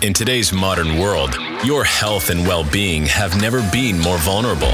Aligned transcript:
In 0.00 0.14
today's 0.14 0.52
modern 0.52 0.96
world, 1.00 1.36
your 1.64 1.82
health 1.82 2.30
and 2.30 2.46
well 2.46 2.62
being 2.70 3.04
have 3.06 3.40
never 3.40 3.68
been 3.72 3.98
more 3.98 4.18
vulnerable. 4.18 4.70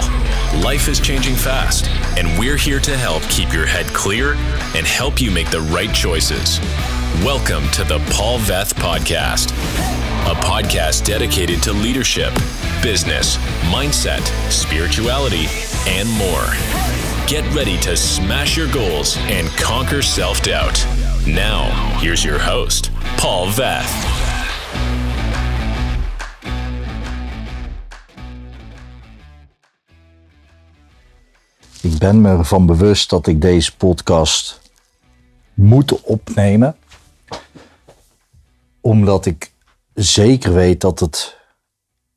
Life 0.62 0.86
is 0.86 1.00
changing 1.00 1.34
fast, 1.34 1.88
and 2.18 2.38
we're 2.38 2.58
here 2.58 2.78
to 2.80 2.94
help 2.94 3.22
keep 3.30 3.50
your 3.50 3.64
head 3.64 3.86
clear 3.94 4.34
and 4.74 4.86
help 4.86 5.22
you 5.22 5.30
make 5.30 5.50
the 5.50 5.62
right 5.62 5.94
choices. 5.94 6.60
Welcome 7.24 7.70
to 7.70 7.84
the 7.84 8.00
Paul 8.12 8.38
Veth 8.40 8.74
Podcast, 8.74 9.52
a 10.30 10.34
podcast 10.44 11.06
dedicated 11.06 11.62
to 11.62 11.72
leadership, 11.72 12.34
business, 12.82 13.38
mindset, 13.72 14.20
spirituality, 14.52 15.46
and 15.88 16.06
more. 16.18 16.44
Get 17.26 17.50
ready 17.54 17.78
to 17.78 17.96
smash 17.96 18.58
your 18.58 18.70
goals 18.70 19.16
and 19.20 19.48
conquer 19.52 20.02
self 20.02 20.42
doubt. 20.42 20.84
Now, 21.26 21.70
here's 21.98 22.22
your 22.22 22.38
host, 22.38 22.90
Paul 23.16 23.46
Veth. 23.46 24.13
Ik 31.84 31.98
ben 31.98 32.20
me 32.20 32.28
ervan 32.28 32.66
bewust 32.66 33.10
dat 33.10 33.26
ik 33.26 33.40
deze 33.40 33.76
podcast 33.76 34.60
moet 35.54 36.00
opnemen. 36.00 36.76
Omdat 38.80 39.26
ik 39.26 39.52
zeker 39.94 40.54
weet 40.54 40.80
dat 40.80 41.00
het 41.00 41.38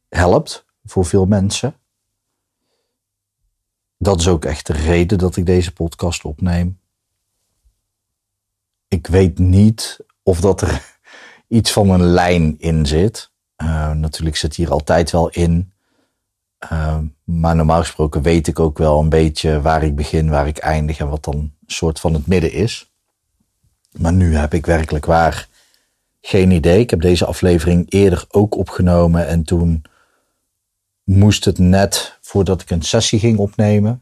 helpt 0.10 0.66
voor 0.84 1.06
veel 1.06 1.26
mensen. 1.26 1.76
Dat 3.98 4.20
is 4.20 4.28
ook 4.28 4.46
echt 4.46 4.68
de 4.68 4.74
reden 4.74 5.18
dat 5.18 5.36
ik 5.36 5.46
deze 5.46 5.74
podcast 5.74 6.24
opneem. 6.24 6.80
Ik 8.88 9.08
weet 9.08 9.40
niet 9.40 10.00
of 10.24 10.42
dat 10.42 10.62
er 10.62 11.00
iets 11.48 11.72
van 11.72 11.90
een 11.90 12.06
lijn 12.06 12.60
in 12.60 12.86
zit. 12.86 13.32
Uh, 13.58 13.92
natuurlijk 13.92 14.36
zit 14.36 14.56
hier 14.56 14.72
altijd 14.72 15.12
wel 15.12 15.30
in 15.30 15.72
uh, 16.64 16.98
maar 17.24 17.56
normaal 17.56 17.80
gesproken 17.80 18.22
weet 18.22 18.48
ik 18.48 18.60
ook 18.60 18.78
wel 18.78 19.00
een 19.00 19.10
beetje 19.10 19.62
waar 19.62 19.84
ik 19.84 19.96
begin, 19.96 20.30
waar 20.30 20.48
ik 20.48 20.58
eindig 20.58 21.00
en 21.00 21.10
wat 21.10 21.24
dan 21.24 21.36
een 21.36 21.54
soort 21.68 22.00
van 22.00 22.14
het 22.14 22.28
midden 22.28 22.52
is. 22.52 22.92
Maar 23.92 24.14
nu 24.14 24.36
heb 24.36 24.54
ik 24.54 24.66
werkelijk 24.66 25.06
waar 25.06 25.48
geen 26.22 26.52
idee. 26.52 26.80
Ik 26.80 26.90
heb 26.90 27.02
deze 27.02 27.26
aflevering 27.26 27.86
eerder 27.90 28.26
ook 28.30 28.56
opgenomen 28.56 29.28
en 29.28 29.44
toen 29.44 29.84
moest 31.04 31.46
het 31.46 31.58
net 31.58 32.18
voordat 32.22 32.62
ik 32.62 32.70
een 32.70 32.82
sessie 32.82 33.20
ging 33.20 33.38
opnemen. 33.38 34.02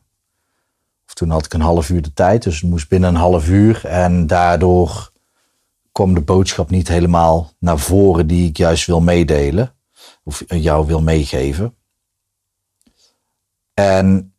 Of 1.08 1.14
toen 1.14 1.30
had 1.30 1.46
ik 1.46 1.54
een 1.54 1.62
half 1.62 1.90
uur 1.90 2.02
de 2.02 2.14
tijd, 2.14 2.44
dus 2.44 2.62
het 2.62 2.70
moest 2.70 2.90
binnen 2.90 3.10
een 3.10 3.16
half 3.16 3.50
uur. 3.50 3.86
En 3.86 4.28
daardoor 4.28 5.12
kwam 5.92 6.14
de 6.14 6.22
boodschap 6.22 6.70
niet 6.70 6.88
helemaal 6.88 7.52
naar 7.60 7.80
voren 7.80 8.28
die 8.28 8.50
ik 8.50 8.58
juist 8.58 8.86
wil 8.86 9.02
meedelen. 9.02 9.74
Of 10.24 10.44
jou 10.48 10.86
wil 10.86 11.02
meegeven. 11.02 11.76
En 13.76 14.34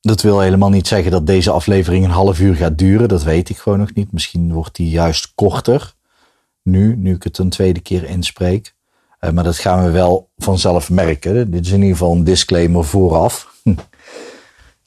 dat 0.00 0.22
wil 0.22 0.40
helemaal 0.40 0.70
niet 0.70 0.86
zeggen 0.86 1.10
dat 1.10 1.26
deze 1.26 1.50
aflevering 1.50 2.04
een 2.04 2.10
half 2.10 2.40
uur 2.40 2.54
gaat 2.54 2.78
duren. 2.78 3.08
Dat 3.08 3.22
weet 3.22 3.48
ik 3.48 3.58
gewoon 3.58 3.78
nog 3.78 3.94
niet. 3.94 4.12
Misschien 4.12 4.52
wordt 4.52 4.76
die 4.76 4.90
juist 4.90 5.32
korter. 5.34 5.94
Nu, 6.62 6.96
nu 6.96 7.14
ik 7.14 7.22
het 7.22 7.38
een 7.38 7.48
tweede 7.48 7.80
keer 7.80 8.04
inspreek. 8.04 8.74
Uh, 9.20 9.30
maar 9.30 9.44
dat 9.44 9.58
gaan 9.58 9.84
we 9.84 9.90
wel 9.90 10.30
vanzelf 10.36 10.90
merken. 10.90 11.50
Dit 11.50 11.66
is 11.66 11.72
in 11.72 11.80
ieder 11.80 11.96
geval 11.96 12.12
een 12.12 12.24
disclaimer 12.24 12.84
vooraf. 12.84 13.48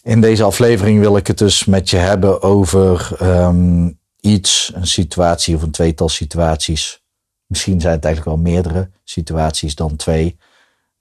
In 0.04 0.22
deze 0.22 0.44
aflevering 0.44 1.00
wil 1.00 1.18
ik 1.18 1.28
het 1.28 1.38
dus 1.38 1.66
met 1.66 1.90
je 1.90 1.98
hebben 1.98 2.42
over 2.42 3.18
um, 3.22 4.00
iets, 4.20 4.72
een 4.76 4.88
situatie 4.88 5.56
of 5.56 5.62
een 5.62 5.72
tweetal 5.72 6.10
situaties. 6.10 7.04
Misschien 7.46 7.82
zijn 7.82 7.94
het 7.94 8.06
eigenlijk 8.06 8.36
wel 8.36 8.46
meerdere 8.54 8.90
situaties 9.04 9.76
dan 9.76 9.96
twee 9.96 10.38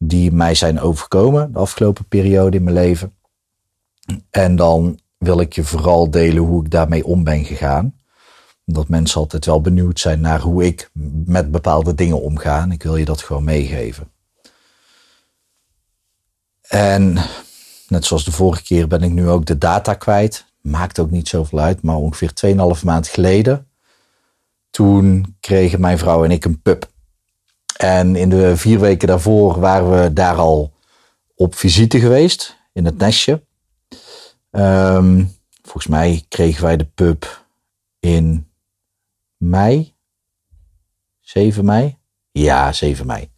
die 0.05 0.33
mij 0.33 0.55
zijn 0.55 0.81
overkomen 0.81 1.53
de 1.53 1.59
afgelopen 1.59 2.05
periode 2.05 2.57
in 2.57 2.63
mijn 2.63 2.77
leven. 2.77 3.15
En 4.31 4.57
dan 4.57 5.01
wil 5.19 5.41
ik 5.41 5.53
je 5.53 5.65
vooral 5.65 6.11
delen 6.11 6.43
hoe 6.43 6.65
ik 6.65 6.71
daarmee 6.71 7.05
om 7.05 7.25
ben 7.25 7.45
gegaan. 7.45 7.95
Omdat 8.67 8.89
mensen 8.89 9.21
altijd 9.21 9.45
wel 9.45 9.61
benieuwd 9.61 10.01
zijn 10.01 10.21
naar 10.21 10.41
hoe 10.41 10.65
ik 10.65 10.91
met 11.25 11.51
bepaalde 11.51 11.95
dingen 11.95 12.23
omga. 12.23 12.67
Ik 12.71 12.83
wil 12.83 12.97
je 12.97 13.05
dat 13.05 13.23
gewoon 13.23 13.45
meegeven. 13.45 14.11
En 16.69 17.19
net 17.89 18.05
zoals 18.05 18.25
de 18.25 18.33
vorige 18.33 18.63
keer 18.63 18.89
ben 18.89 19.03
ik 19.03 19.11
nu 19.11 19.29
ook 19.29 19.47
de 19.47 19.59
data 19.59 19.95
kwijt. 19.95 20.47
Maakt 20.61 20.99
ook 20.99 21.11
niet 21.11 21.29
zoveel 21.29 21.59
uit, 21.59 21.83
maar 21.83 21.97
ongeveer 21.97 22.33
2,5 22.79 22.85
maand 22.85 23.09
geleden. 23.09 23.67
Toen 24.71 25.37
kregen 25.41 25.81
mijn 25.81 25.99
vrouw 25.99 26.25
en 26.25 26.31
ik 26.31 26.45
een 26.45 26.63
pup. 26.63 26.92
En 27.77 28.17
in 28.17 28.29
de 28.29 28.57
vier 28.57 28.81
weken 28.81 29.09
daarvoor 29.09 29.61
waren 29.61 30.03
we 30.03 30.13
daar 30.13 30.37
al 30.37 30.73
op 31.35 31.55
visite 31.55 32.01
geweest 32.01 32.57
in 32.73 32.85
het 32.85 32.99
nestje. 32.99 33.43
Um, 34.51 35.37
volgens 35.63 35.87
mij 35.87 36.25
kregen 36.29 36.63
wij 36.63 36.77
de 36.77 36.85
pub 36.85 37.45
in 38.01 38.51
mei. 39.37 39.95
7 41.21 41.65
mei? 41.65 41.97
Ja, 42.31 42.73
7 42.73 43.07
mei. 43.07 43.31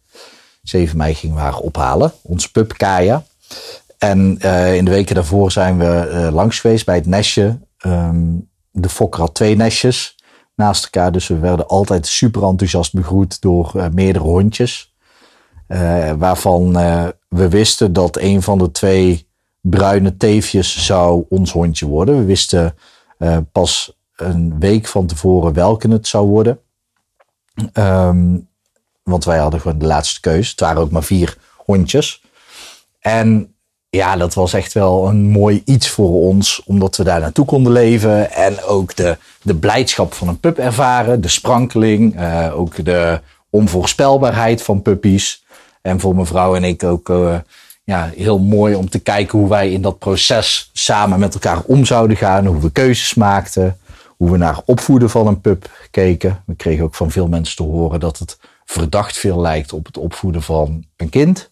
7 0.63 0.97
mei 0.97 1.13
gingen 1.13 1.35
we 1.35 1.41
haar 1.41 1.57
ophalen, 1.57 2.13
onze 2.21 2.51
pub 2.51 2.73
Kaya. 2.77 3.25
En 3.97 4.37
uh, 4.41 4.75
in 4.75 4.85
de 4.85 4.91
weken 4.91 5.15
daarvoor 5.15 5.51
zijn 5.51 5.77
we 5.77 6.09
uh, 6.11 6.33
langs 6.33 6.59
geweest 6.59 6.85
bij 6.85 6.95
het 6.95 7.05
nestje. 7.05 7.59
Um, 7.85 8.49
de 8.71 8.89
fokker 8.89 9.19
had 9.19 9.33
twee 9.33 9.55
nestjes 9.55 10.14
naast 10.55 10.83
elkaar. 10.83 11.11
Dus 11.11 11.27
we 11.27 11.39
werden 11.39 11.67
altijd 11.67 12.07
super 12.07 12.43
enthousiast 12.43 12.93
begroet 12.93 13.41
door 13.41 13.71
uh, 13.75 13.85
meerdere 13.91 14.25
hondjes. 14.25 14.93
Uh, 15.67 16.11
waarvan 16.11 16.79
uh, 16.79 17.07
we 17.27 17.49
wisten 17.49 17.93
dat 17.93 18.17
een 18.17 18.41
van 18.41 18.57
de 18.57 18.71
twee 18.71 19.27
bruine 19.61 20.17
teefjes 20.17 20.85
zou 20.85 21.25
ons 21.29 21.51
hondje 21.51 21.85
worden. 21.85 22.17
We 22.17 22.25
wisten 22.25 22.75
pas 23.51 23.97
een 24.15 24.59
week 24.59 24.87
van 24.87 25.05
tevoren 25.05 25.53
welke 25.53 25.87
het 25.87 26.07
zou 26.07 26.27
worden. 26.27 26.59
Um, 27.73 28.47
want 29.03 29.25
wij 29.25 29.37
hadden 29.37 29.61
gewoon 29.61 29.77
de 29.77 29.85
laatste 29.85 30.19
keus. 30.19 30.49
Het 30.49 30.59
waren 30.59 30.81
ook 30.81 30.91
maar 30.91 31.03
vier 31.03 31.37
hondjes. 31.57 32.23
En 32.99 33.54
ja, 33.95 34.15
dat 34.15 34.33
was 34.33 34.53
echt 34.53 34.73
wel 34.73 35.07
een 35.07 35.29
mooi 35.29 35.61
iets 35.65 35.89
voor 35.89 36.09
ons, 36.09 36.61
omdat 36.65 36.97
we 36.97 37.03
daar 37.03 37.19
naartoe 37.19 37.45
konden 37.45 37.71
leven. 37.71 38.31
En 38.31 38.63
ook 38.63 38.95
de, 38.95 39.17
de 39.41 39.55
blijdschap 39.55 40.13
van 40.13 40.27
een 40.27 40.39
pup 40.39 40.57
ervaren, 40.57 41.21
de 41.21 41.27
sprankeling, 41.27 42.19
uh, 42.19 42.59
ook 42.59 42.85
de 42.85 43.21
onvoorspelbaarheid 43.49 44.61
van 44.61 44.81
puppies. 44.81 45.43
En 45.81 45.99
voor 45.99 46.15
mevrouw 46.15 46.55
en 46.55 46.63
ik 46.63 46.83
ook 46.83 47.09
uh, 47.09 47.35
ja, 47.83 48.09
heel 48.15 48.39
mooi 48.39 48.75
om 48.75 48.89
te 48.89 48.99
kijken 48.99 49.39
hoe 49.39 49.49
wij 49.49 49.71
in 49.71 49.81
dat 49.81 49.99
proces 49.99 50.69
samen 50.73 51.19
met 51.19 51.33
elkaar 51.33 51.61
om 51.65 51.85
zouden 51.85 52.17
gaan. 52.17 52.45
Hoe 52.45 52.61
we 52.61 52.71
keuzes 52.71 53.13
maakten, 53.13 53.77
hoe 54.17 54.31
we 54.31 54.37
naar 54.37 54.61
opvoeden 54.65 55.09
van 55.09 55.27
een 55.27 55.41
pup 55.41 55.69
keken. 55.91 56.43
We 56.45 56.55
kregen 56.55 56.83
ook 56.83 56.95
van 56.95 57.11
veel 57.11 57.27
mensen 57.27 57.55
te 57.55 57.63
horen 57.63 57.99
dat 57.99 58.19
het 58.19 58.37
verdacht 58.65 59.17
veel 59.17 59.41
lijkt 59.41 59.73
op 59.73 59.85
het 59.85 59.97
opvoeden 59.97 60.41
van 60.41 60.85
een 60.97 61.09
kind. 61.09 61.51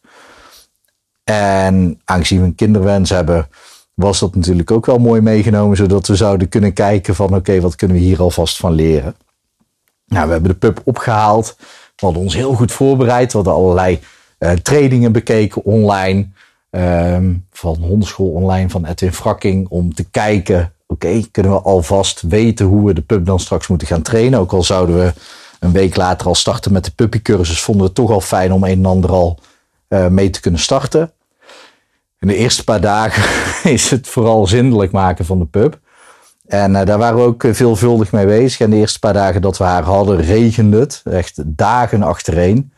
En 1.23 2.01
aangezien 2.05 2.39
we 2.39 2.45
een 2.45 2.55
kinderwens 2.55 3.09
hebben, 3.09 3.47
was 3.93 4.19
dat 4.19 4.35
natuurlijk 4.35 4.71
ook 4.71 4.85
wel 4.85 4.97
mooi 4.97 5.21
meegenomen, 5.21 5.77
zodat 5.77 6.07
we 6.07 6.15
zouden 6.15 6.49
kunnen 6.49 6.73
kijken 6.73 7.15
van 7.15 7.35
oké, 7.35 7.61
wat 7.61 7.75
kunnen 7.75 7.97
we 7.97 8.03
hier 8.03 8.21
alvast 8.21 8.57
van 8.57 8.71
leren. 8.71 9.15
Nou, 10.05 10.25
we 10.25 10.31
hebben 10.31 10.51
de 10.51 10.57
pub 10.57 10.81
opgehaald. 10.83 11.55
We 11.95 12.05
hadden 12.05 12.21
ons 12.21 12.35
heel 12.35 12.53
goed 12.53 12.71
voorbereid. 12.71 13.31
We 13.31 13.37
hadden 13.37 13.55
allerlei 13.55 13.99
uh, 14.39 14.51
trainingen 14.51 15.11
bekeken 15.11 15.63
online. 15.65 16.27
Um, 16.69 17.45
van 17.51 17.75
Hondenschool 17.75 18.29
Online 18.29 18.69
van 18.69 18.85
Edwin 18.85 19.13
Frakking. 19.13 19.67
Om 19.69 19.93
te 19.93 20.03
kijken, 20.03 20.73
oké, 20.87 21.21
kunnen 21.31 21.51
we 21.51 21.61
alvast 21.61 22.21
weten 22.21 22.65
hoe 22.65 22.87
we 22.87 22.93
de 22.93 23.01
pub 23.01 23.25
dan 23.25 23.39
straks 23.39 23.67
moeten 23.67 23.87
gaan 23.87 24.01
trainen. 24.01 24.39
Ook 24.39 24.53
al 24.53 24.63
zouden 24.63 24.95
we 24.95 25.13
een 25.59 25.71
week 25.71 25.95
later 25.95 26.27
al 26.27 26.35
starten 26.35 26.73
met 26.73 26.85
de 26.85 26.91
puppycursus, 26.91 27.61
vonden 27.61 27.81
we 27.81 27.87
het 27.87 27.97
toch 27.97 28.11
al 28.11 28.21
fijn 28.21 28.53
om 28.53 28.63
een 28.63 28.77
en 28.77 28.85
ander 28.85 29.11
al 29.11 29.39
mee 29.87 30.29
te 30.29 30.41
kunnen 30.41 30.59
starten. 30.59 31.11
In 32.19 32.27
de 32.27 32.35
eerste 32.35 32.63
paar 32.63 32.81
dagen 32.81 33.23
is 33.71 33.89
het 33.89 34.07
vooral 34.07 34.47
zindelijk 34.47 34.91
maken 34.91 35.25
van 35.25 35.39
de 35.39 35.45
pub. 35.45 35.79
En 36.45 36.71
uh, 36.71 36.85
daar 36.85 36.97
waren 36.97 37.17
we 37.17 37.23
ook 37.23 37.45
veelvuldig 37.51 38.11
mee 38.11 38.25
bezig. 38.25 38.59
En 38.59 38.69
de 38.69 38.75
eerste 38.75 38.99
paar 38.99 39.13
dagen 39.13 39.41
dat 39.41 39.57
we 39.57 39.63
haar 39.63 39.83
hadden, 39.83 40.21
regende 40.21 40.79
het. 40.79 41.01
Echt 41.03 41.41
dagen 41.45 42.03
achtereen. 42.03 42.71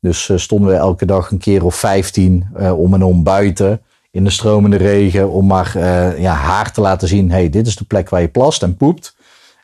Dus 0.00 0.30
stonden 0.34 0.70
we 0.70 0.76
elke 0.76 1.06
dag 1.06 1.30
een 1.30 1.38
keer 1.38 1.64
of 1.64 1.74
vijftien 1.74 2.48
om 2.74 2.94
en 2.94 3.02
om 3.02 3.22
buiten. 3.22 3.82
In 4.10 4.24
de 4.24 4.30
stromende 4.30 4.76
regen. 4.76 5.30
Om 5.30 5.46
maar 5.46 5.78
ja, 6.20 6.32
haar 6.32 6.72
te 6.72 6.80
laten 6.80 7.08
zien. 7.08 7.30
hey, 7.30 7.48
dit 7.48 7.66
is 7.66 7.76
de 7.76 7.84
plek 7.84 8.08
waar 8.08 8.20
je 8.20 8.28
plast 8.28 8.62
en 8.62 8.76
poept. 8.76 9.16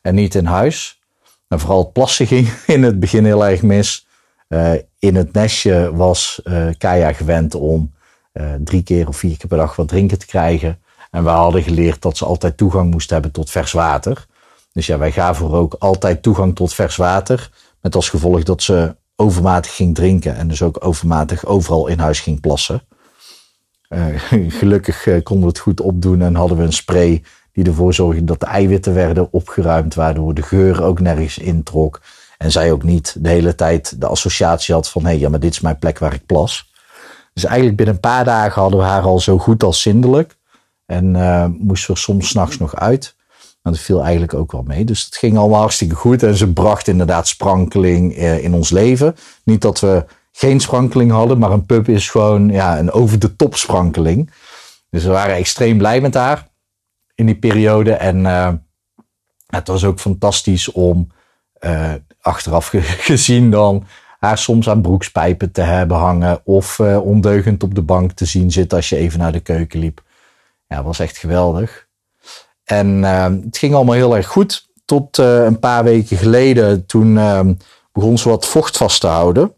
En 0.03 0.15
niet 0.15 0.35
in 0.35 0.45
huis. 0.45 1.01
En 1.49 1.61
vooral 1.61 1.79
het 1.79 1.93
plassen 1.93 2.27
ging 2.27 2.49
in 2.67 2.83
het 2.83 3.01
begin 3.01 3.25
heel 3.25 3.47
erg 3.47 3.63
mis. 3.63 4.06
In 4.99 5.17
het 5.17 5.33
nestje 5.33 5.95
was 5.95 6.43
Kaya 6.79 7.13
gewend 7.13 7.55
om 7.55 7.95
uh, 8.41 8.55
drie 8.65 8.83
keer 8.83 9.09
of 9.09 9.17
vier 9.17 9.37
keer 9.37 9.49
per 9.49 9.59
dag 9.59 9.77
wat 9.77 9.89
drinken 9.89 10.19
te 10.19 10.27
krijgen. 10.27 10.79
En 11.11 11.25
we 11.25 11.31
hadden 11.31 11.63
geleerd 11.63 12.03
dat 12.03 12.17
ze 12.17 12.25
altijd 12.25 12.57
toegang 12.57 12.91
moest 12.91 13.11
hebben 13.11 13.31
tot 13.31 13.51
vers 13.51 13.73
water. 13.73 14.27
Dus 14.73 14.87
ja, 14.87 14.99
wij 14.99 15.13
gaven 15.13 15.47
er 15.47 15.53
ook 15.53 15.75
altijd 15.79 16.23
toegang 16.23 16.55
tot 16.55 16.75
vers 16.75 16.97
water. 16.97 17.51
Met 17.81 17.95
als 17.95 18.09
gevolg 18.09 18.43
dat 18.43 18.63
ze 18.63 18.97
overmatig 19.17 19.75
ging 19.75 19.95
drinken 19.95 20.37
en 20.37 20.49
dus 20.49 20.63
ook 20.63 20.85
overmatig 20.85 21.47
overal 21.47 21.87
in 21.87 21.99
huis 21.99 22.21
ging 22.21 22.41
plassen. 22.41 22.83
Uh, 23.89 24.05
gelukkig 24.61 25.07
uh, 25.07 25.23
konden 25.23 25.45
we 25.45 25.51
het 25.51 25.59
goed 25.59 25.81
opdoen 25.81 26.23
en 26.23 26.35
hadden 26.35 26.59
we 26.59 26.65
een 26.65 26.73
spray 26.73 27.23
die 27.53 27.65
ervoor 27.65 27.95
zorgde 27.95 28.25
dat 28.25 28.41
de 28.41 28.47
eiwitten 28.47 28.95
werden 28.95 29.33
opgeruimd, 29.33 29.95
waardoor 29.95 30.35
de 30.35 30.43
geur 30.43 30.83
ook 30.83 31.01
nergens 31.01 31.39
introk. 31.39 32.01
En 32.39 32.53
zij 32.53 32.73
ook 32.73 32.83
niet 32.83 33.17
de 33.19 33.29
hele 33.29 33.55
tijd 33.55 34.01
de 34.01 34.07
associatie 34.07 34.75
had 34.75 34.91
van 34.91 35.03
hé, 35.03 35.09
hey, 35.09 35.19
ja, 35.19 35.29
maar 35.29 35.41
dit 35.41 35.53
is 35.53 35.61
mijn 35.61 35.79
plek 35.79 35.99
waar 35.99 36.15
ik 36.15 36.27
plas. 36.27 36.73
Dus 37.33 37.45
eigenlijk 37.45 37.77
binnen 37.77 37.95
een 37.95 38.01
paar 38.01 38.25
dagen 38.25 38.63
hadden 38.63 38.81
we 38.81 38.87
haar 38.87 39.03
al 39.03 39.21
zo 39.21 39.39
goed 39.39 39.63
als 39.63 39.83
zindelijk. 39.83 40.37
En 40.87 41.15
uh, 41.15 41.47
moesten 41.59 41.95
we 41.95 42.01
soms 42.01 42.29
s'nachts 42.29 42.59
nog 42.59 42.77
uit. 42.77 43.15
Maar 43.63 43.73
dat 43.73 43.83
viel 43.83 44.03
eigenlijk 44.03 44.35
ook 44.35 44.53
wel 44.53 44.63
mee. 44.63 44.85
Dus 44.85 45.05
het 45.05 45.17
ging 45.17 45.37
allemaal 45.37 45.61
hartstikke 45.61 45.95
goed. 45.95 46.23
En 46.23 46.35
ze 46.35 46.53
bracht 46.53 46.89
inderdaad 46.89 47.29
sprankeling 47.29 48.17
in 48.17 48.55
ons 48.55 48.71
leven. 48.71 49.17
Niet 49.45 49.61
dat 49.61 49.81
we 49.81 50.05
geen 50.33 50.61
sprankeling 50.61 51.11
hadden, 51.11 51.39
maar 51.39 51.51
een 51.51 51.67
pub 51.67 51.89
is 51.89 52.11
gewoon 52.11 52.49
ja, 52.49 52.79
een 52.79 52.91
over 52.91 53.19
de 53.19 53.37
top 53.37 53.57
sprankeling. 53.57 54.31
Dus 54.91 55.05
we 55.05 55.11
waren 55.11 55.35
extreem 55.35 55.79
blij 55.79 56.01
met 56.01 56.15
haar 56.15 56.49
in 57.15 57.27
die 57.27 57.39
periode. 57.39 57.93
En 57.93 58.19
uh, 58.19 58.53
het 59.47 59.69
was 59.69 59.85
ook 59.85 60.01
fantastisch 60.01 60.73
om 60.73 61.09
achteraf 62.27 62.73
gezien 63.11 63.51
dan 63.51 63.85
haar 64.19 64.39
soms 64.39 64.69
aan 64.69 64.83
broekspijpen 64.83 65.53
te 65.53 65.61
hebben 65.61 65.97
hangen. 65.97 66.41
Of 66.45 66.79
uh, 66.79 67.07
ondeugend 67.07 67.63
op 67.63 67.75
de 67.75 67.83
bank 67.83 68.13
te 68.13 68.25
zien 68.25 68.51
zitten 68.51 68.77
als 68.77 68.89
je 68.89 68.97
even 68.97 69.19
naar 69.19 69.33
de 69.33 69.41
keuken 69.41 69.79
liep. 69.79 70.03
Ja, 70.69 70.83
was 70.83 70.99
echt 70.99 71.17
geweldig. 71.17 71.87
En 72.65 73.03
het 73.03 73.59
ging 73.59 73.75
allemaal 73.75 73.95
heel 73.95 74.17
erg 74.17 74.27
goed. 74.27 74.69
Tot 74.85 75.19
een 75.19 75.59
paar 75.59 75.85
weken 75.85 76.17
geleden, 76.17 76.87
toen 76.87 77.19
begon 77.93 78.19
ze 78.19 78.29
wat 78.29 78.47
vocht 78.47 78.77
vast 78.77 79.01
te 79.01 79.07
houden. 79.07 79.55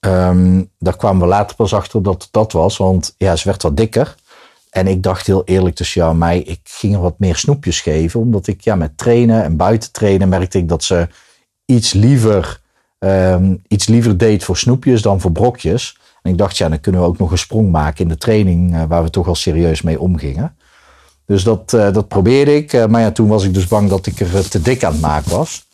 Um, 0.00 0.70
daar 0.78 0.96
kwamen 0.96 1.22
we 1.22 1.26
later 1.26 1.56
pas 1.56 1.74
achter 1.74 2.02
dat 2.02 2.22
het 2.22 2.32
dat 2.32 2.52
was, 2.52 2.76
want 2.76 3.14
ja, 3.16 3.36
ze 3.36 3.48
werd 3.48 3.62
wat 3.62 3.76
dikker. 3.76 4.14
En 4.70 4.86
ik 4.86 5.02
dacht 5.02 5.26
heel 5.26 5.44
eerlijk 5.44 5.74
tussen 5.74 6.00
jou 6.00 6.12
en 6.12 6.18
mij, 6.18 6.38
ik 6.38 6.60
ging 6.62 6.94
er 6.94 7.00
wat 7.00 7.18
meer 7.18 7.36
snoepjes 7.36 7.80
geven. 7.80 8.20
Omdat 8.20 8.46
ik 8.46 8.60
ja, 8.60 8.74
met 8.74 8.98
trainen 8.98 9.44
en 9.44 9.56
buiten 9.56 9.92
trainen 9.92 10.28
merkte 10.28 10.58
ik 10.58 10.68
dat 10.68 10.84
ze 10.84 11.08
iets 11.70 11.92
liever, 11.92 12.60
um, 12.98 13.62
iets 13.68 13.86
liever 13.86 14.18
deed 14.18 14.44
voor 14.44 14.56
snoepjes 14.56 15.02
dan 15.02 15.20
voor 15.20 15.32
brokjes. 15.32 15.98
En 16.22 16.30
ik 16.30 16.38
dacht, 16.38 16.56
ja, 16.56 16.68
dan 16.68 16.80
kunnen 16.80 17.00
we 17.00 17.06
ook 17.06 17.18
nog 17.18 17.30
een 17.30 17.38
sprong 17.38 17.70
maken 17.70 18.02
in 18.02 18.08
de 18.08 18.16
training 18.16 18.74
uh, 18.74 18.82
waar 18.88 19.02
we 19.02 19.10
toch 19.10 19.28
al 19.28 19.34
serieus 19.34 19.82
mee 19.82 20.00
omgingen. 20.00 20.56
Dus 21.26 21.44
dat, 21.44 21.72
uh, 21.72 21.92
dat 21.92 22.08
probeerde 22.08 22.54
ik. 22.54 22.72
Uh, 22.72 22.86
maar 22.86 23.00
ja, 23.00 23.10
toen 23.10 23.28
was 23.28 23.44
ik 23.44 23.54
dus 23.54 23.66
bang 23.66 23.88
dat 23.88 24.06
ik 24.06 24.20
er 24.20 24.48
te 24.48 24.62
dik 24.62 24.84
aan 24.84 24.92
het 24.92 25.00
maken 25.00 25.30
was. 25.30 25.66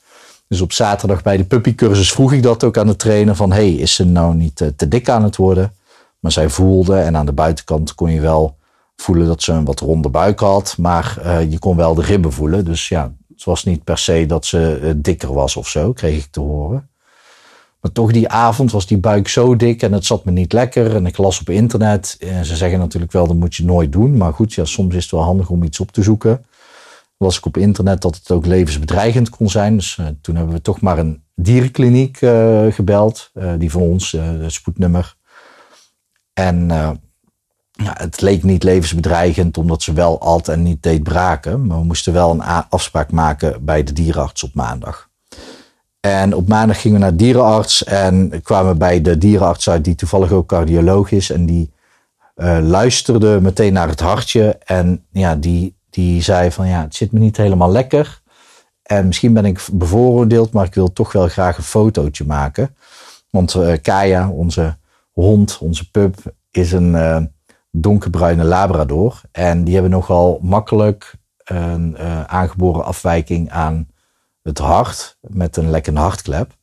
Dus 0.48 0.60
op 0.60 0.72
zaterdag 0.72 1.22
bij 1.22 1.36
de 1.36 1.44
puppycursus 1.44 2.12
vroeg 2.12 2.32
ik 2.32 2.42
dat 2.42 2.64
ook 2.64 2.78
aan 2.78 2.86
de 2.86 2.96
trainer 2.96 3.36
van 3.36 3.52
hey, 3.52 3.72
is 3.72 3.94
ze 3.94 4.04
nou 4.04 4.34
niet 4.34 4.56
te, 4.76 4.88
dik 4.88 5.08
aan 5.08 5.22
het 5.22 5.36
worden? 5.36 5.72
Maar 6.18 6.32
zij 6.32 6.48
voelde 6.48 6.96
en 6.96 7.16
aan 7.16 7.26
de 7.26 7.32
buitenkant 7.32 7.94
kon 7.94 8.10
je 8.10 8.20
wel 8.20 8.56
voelen 8.96 9.26
dat 9.26 9.42
ze 9.42 9.52
een 9.52 9.64
wat 9.64 9.80
ronde 9.80 10.08
buik 10.08 10.40
had, 10.40 10.74
maar 10.78 11.20
je 11.48 11.58
kon 11.58 11.76
wel 11.76 11.94
de 11.94 12.02
ribben 12.02 12.32
voelen. 12.32 12.64
Dus 12.64 12.88
ja, 12.88 13.12
het 13.36 13.44
was 13.44 13.64
niet 13.64 13.84
per 13.84 13.98
se 13.98 14.26
dat 14.26 14.46
ze 14.46 14.80
uh, 14.82 14.90
dikker 14.96 15.32
was 15.32 15.56
of 15.56 15.68
zo, 15.68 15.92
kreeg 15.92 16.24
ik 16.24 16.30
te 16.30 16.40
horen. 16.40 16.88
Maar 17.80 17.92
toch 17.92 18.12
die 18.12 18.28
avond 18.28 18.70
was 18.70 18.86
die 18.86 18.98
buik 18.98 19.28
zo 19.28 19.56
dik 19.56 19.82
en 19.82 19.92
het 19.92 20.04
zat 20.04 20.24
me 20.24 20.30
niet 20.30 20.52
lekker. 20.52 20.94
En 20.94 21.06
ik 21.06 21.16
las 21.16 21.40
op 21.40 21.50
internet, 21.50 22.16
en 22.18 22.44
ze 22.44 22.56
zeggen 22.56 22.78
natuurlijk 22.78 23.12
wel 23.12 23.26
dat 23.26 23.36
moet 23.36 23.54
je 23.54 23.64
nooit 23.64 23.92
doen. 23.92 24.16
Maar 24.16 24.32
goed, 24.32 24.54
ja, 24.54 24.64
soms 24.64 24.94
is 24.94 25.02
het 25.02 25.12
wel 25.12 25.22
handig 25.22 25.50
om 25.50 25.62
iets 25.62 25.80
op 25.80 25.92
te 25.92 26.02
zoeken 26.02 26.44
las 27.18 27.38
ik 27.38 27.46
op 27.46 27.56
internet 27.56 28.02
dat 28.02 28.16
het 28.16 28.30
ook 28.30 28.46
levensbedreigend 28.46 29.28
kon 29.28 29.50
zijn. 29.50 29.76
Dus 29.76 29.96
uh, 29.96 30.06
toen 30.20 30.36
hebben 30.36 30.54
we 30.54 30.60
toch 30.60 30.80
maar 30.80 30.98
een 30.98 31.22
dierenkliniek 31.34 32.20
uh, 32.20 32.72
gebeld, 32.72 33.30
die 33.58 33.70
van 33.70 33.80
ons, 33.80 34.12
het 34.12 34.52
spoednummer. 34.52 35.16
En 36.32 36.70
ja, 37.76 37.94
het 37.98 38.20
leek 38.20 38.42
niet 38.42 38.62
levensbedreigend, 38.62 39.58
omdat 39.58 39.82
ze 39.82 39.92
wel 39.92 40.20
altijd 40.20 40.56
en 40.56 40.62
niet 40.62 40.82
deed 40.82 41.02
braken. 41.02 41.66
Maar 41.66 41.78
we 41.78 41.84
moesten 41.84 42.12
wel 42.12 42.30
een 42.30 42.42
afspraak 42.68 43.10
maken 43.10 43.64
bij 43.64 43.82
de 43.82 43.92
dierenarts 43.92 44.42
op 44.42 44.54
maandag. 44.54 45.08
En 46.00 46.34
op 46.34 46.48
maandag 46.48 46.80
gingen 46.80 46.98
we 46.98 47.02
naar 47.02 47.16
de 47.16 47.24
dierenarts 47.24 47.84
en 47.84 48.42
kwamen 48.42 48.78
bij 48.78 49.00
de 49.00 49.18
dierenarts 49.18 49.70
uit, 49.70 49.84
die 49.84 49.94
toevallig 49.94 50.32
ook 50.32 50.48
cardioloog 50.48 51.10
is. 51.10 51.30
En 51.30 51.46
die 51.46 51.72
luisterde 52.60 53.40
meteen 53.40 53.72
naar 53.72 53.88
het 53.88 54.00
hartje. 54.00 54.58
En 54.64 55.04
ja, 55.10 55.36
die 55.36 55.76
die 55.96 56.22
zei 56.22 56.50
van 56.50 56.68
ja, 56.68 56.82
het 56.82 56.94
zit 56.94 57.12
me 57.12 57.18
niet 57.18 57.36
helemaal 57.36 57.70
lekker. 57.70 58.22
En 58.82 59.06
misschien 59.06 59.32
ben 59.32 59.44
ik 59.44 59.66
bevooroordeeld, 59.72 60.52
maar 60.52 60.64
ik 60.64 60.74
wil 60.74 60.92
toch 60.92 61.12
wel 61.12 61.28
graag 61.28 61.56
een 61.56 61.62
fotootje 61.62 62.24
maken. 62.24 62.76
Want 63.30 63.54
uh, 63.54 63.72
Kaya, 63.82 64.30
onze 64.30 64.76
hond, 65.12 65.58
onze 65.60 65.90
pup, 65.90 66.16
is 66.50 66.72
een 66.72 66.94
uh, 66.94 67.18
donkerbruine 67.80 68.44
Labrador. 68.44 69.20
En 69.32 69.64
die 69.64 69.74
hebben 69.74 69.92
nogal 69.92 70.38
makkelijk 70.42 71.14
een 71.44 71.96
uh, 71.98 72.24
aangeboren 72.24 72.84
afwijking 72.84 73.50
aan 73.50 73.88
het 74.42 74.58
hart 74.58 75.16
met 75.20 75.56
een 75.56 75.70
lekkende 75.70 76.00
hartklep. 76.00 76.56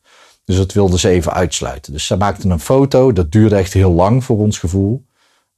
Dus 0.44 0.56
dat 0.56 0.72
wilde 0.72 0.98
ze 0.98 1.08
even 1.08 1.32
uitsluiten. 1.32 1.92
Dus 1.92 2.06
ze 2.06 2.16
maakte 2.16 2.48
een 2.48 2.60
foto. 2.60 3.12
Dat 3.12 3.32
duurde 3.32 3.56
echt 3.56 3.72
heel 3.72 3.92
lang 3.92 4.24
voor 4.24 4.38
ons 4.38 4.58
gevoel. 4.58 5.06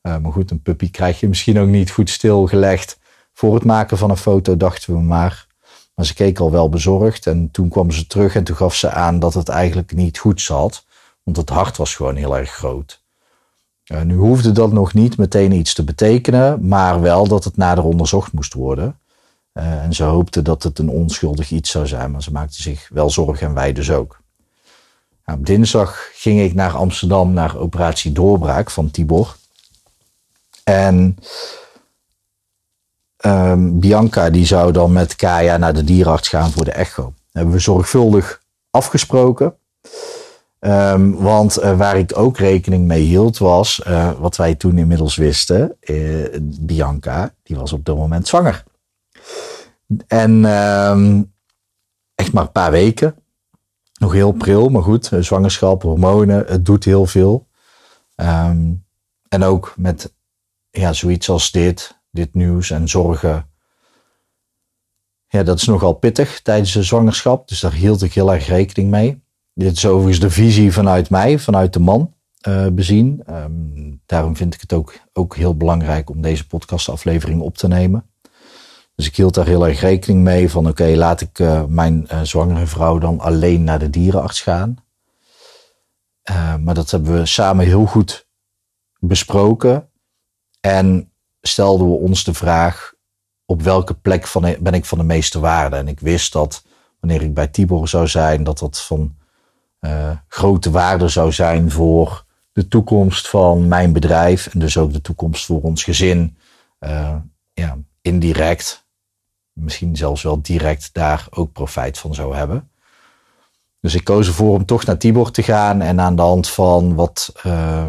maar 0.00 0.32
goed, 0.32 0.50
een 0.50 0.62
puppy 0.62 0.90
krijg 0.90 1.20
je 1.20 1.28
misschien 1.28 1.58
ook 1.58 1.68
niet 1.68 1.90
goed 1.90 2.10
stilgelegd 2.10 2.98
voor 3.36 3.54
het 3.54 3.64
maken 3.64 3.98
van 3.98 4.10
een 4.10 4.16
foto 4.16 4.56
dachten 4.56 4.94
we 4.94 5.00
maar. 5.00 5.46
Maar 5.94 6.06
ze 6.06 6.14
keek 6.14 6.38
al 6.38 6.50
wel 6.50 6.68
bezorgd 6.68 7.26
en 7.26 7.50
toen 7.50 7.68
kwam 7.68 7.90
ze 7.90 8.06
terug 8.06 8.34
en 8.34 8.44
toen 8.44 8.56
gaf 8.56 8.74
ze 8.74 8.90
aan 8.90 9.18
dat 9.18 9.34
het 9.34 9.48
eigenlijk 9.48 9.94
niet 9.94 10.18
goed 10.18 10.40
zat. 10.40 10.84
Want 11.22 11.36
het 11.36 11.48
hart 11.48 11.76
was 11.76 11.94
gewoon 11.94 12.16
heel 12.16 12.36
erg 12.36 12.50
groot. 12.50 13.04
Nu 13.86 14.14
hoefde 14.14 14.52
dat 14.52 14.72
nog 14.72 14.94
niet 14.94 15.16
meteen 15.16 15.52
iets 15.52 15.74
te 15.74 15.84
betekenen, 15.84 16.66
maar 16.68 17.00
wel 17.00 17.28
dat 17.28 17.44
het 17.44 17.56
nader 17.56 17.84
onderzocht 17.84 18.32
moest 18.32 18.54
worden. 18.54 18.98
Uh, 19.54 19.82
en 19.82 19.92
ze 19.92 20.04
hoopte 20.04 20.42
dat 20.42 20.62
het 20.62 20.78
een 20.78 20.88
onschuldig 20.88 21.50
iets 21.50 21.70
zou 21.70 21.86
zijn, 21.86 22.10
maar 22.10 22.22
ze 22.22 22.32
maakte 22.32 22.62
zich 22.62 22.88
wel 22.92 23.10
zorgen 23.10 23.46
en 23.46 23.54
wij 23.54 23.72
dus 23.72 23.90
ook. 23.90 24.20
Op 25.24 25.46
dinsdag 25.46 26.10
ging 26.12 26.40
ik 26.40 26.54
naar 26.54 26.72
Amsterdam 26.72 27.32
naar 27.32 27.56
operatie 27.56 28.12
Doorbraak 28.12 28.70
van 28.70 28.90
Tibor. 28.90 29.36
En 30.64 31.18
um, 33.24 33.80
Bianca 33.80 34.30
die 34.30 34.46
zou 34.46 34.72
dan 34.72 34.92
met 34.92 35.16
Kaya 35.16 35.56
naar 35.56 35.74
de 35.74 35.84
dierenarts 35.84 36.28
gaan 36.28 36.50
voor 36.50 36.64
de 36.64 36.72
echo. 36.72 37.02
Dat 37.02 37.12
hebben 37.32 37.54
we 37.54 37.60
zorgvuldig 37.60 38.42
afgesproken. 38.70 39.56
Um, 40.66 41.16
want 41.16 41.58
uh, 41.58 41.78
waar 41.78 41.98
ik 41.98 42.18
ook 42.18 42.38
rekening 42.38 42.86
mee 42.86 43.02
hield 43.02 43.38
was, 43.38 43.82
uh, 43.86 44.12
wat 44.18 44.36
wij 44.36 44.54
toen 44.54 44.78
inmiddels 44.78 45.16
wisten, 45.16 45.76
uh, 45.80 46.26
Bianca, 46.60 47.34
die 47.42 47.56
was 47.56 47.72
op 47.72 47.84
dat 47.84 47.96
moment 47.96 48.28
zwanger. 48.28 48.64
En 50.06 50.44
um, 50.44 51.32
echt 52.14 52.32
maar 52.32 52.42
een 52.42 52.52
paar 52.52 52.70
weken. 52.70 53.14
Nog 53.98 54.12
heel 54.12 54.32
pril, 54.32 54.68
maar 54.68 54.82
goed, 54.82 55.10
zwangerschap, 55.20 55.82
hormonen, 55.82 56.46
het 56.46 56.64
doet 56.64 56.84
heel 56.84 57.06
veel. 57.06 57.46
Um, 58.16 58.84
en 59.28 59.42
ook 59.42 59.74
met 59.76 60.14
ja, 60.70 60.92
zoiets 60.92 61.28
als 61.28 61.50
dit, 61.50 62.00
dit 62.10 62.34
nieuws 62.34 62.70
en 62.70 62.88
zorgen. 62.88 63.50
Ja, 65.28 65.42
dat 65.42 65.56
is 65.56 65.66
nogal 65.66 65.92
pittig 65.92 66.42
tijdens 66.42 66.72
de 66.72 66.82
zwangerschap. 66.82 67.48
Dus 67.48 67.60
daar 67.60 67.72
hield 67.72 68.02
ik 68.02 68.12
heel 68.12 68.32
erg 68.32 68.46
rekening 68.46 68.90
mee. 68.90 69.24
Dit 69.58 69.76
is 69.76 69.86
overigens 69.86 70.20
de 70.20 70.30
visie 70.30 70.72
vanuit 70.72 71.10
mij, 71.10 71.38
vanuit 71.38 71.72
de 71.72 71.78
man 71.78 72.14
uh, 72.48 72.66
bezien. 72.66 73.22
Um, 73.30 74.02
daarom 74.06 74.36
vind 74.36 74.54
ik 74.54 74.60
het 74.60 74.72
ook, 74.72 74.94
ook 75.12 75.36
heel 75.36 75.56
belangrijk 75.56 76.10
om 76.10 76.20
deze 76.20 76.46
podcastaflevering 76.46 77.40
op 77.40 77.56
te 77.56 77.68
nemen. 77.68 78.10
Dus 78.94 79.06
ik 79.06 79.16
hield 79.16 79.34
daar 79.34 79.46
heel 79.46 79.66
erg 79.66 79.80
rekening 79.80 80.22
mee 80.22 80.50
van 80.50 80.68
oké, 80.68 80.84
laat 80.84 81.20
ik 81.20 81.38
uh, 81.38 81.64
mijn 81.64 82.08
uh, 82.12 82.22
zwangere 82.22 82.66
vrouw 82.66 82.98
dan 82.98 83.20
alleen 83.20 83.64
naar 83.64 83.78
de 83.78 83.90
dierenarts 83.90 84.42
gaan. 84.42 84.76
maar 86.60 86.74
dat 86.74 86.90
hebben 86.90 87.12
we 87.12 87.26
samen 87.26 87.66
heel 87.66 87.86
goed 87.86 88.28
besproken. 88.98 89.90
En 90.60 91.12
stelden 91.40 91.86
we 91.86 91.94
ons 91.94 92.24
de 92.24 92.34
vraag: 92.34 92.94
op 93.44 93.62
welke 93.62 93.94
plek 93.94 94.26
van, 94.26 94.56
ben 94.60 94.74
ik 94.74 94.84
van 94.84 94.98
de 94.98 95.04
meeste 95.04 95.40
waarde? 95.40 95.76
En 95.76 95.88
ik 95.88 96.00
wist 96.00 96.32
dat 96.32 96.64
wanneer 97.00 97.22
ik 97.22 97.34
bij 97.34 97.46
Tibor 97.46 97.88
zou 97.88 98.08
zijn, 98.08 98.44
dat 98.44 98.58
dat 98.58 98.80
van 98.80 99.16
grote 100.28 100.70
waarde 100.70 101.08
zou 101.08 101.32
zijn 101.32 101.70
voor 101.70 102.24
de 102.52 102.68
toekomst 102.68 103.28
van 103.28 103.68
mijn 103.68 103.92
bedrijf 103.92 104.46
en 104.46 104.58
dus 104.58 104.78
ook 104.78 104.92
de 104.92 105.00
toekomst 105.00 105.44
voor 105.44 105.62
ons 105.62 105.84
gezin. 105.84 106.36
Uh, 106.80 107.14
ja, 107.52 107.78
indirect, 108.02 108.86
misschien 109.52 109.96
zelfs 109.96 110.22
wel 110.22 110.42
direct 110.42 110.90
daar 110.92 111.26
ook 111.30 111.52
profijt 111.52 111.98
van 111.98 112.14
zou 112.14 112.36
hebben. 112.36 112.70
Dus 113.80 113.94
ik 113.94 114.04
koos 114.04 114.26
ervoor 114.26 114.54
om 114.54 114.64
toch 114.64 114.84
naar 114.84 114.98
Tibor 114.98 115.30
te 115.30 115.42
gaan 115.42 115.80
en 115.80 116.00
aan 116.00 116.16
de 116.16 116.22
hand 116.22 116.48
van 116.48 116.94
wat 116.94 117.32
uh, 117.46 117.86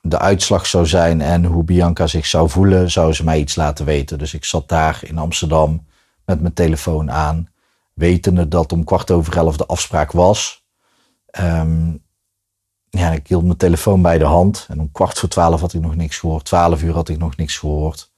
de 0.00 0.18
uitslag 0.18 0.66
zou 0.66 0.86
zijn 0.86 1.20
en 1.20 1.44
hoe 1.44 1.64
Bianca 1.64 2.06
zich 2.06 2.26
zou 2.26 2.48
voelen, 2.48 2.90
zou 2.90 3.12
ze 3.12 3.24
mij 3.24 3.38
iets 3.38 3.54
laten 3.54 3.84
weten. 3.84 4.18
Dus 4.18 4.34
ik 4.34 4.44
zat 4.44 4.68
daar 4.68 5.00
in 5.02 5.18
Amsterdam 5.18 5.86
met 6.24 6.40
mijn 6.40 6.54
telefoon 6.54 7.10
aan, 7.10 7.48
wetende 7.94 8.48
dat 8.48 8.72
om 8.72 8.84
kwart 8.84 9.10
over 9.10 9.36
elf 9.36 9.56
de 9.56 9.66
afspraak 9.66 10.12
was. 10.12 10.59
Um, 11.38 12.02
ja, 12.90 13.10
ik 13.12 13.26
hield 13.26 13.44
mijn 13.44 13.56
telefoon 13.56 14.02
bij 14.02 14.18
de 14.18 14.24
hand. 14.24 14.66
En 14.68 14.80
om 14.80 14.92
kwart 14.92 15.18
voor 15.18 15.28
twaalf 15.28 15.60
had 15.60 15.72
ik 15.72 15.80
nog 15.80 15.96
niks 15.96 16.18
gehoord. 16.18 16.44
Twaalf 16.44 16.82
uur 16.82 16.94
had 16.94 17.08
ik 17.08 17.18
nog 17.18 17.36
niks 17.36 17.58
gehoord. 17.58 18.12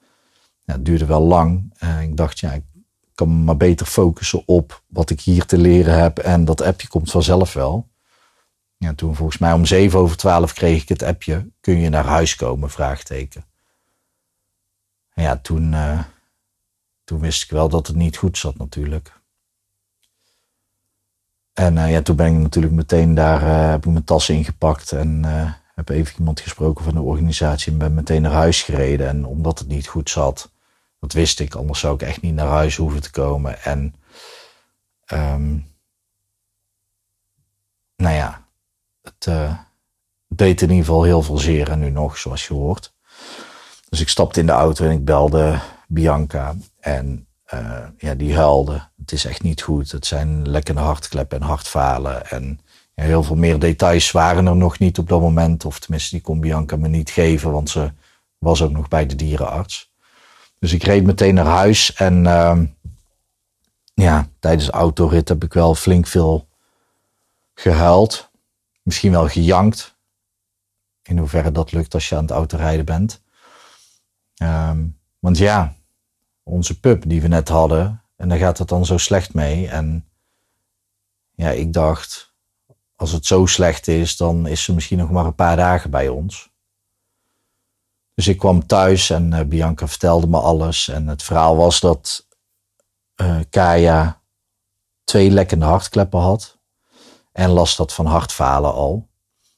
Ja, 0.64 0.73
het 0.73 0.85
duurde 0.85 1.07
wel 1.07 1.21
lang. 1.23 1.75
Uh, 1.85 2.02
ik 2.02 2.16
dacht, 2.16 2.38
ja, 2.38 2.52
ik 2.52 2.64
kan 3.14 3.28
me 3.28 3.45
maar 3.45 3.57
beter 3.57 3.87
focussen 3.87 4.42
op 4.47 4.83
wat 4.87 5.11
ik 5.11 5.21
hier 5.21 5.47
te 5.47 5.59
leren 5.59 5.99
heb. 5.99 6.19
En 6.19 6.45
dat 6.45 6.61
appje 6.61 6.88
komt 6.88 7.11
vanzelf 7.11 7.52
wel. 7.52 7.90
Ja, 8.76 8.95
toen 8.95 9.14
volgens 9.14 9.38
mij 9.38 9.52
om 9.52 9.66
zeven 9.66 9.99
over 9.99 10.16
twaalf 10.16 10.52
kreeg 10.52 10.83
ik 10.83 10.88
het 10.88 11.02
appje. 11.02 11.50
Kun 11.61 11.78
je 11.78 11.88
naar 11.88 12.07
huis 12.07 12.37
komen? 12.37 12.71
Vraagteken. 12.71 13.45
En 15.14 15.23
ja, 15.23 15.37
toen, 15.37 15.73
uh, 15.73 16.04
toen 17.04 17.21
wist 17.21 17.42
ik 17.42 17.50
wel 17.50 17.69
dat 17.69 17.87
het 17.87 17.97
niet 17.97 18.16
goed 18.16 18.38
zat 18.38 18.57
natuurlijk. 18.57 19.21
En 21.52 21.76
uh, 21.76 21.90
ja, 21.90 22.02
toen 22.02 22.16
ben 22.16 22.35
ik 22.35 22.40
natuurlijk 22.40 22.75
meteen 22.75 23.14
daar, 23.14 23.42
uh, 23.42 23.71
heb 23.71 23.87
ik 23.87 23.92
mijn 23.92 24.04
tas 24.04 24.28
ingepakt 24.28 24.92
en 24.92 25.23
uh, 25.25 25.52
heb 25.75 25.88
even 25.88 26.18
iemand 26.18 26.40
gesproken 26.40 26.85
van 26.85 26.94
de 26.94 27.00
organisatie 27.00 27.73
en 27.73 27.78
ben 27.78 27.94
meteen 27.94 28.23
naar 28.23 28.32
huis 28.32 28.62
gereden. 28.62 29.09
En 29.09 29.25
omdat 29.25 29.59
het 29.59 29.68
niet 29.68 29.87
goed 29.87 30.11
zat, 30.11 30.50
dat 31.00 31.12
wist 31.12 31.40
ik, 31.40 31.54
anders 31.54 31.80
zou 31.80 31.94
ik 31.94 32.02
echt 32.02 32.23
niet 32.23 32.35
naar 32.35 32.47
huis 32.47 32.76
hoeven 32.76 33.02
te 33.02 33.11
komen. 33.11 33.62
En 33.62 33.94
um, 35.12 35.71
nou 37.97 38.14
ja, 38.14 38.47
het 39.02 39.28
deed 40.28 40.62
in 40.62 40.68
ieder 40.68 40.85
geval 40.85 41.02
heel 41.02 41.23
veel 41.23 41.38
zeer 41.38 41.71
en 41.71 41.78
nu 41.78 41.90
nog, 41.90 42.18
zoals 42.18 42.47
je 42.47 42.54
hoort. 42.54 42.92
Dus 43.88 44.00
ik 44.00 44.09
stapte 44.09 44.40
in 44.40 44.47
de 44.47 44.52
auto 44.52 44.85
en 44.85 44.90
ik 44.90 45.04
belde 45.04 45.61
Bianca 45.88 46.54
en 46.80 47.26
uh, 47.54 47.87
ja, 47.99 48.14
die 48.14 48.35
huilde. 48.35 48.88
Het 48.97 49.12
is 49.12 49.25
echt 49.25 49.42
niet 49.42 49.62
goed. 49.62 49.90
Het 49.90 50.06
zijn 50.06 50.49
lekkende 50.49 50.80
hartkleppen 50.80 51.40
en 51.40 51.47
hartfalen. 51.47 52.30
En 52.30 52.61
heel 52.94 53.23
veel 53.23 53.37
meer 53.37 53.59
details 53.59 54.11
waren 54.11 54.47
er 54.47 54.56
nog 54.56 54.78
niet 54.78 54.99
op 54.99 55.09
dat 55.09 55.21
moment. 55.21 55.64
Of 55.64 55.78
tenminste, 55.78 56.11
die 56.11 56.21
kon 56.21 56.40
Bianca 56.40 56.76
me 56.76 56.88
niet 56.88 57.11
geven, 57.11 57.50
want 57.50 57.71
ze 57.71 57.92
was 58.38 58.62
ook 58.62 58.71
nog 58.71 58.88
bij 58.88 59.06
de 59.06 59.14
dierenarts. 59.14 59.90
Dus 60.59 60.73
ik 60.73 60.82
reed 60.82 61.04
meteen 61.04 61.35
naar 61.35 61.47
huis. 61.47 61.94
En 61.94 62.25
uh, 62.25 62.61
ja, 63.94 64.28
tijdens 64.38 64.66
de 64.66 64.73
autorit 64.73 65.28
heb 65.28 65.44
ik 65.44 65.52
wel 65.52 65.75
flink 65.75 66.06
veel 66.06 66.49
gehuild. 67.54 68.30
Misschien 68.82 69.12
wel 69.12 69.28
gejankt. 69.28 69.97
In 71.02 71.18
hoeverre 71.18 71.52
dat 71.52 71.73
lukt 71.73 71.94
als 71.94 72.09
je 72.09 72.16
aan 72.16 72.23
het 72.23 72.30
autorijden 72.30 72.85
bent. 72.85 73.23
Um, 74.42 74.99
want 75.18 75.38
ja, 75.38 75.75
onze 76.42 76.80
pup 76.80 77.02
die 77.06 77.22
we 77.22 77.28
net 77.28 77.49
hadden. 77.49 78.02
En 78.16 78.28
daar 78.28 78.38
gaat 78.38 78.58
het 78.58 78.68
dan 78.68 78.87
zo 78.87 78.99
slecht 78.99 79.34
mee. 79.34 79.68
En 79.68 80.08
ja, 81.34 81.50
ik 81.50 81.72
dacht, 81.72 82.34
als 82.96 83.12
het 83.12 83.26
zo 83.26 83.46
slecht 83.46 83.88
is, 83.88 84.16
dan 84.16 84.46
is 84.46 84.64
ze 84.64 84.75
misschien 84.75 84.99
nog 84.99 85.11
maar 85.11 85.26
een 85.26 85.34
paar 85.34 85.56
dagen 85.56 85.90
bij 85.90 86.08
ons. 86.08 86.50
Dus 88.14 88.28
ik 88.28 88.38
kwam 88.38 88.66
thuis 88.66 89.11
en 89.11 89.32
uh, 89.32 89.40
Bianca 89.40 89.88
vertelde 89.88 90.26
me 90.26 90.38
alles. 90.38 90.88
En 90.88 91.06
het 91.06 91.22
verhaal 91.22 91.56
was 91.56 91.80
dat 91.80 92.26
uh, 93.16 93.40
Kaya 93.50 94.22
twee 95.04 95.30
lekkende 95.30 95.64
hartkleppen 95.64 96.20
had. 96.20 96.58
En 97.32 97.50
last 97.50 97.76
had 97.76 97.92
van 97.92 98.06
hartfalen 98.06 98.72
al. 98.72 99.08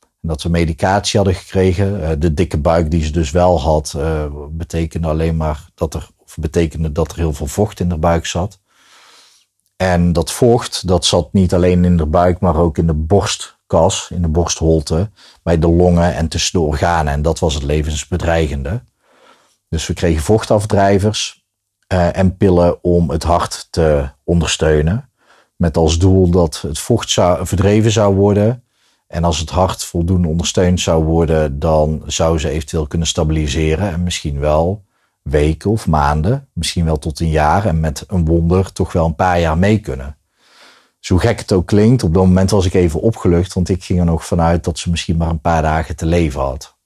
En 0.00 0.28
dat 0.28 0.42
we 0.42 0.48
medicatie 0.48 1.20
hadden 1.20 1.38
gekregen. 1.38 2.00
Uh, 2.00 2.10
de 2.18 2.34
dikke 2.34 2.58
buik 2.58 2.90
die 2.90 3.04
ze 3.04 3.10
dus 3.10 3.30
wel 3.30 3.60
had, 3.60 3.96
betekende 4.50 5.08
alleen 5.08 5.36
maar 5.36 5.70
dat 5.74 5.94
er 5.94 6.08
betekende 6.40 6.92
dat 6.92 7.12
er 7.12 7.16
heel 7.16 7.32
veel 7.32 7.46
vocht 7.46 7.80
in 7.80 7.88
de 7.88 7.98
buik 7.98 8.26
zat. 8.26 8.58
En 9.76 10.12
dat 10.12 10.32
vocht, 10.32 10.86
dat 10.86 11.04
zat 11.04 11.32
niet 11.32 11.54
alleen 11.54 11.84
in 11.84 11.96
de 11.96 12.06
buik, 12.06 12.40
maar 12.40 12.56
ook 12.56 12.78
in 12.78 12.86
de 12.86 12.94
borstkas, 12.94 14.10
in 14.10 14.22
de 14.22 14.28
borstholte, 14.28 15.10
bij 15.42 15.58
de 15.58 15.68
longen 15.68 16.14
en 16.14 16.28
tussen 16.28 16.60
de 16.60 16.66
organen. 16.66 17.12
En 17.12 17.22
dat 17.22 17.38
was 17.38 17.54
het 17.54 17.62
levensbedreigende. 17.62 18.82
Dus 19.68 19.86
we 19.86 19.94
kregen 19.94 20.22
vochtafdrijvers 20.22 21.44
uh, 21.92 22.16
en 22.16 22.36
pillen 22.36 22.84
om 22.84 23.10
het 23.10 23.22
hart 23.22 23.66
te 23.70 24.10
ondersteunen. 24.24 25.10
Met 25.56 25.76
als 25.76 25.98
doel 25.98 26.30
dat 26.30 26.60
het 26.60 26.78
vocht 26.78 27.10
zou, 27.10 27.46
verdreven 27.46 27.90
zou 27.90 28.14
worden. 28.14 28.64
En 29.06 29.24
als 29.24 29.38
het 29.38 29.50
hart 29.50 29.84
voldoende 29.84 30.28
ondersteund 30.28 30.80
zou 30.80 31.04
worden, 31.04 31.58
dan 31.58 32.02
zou 32.06 32.38
ze 32.38 32.48
eventueel 32.48 32.86
kunnen 32.86 33.08
stabiliseren 33.08 33.92
en 33.92 34.02
misschien 34.02 34.38
wel 34.38 34.84
weken 35.24 35.70
of 35.70 35.86
maanden, 35.86 36.48
misschien 36.52 36.84
wel 36.84 36.98
tot 36.98 37.20
een 37.20 37.30
jaar 37.30 37.66
en 37.66 37.80
met 37.80 38.04
een 38.06 38.24
wonder 38.24 38.72
toch 38.72 38.92
wel 38.92 39.06
een 39.06 39.14
paar 39.14 39.40
jaar 39.40 39.58
mee 39.58 39.80
kunnen. 39.80 40.16
Zo 41.00 41.16
gek 41.16 41.38
het 41.38 41.52
ook 41.52 41.66
klinkt, 41.66 42.02
op 42.02 42.14
dat 42.14 42.24
moment 42.24 42.50
was 42.50 42.66
ik 42.66 42.74
even 42.74 43.00
opgelucht, 43.00 43.52
want 43.52 43.68
ik 43.68 43.84
ging 43.84 43.98
er 43.98 44.04
nog 44.04 44.26
vanuit 44.26 44.64
dat 44.64 44.78
ze 44.78 44.90
misschien 44.90 45.16
maar 45.16 45.28
een 45.28 45.40
paar 45.40 45.62
dagen 45.62 45.96
te 45.96 46.06
leven 46.06 46.40
had. 46.40 46.76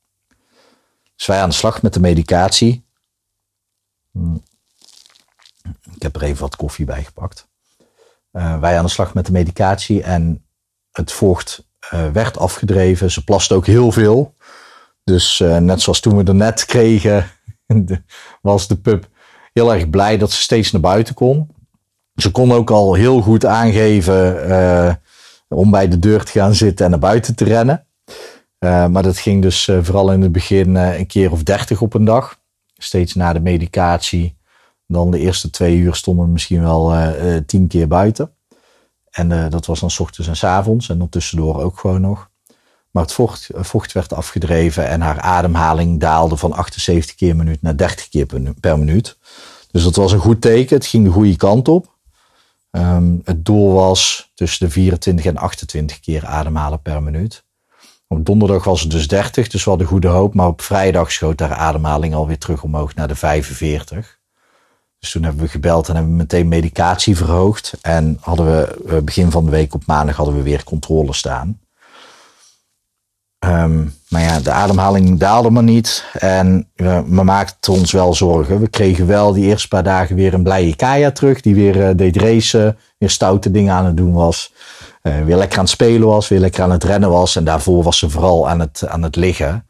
Dus 1.17 1.27
wij 1.27 1.41
aan 1.41 1.49
de 1.49 1.55
slag 1.55 1.83
met 1.83 1.95
de 1.95 2.01
medicatie. 2.01 2.87
Hmm. 4.11 4.43
Ik 5.95 6.03
heb 6.03 6.17
er 6.17 6.23
even 6.23 6.41
wat 6.41 6.57
koffie 6.57 6.85
bij 6.85 7.05
gepakt. 7.05 7.49
Uh, 8.33 8.61
wij 8.61 8.79
aan 8.79 8.85
de 8.85 8.91
slag 8.91 9.15
met 9.15 9.27
de 9.27 9.33
medicatie 9.33 10.03
en 10.03 10.47
het 10.93 11.13
vocht 11.13 11.69
uh, 11.95 12.11
werd 12.11 12.39
afgedreven. 12.39 13.11
Ze 13.11 13.25
plaste 13.25 13.55
ook 13.55 13.67
heel 13.67 13.93
veel. 13.93 14.35
Dus 15.05 15.41
uh, 15.41 15.57
net 15.57 15.81
zoals 15.81 16.01
toen 16.01 16.17
we 16.17 16.25
er 16.25 16.35
net 16.35 16.65
kregen, 16.65 17.31
was 18.43 18.69
de 18.69 18.77
pup 18.77 19.09
heel 19.53 19.75
erg 19.75 19.91
blij 19.91 20.19
dat 20.19 20.33
ze 20.33 20.41
steeds 20.41 20.73
naar 20.73 20.81
buiten 20.81 21.15
kon. 21.15 21.49
Ze 22.15 22.31
kon 22.31 22.53
ook 22.53 22.71
al 22.71 22.95
heel 22.95 23.21
goed 23.21 23.45
aangeven 23.45 24.49
uh, 24.49 24.95
om 25.49 25.71
bij 25.71 25.89
de 25.89 25.99
deur 25.99 26.25
te 26.25 26.33
gaan 26.33 26.55
zitten 26.55 26.85
en 26.85 26.91
naar 26.91 27.01
buiten 27.01 27.35
te 27.35 27.45
rennen. 27.45 27.87
Uh, 28.59 28.87
maar 28.87 29.03
dat 29.03 29.19
ging 29.19 29.43
dus 29.43 29.67
uh, 29.67 29.79
vooral 29.83 30.13
in 30.13 30.21
het 30.21 30.33
begin 30.33 30.75
een 30.75 31.07
keer 31.07 31.33
of 31.33 31.43
dertig 31.43 31.81
op 31.81 31.95
een 31.95 32.05
dag. 32.05 32.41
Steeds 32.77 33.15
na 33.15 33.33
de 33.33 33.41
medicatie. 33.41 34.37
Dan 34.87 35.11
de 35.11 35.19
eerste 35.19 35.51
twee 35.51 35.77
uur 35.77 35.95
stonden 35.95 36.25
we 36.25 36.31
misschien 36.31 36.63
wel 36.63 37.13
tien 37.47 37.67
keer 37.67 37.89
buiten. 37.89 38.33
En 39.11 39.51
dat 39.51 39.67
was 39.67 39.81
dan 39.81 39.91
s 39.91 40.01
ochtends 40.01 40.29
en 40.29 40.37
s 40.37 40.45
avonds. 40.45 40.89
En 40.89 40.99
dan 40.99 41.09
tussendoor 41.09 41.63
ook 41.63 41.79
gewoon 41.79 42.01
nog. 42.01 42.31
Maar 42.91 43.03
het 43.03 43.13
vocht, 43.13 43.49
vocht 43.55 43.93
werd 43.93 44.13
afgedreven 44.13 44.89
en 44.89 45.01
haar 45.01 45.21
ademhaling 45.21 46.01
daalde 46.01 46.37
van 46.37 46.53
78 46.53 47.15
keer 47.15 47.35
per 47.35 47.45
minuut 47.45 47.63
naar 47.63 47.77
30 47.77 48.09
keer 48.09 48.27
per 48.61 48.79
minuut. 48.79 49.19
Dus 49.71 49.85
dat 49.85 49.97
was 49.97 50.13
een 50.13 50.19
goed 50.19 50.41
teken. 50.41 50.77
Het 50.77 50.87
ging 50.87 51.05
de 51.05 51.11
goede 51.11 51.37
kant 51.37 51.69
op. 51.69 51.97
Um, 52.71 53.21
het 53.25 53.45
doel 53.45 53.73
was 53.73 54.31
tussen 54.35 54.67
de 54.67 54.73
24 54.73 55.25
en 55.25 55.37
28 55.37 56.01
keer 56.01 56.27
ademhalen 56.27 56.83
per 56.83 57.03
minuut. 57.03 57.45
Op 58.07 58.27
donderdag 58.27 58.65
was 58.65 58.81
het 58.81 58.91
dus 58.91 59.09
30, 59.09 59.49
dus 59.49 59.65
we 59.65 59.71
hadden 59.71 59.89
goede 59.89 60.09
hoop. 60.09 60.35
Maar 60.35 60.47
op 60.47 60.61
vrijdag 60.61 61.13
schoot 61.13 61.41
haar 61.41 61.55
ademhaling 61.55 62.15
alweer 62.15 62.39
terug 62.39 62.63
omhoog 62.63 62.95
naar 62.95 63.09
de 63.09 63.15
45. 63.15 64.19
Dus 64.99 65.11
toen 65.11 65.23
hebben 65.23 65.43
we 65.43 65.49
gebeld 65.49 65.89
en 65.89 65.95
hebben 65.95 66.13
we 66.13 66.19
meteen 66.19 66.49
medicatie 66.49 67.17
verhoogd. 67.17 67.73
En 67.81 68.19
hadden 68.21 68.47
we 68.47 68.85
eh, 68.89 69.03
begin 69.03 69.31
van 69.31 69.45
de 69.45 69.51
week 69.51 69.75
op 69.75 69.87
maandag 69.87 70.17
hadden 70.17 70.37
we 70.37 70.43
weer 70.43 70.65
controle 70.65 71.13
staan. 71.13 71.61
Um, 73.47 73.95
maar 74.09 74.23
ja, 74.23 74.41
de 74.41 74.51
ademhaling 74.51 75.19
daalde 75.19 75.51
maar 75.51 75.63
niet. 75.63 76.05
En 76.13 76.69
we, 76.75 77.03
we 77.07 77.23
maakten 77.23 77.73
ons 77.73 77.93
wel 77.93 78.15
zorgen. 78.15 78.61
We 78.61 78.69
kregen 78.69 79.07
wel 79.07 79.33
die 79.33 79.45
eerste 79.45 79.69
paar 79.69 79.83
dagen 79.83 80.17
weer 80.17 80.35
een 80.35 80.43
blije 80.43 80.77
Kaya 80.77 81.11
terug. 81.11 81.41
Die 81.41 81.55
weer 81.55 81.77
uh, 81.77 81.89
deed 81.97 82.17
racen. 82.17 82.79
Weer 82.99 83.11
stoute 83.11 83.51
dingen 83.51 83.75
aan 83.75 83.85
het 83.85 83.97
doen 83.97 84.13
was. 84.13 84.53
Uh, 85.03 85.25
weer 85.25 85.37
lekker 85.37 85.59
aan 85.59 85.65
het 85.65 85.73
spelen 85.73 86.09
was. 86.09 86.29
Weer 86.29 86.39
lekker 86.39 86.63
aan 86.63 86.71
het 86.71 86.85
rennen 86.85 87.11
was. 87.11 87.37
En 87.37 87.45
daarvoor 87.45 87.83
was 87.83 87.99
ze 87.99 88.11
vooral 88.11 88.49
aan 88.49 88.61
het, 88.61 88.85
aan 88.89 89.03
het 89.03 89.17
liggen. 89.17 89.67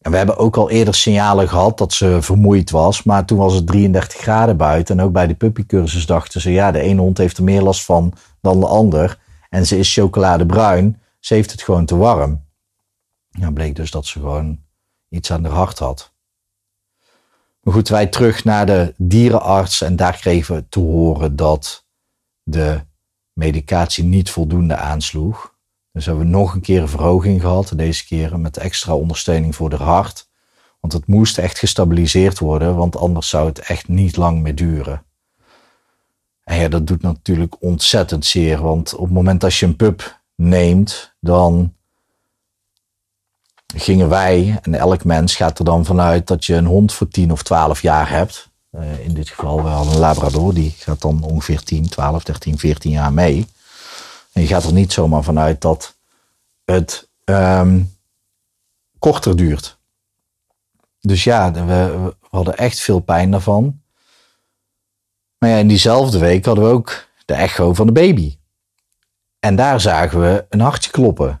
En 0.00 0.10
we 0.10 0.16
hebben 0.16 0.36
ook 0.38 0.56
al 0.56 0.70
eerder 0.70 0.94
signalen 0.94 1.48
gehad 1.48 1.78
dat 1.78 1.92
ze 1.92 2.18
vermoeid 2.20 2.70
was. 2.70 3.02
Maar 3.02 3.24
toen 3.24 3.38
was 3.38 3.54
het 3.54 3.66
33 3.66 4.20
graden 4.20 4.56
buiten. 4.56 4.98
En 4.98 5.04
ook 5.04 5.12
bij 5.12 5.26
de 5.26 5.34
puppycursus 5.34 6.06
dachten 6.06 6.40
ze... 6.40 6.52
ja, 6.52 6.72
de 6.72 6.80
ene 6.80 7.00
hond 7.00 7.18
heeft 7.18 7.36
er 7.36 7.44
meer 7.44 7.62
last 7.62 7.84
van 7.84 8.12
dan 8.40 8.60
de 8.60 8.66
ander. 8.66 9.18
En 9.50 9.66
ze 9.66 9.78
is 9.78 9.94
chocoladebruin. 9.94 11.00
Ze 11.20 11.34
heeft 11.34 11.50
het 11.50 11.62
gewoon 11.62 11.84
te 11.84 11.96
warm. 11.96 12.43
Ja, 13.38 13.50
bleek 13.50 13.76
dus 13.76 13.90
dat 13.90 14.06
ze 14.06 14.18
gewoon 14.18 14.62
iets 15.08 15.30
aan 15.30 15.44
haar 15.44 15.54
hart 15.54 15.78
had. 15.78 16.12
Maar 17.60 17.74
goed, 17.74 17.88
wij 17.88 18.06
terug 18.06 18.44
naar 18.44 18.66
de 18.66 18.94
dierenarts 18.96 19.80
en 19.80 19.96
daar 19.96 20.16
kregen 20.16 20.54
we 20.54 20.68
te 20.68 20.80
horen 20.80 21.36
dat 21.36 21.86
de 22.42 22.80
medicatie 23.32 24.04
niet 24.04 24.30
voldoende 24.30 24.76
aansloeg. 24.76 25.54
Dus 25.92 26.06
hebben 26.06 26.24
we 26.24 26.30
nog 26.30 26.54
een 26.54 26.60
keer 26.60 26.82
een 26.82 26.88
verhoging 26.88 27.40
gehad, 27.40 27.72
deze 27.76 28.06
keer 28.06 28.40
met 28.40 28.56
extra 28.56 28.94
ondersteuning 28.94 29.54
voor 29.54 29.70
de 29.70 29.76
hart. 29.76 30.28
Want 30.80 30.92
het 30.92 31.06
moest 31.06 31.38
echt 31.38 31.58
gestabiliseerd 31.58 32.38
worden, 32.38 32.76
want 32.76 32.96
anders 32.96 33.28
zou 33.28 33.46
het 33.46 33.58
echt 33.58 33.88
niet 33.88 34.16
lang 34.16 34.42
meer 34.42 34.54
duren. 34.54 35.04
En 36.44 36.56
ja, 36.60 36.68
dat 36.68 36.86
doet 36.86 37.02
natuurlijk 37.02 37.56
ontzettend 37.62 38.26
zeer, 38.26 38.62
want 38.62 38.94
op 38.94 39.04
het 39.04 39.14
moment 39.14 39.40
dat 39.40 39.54
je 39.54 39.66
een 39.66 39.76
pup 39.76 40.20
neemt, 40.34 41.14
dan 41.20 41.74
gingen 43.74 44.08
wij, 44.08 44.58
en 44.62 44.74
elk 44.74 45.04
mens 45.04 45.34
gaat 45.36 45.58
er 45.58 45.64
dan 45.64 45.84
vanuit 45.84 46.26
dat 46.26 46.44
je 46.44 46.54
een 46.54 46.66
hond 46.66 46.92
voor 46.92 47.08
10 47.08 47.32
of 47.32 47.42
12 47.42 47.82
jaar 47.82 48.10
hebt. 48.10 48.48
Uh, 48.72 48.98
in 48.98 49.14
dit 49.14 49.28
geval 49.28 49.62
wel 49.62 49.86
een 49.86 49.98
Labrador, 49.98 50.54
die 50.54 50.74
gaat 50.78 51.00
dan 51.00 51.22
ongeveer 51.22 51.62
10, 51.62 51.88
12, 51.88 52.22
13, 52.22 52.58
14 52.58 52.90
jaar 52.90 53.12
mee. 53.12 53.46
En 54.32 54.42
je 54.42 54.48
gaat 54.48 54.64
er 54.64 54.72
niet 54.72 54.92
zomaar 54.92 55.22
vanuit 55.22 55.60
dat 55.60 55.96
het 56.64 57.08
um, 57.24 57.96
korter 58.98 59.36
duurt. 59.36 59.78
Dus 61.00 61.24
ja, 61.24 61.52
we, 61.52 61.64
we 61.64 62.14
hadden 62.30 62.56
echt 62.56 62.80
veel 62.80 63.00
pijn 63.00 63.30
daarvan. 63.30 63.80
Maar 65.38 65.50
ja, 65.50 65.56
in 65.56 65.68
diezelfde 65.68 66.18
week 66.18 66.44
hadden 66.44 66.64
we 66.64 66.70
ook 66.70 67.06
de 67.24 67.34
echo 67.34 67.74
van 67.74 67.86
de 67.86 67.92
baby. 67.92 68.36
En 69.38 69.56
daar 69.56 69.80
zagen 69.80 70.20
we 70.20 70.46
een 70.48 70.60
hartje 70.60 70.90
kloppen. 70.90 71.40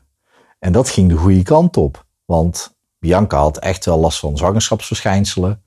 En 0.58 0.72
dat 0.72 0.88
ging 0.88 1.08
de 1.08 1.16
goede 1.16 1.42
kant 1.42 1.76
op. 1.76 2.03
Want 2.24 2.76
Bianca 2.98 3.38
had 3.38 3.58
echt 3.58 3.84
wel 3.84 3.98
last 3.98 4.18
van 4.18 4.36
zwangerschapsverschijnselen. 4.36 5.62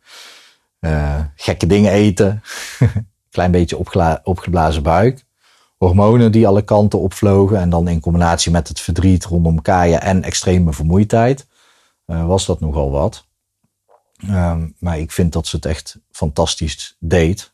Uh, 0.80 1.20
gekke 1.36 1.68
dingen 1.68 1.92
eten. 1.92 2.44
Klein 3.30 3.52
beetje 3.52 3.78
opgeblazen 4.24 4.84
buik. 4.84 5.26
Hormonen 5.78 6.32
die 6.32 6.48
alle 6.48 6.62
kanten 6.62 7.00
opvlogen. 7.00 7.60
En 7.60 7.70
dan 7.70 7.88
in 7.88 8.00
combinatie 8.00 8.52
met 8.52 8.68
het 8.68 8.80
verdriet 8.80 9.26
rondom 9.26 9.62
Kaya 9.62 10.00
en 10.00 10.24
extreme 10.24 10.74
vermoeidheid. 10.74 11.48
Uh, 12.06 12.26
was 12.26 12.46
dat 12.46 12.60
nogal 12.60 12.92
wat. 12.92 13.26
Um, 14.30 14.76
maar 14.80 15.00
ik 15.00 15.12
vind 15.12 15.34
dat 15.34 15.48
ze 15.48 15.56
het 15.56 15.66
echt 15.66 16.00
fantastisch 16.12 16.96
deed. 17.00 17.54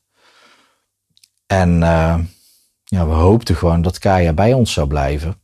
En 1.46 1.70
uh, 1.82 2.20
ja, 2.84 3.08
we 3.08 3.14
hoopten 3.14 3.56
gewoon 3.56 3.82
dat 3.82 3.98
Kaya 3.98 4.34
bij 4.34 4.54
ons 4.54 4.74
zou 4.74 4.88
blijven. 4.88 5.42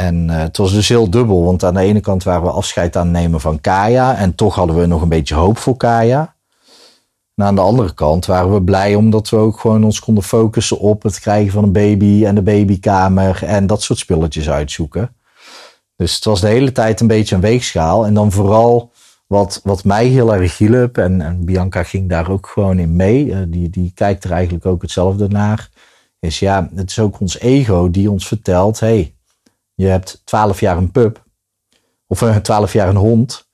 En 0.00 0.28
uh, 0.28 0.38
het 0.38 0.56
was 0.56 0.72
dus 0.72 0.88
heel 0.88 1.10
dubbel, 1.10 1.44
want 1.44 1.64
aan 1.64 1.74
de 1.74 1.80
ene 1.80 2.00
kant 2.00 2.22
waren 2.22 2.42
we 2.42 2.50
afscheid 2.50 2.96
aan 2.96 3.06
het 3.06 3.16
nemen 3.16 3.40
van 3.40 3.60
Kaya. 3.60 4.16
En 4.16 4.34
toch 4.34 4.54
hadden 4.54 4.76
we 4.76 4.86
nog 4.86 5.02
een 5.02 5.08
beetje 5.08 5.34
hoop 5.34 5.58
voor 5.58 5.76
Kaya. 5.76 6.34
En 7.34 7.44
aan 7.44 7.54
de 7.54 7.60
andere 7.60 7.94
kant 7.94 8.26
waren 8.26 8.52
we 8.52 8.62
blij 8.62 8.94
omdat 8.94 9.28
we 9.28 9.36
ook 9.36 9.60
gewoon 9.60 9.84
ons 9.84 10.00
konden 10.00 10.24
focussen 10.24 10.78
op 10.78 11.02
het 11.02 11.20
krijgen 11.20 11.52
van 11.52 11.64
een 11.64 11.72
baby 11.72 12.24
en 12.24 12.34
de 12.34 12.42
babykamer 12.42 13.44
en 13.44 13.66
dat 13.66 13.82
soort 13.82 13.98
spulletjes 13.98 14.50
uitzoeken. 14.50 15.14
Dus 15.96 16.14
het 16.14 16.24
was 16.24 16.40
de 16.40 16.48
hele 16.48 16.72
tijd 16.72 17.00
een 17.00 17.06
beetje 17.06 17.34
een 17.34 17.40
weegschaal. 17.40 18.06
En 18.06 18.14
dan 18.14 18.32
vooral 18.32 18.92
wat, 19.26 19.60
wat 19.64 19.84
mij 19.84 20.06
heel 20.06 20.34
erg 20.34 20.58
hielp, 20.58 20.98
en, 20.98 21.20
en 21.20 21.44
Bianca 21.44 21.82
ging 21.82 22.08
daar 22.08 22.30
ook 22.30 22.46
gewoon 22.46 22.78
in 22.78 22.96
mee, 22.96 23.26
uh, 23.26 23.38
die, 23.48 23.70
die 23.70 23.92
kijkt 23.94 24.24
er 24.24 24.32
eigenlijk 24.32 24.66
ook 24.66 24.82
hetzelfde 24.82 25.28
naar, 25.28 25.68
is 26.20 26.38
ja, 26.38 26.68
het 26.74 26.90
is 26.90 26.98
ook 26.98 27.20
ons 27.20 27.38
ego 27.38 27.90
die 27.90 28.10
ons 28.10 28.26
vertelt, 28.26 28.80
hey, 28.80 29.14
je 29.80 29.86
hebt 29.86 30.22
twaalf 30.24 30.60
jaar 30.60 30.76
een 30.76 30.90
pup, 30.90 31.24
of 32.06 32.22
uh, 32.22 32.36
twaalf 32.36 32.72
jaar 32.72 32.88
een 32.88 32.96
hond, 32.96 33.48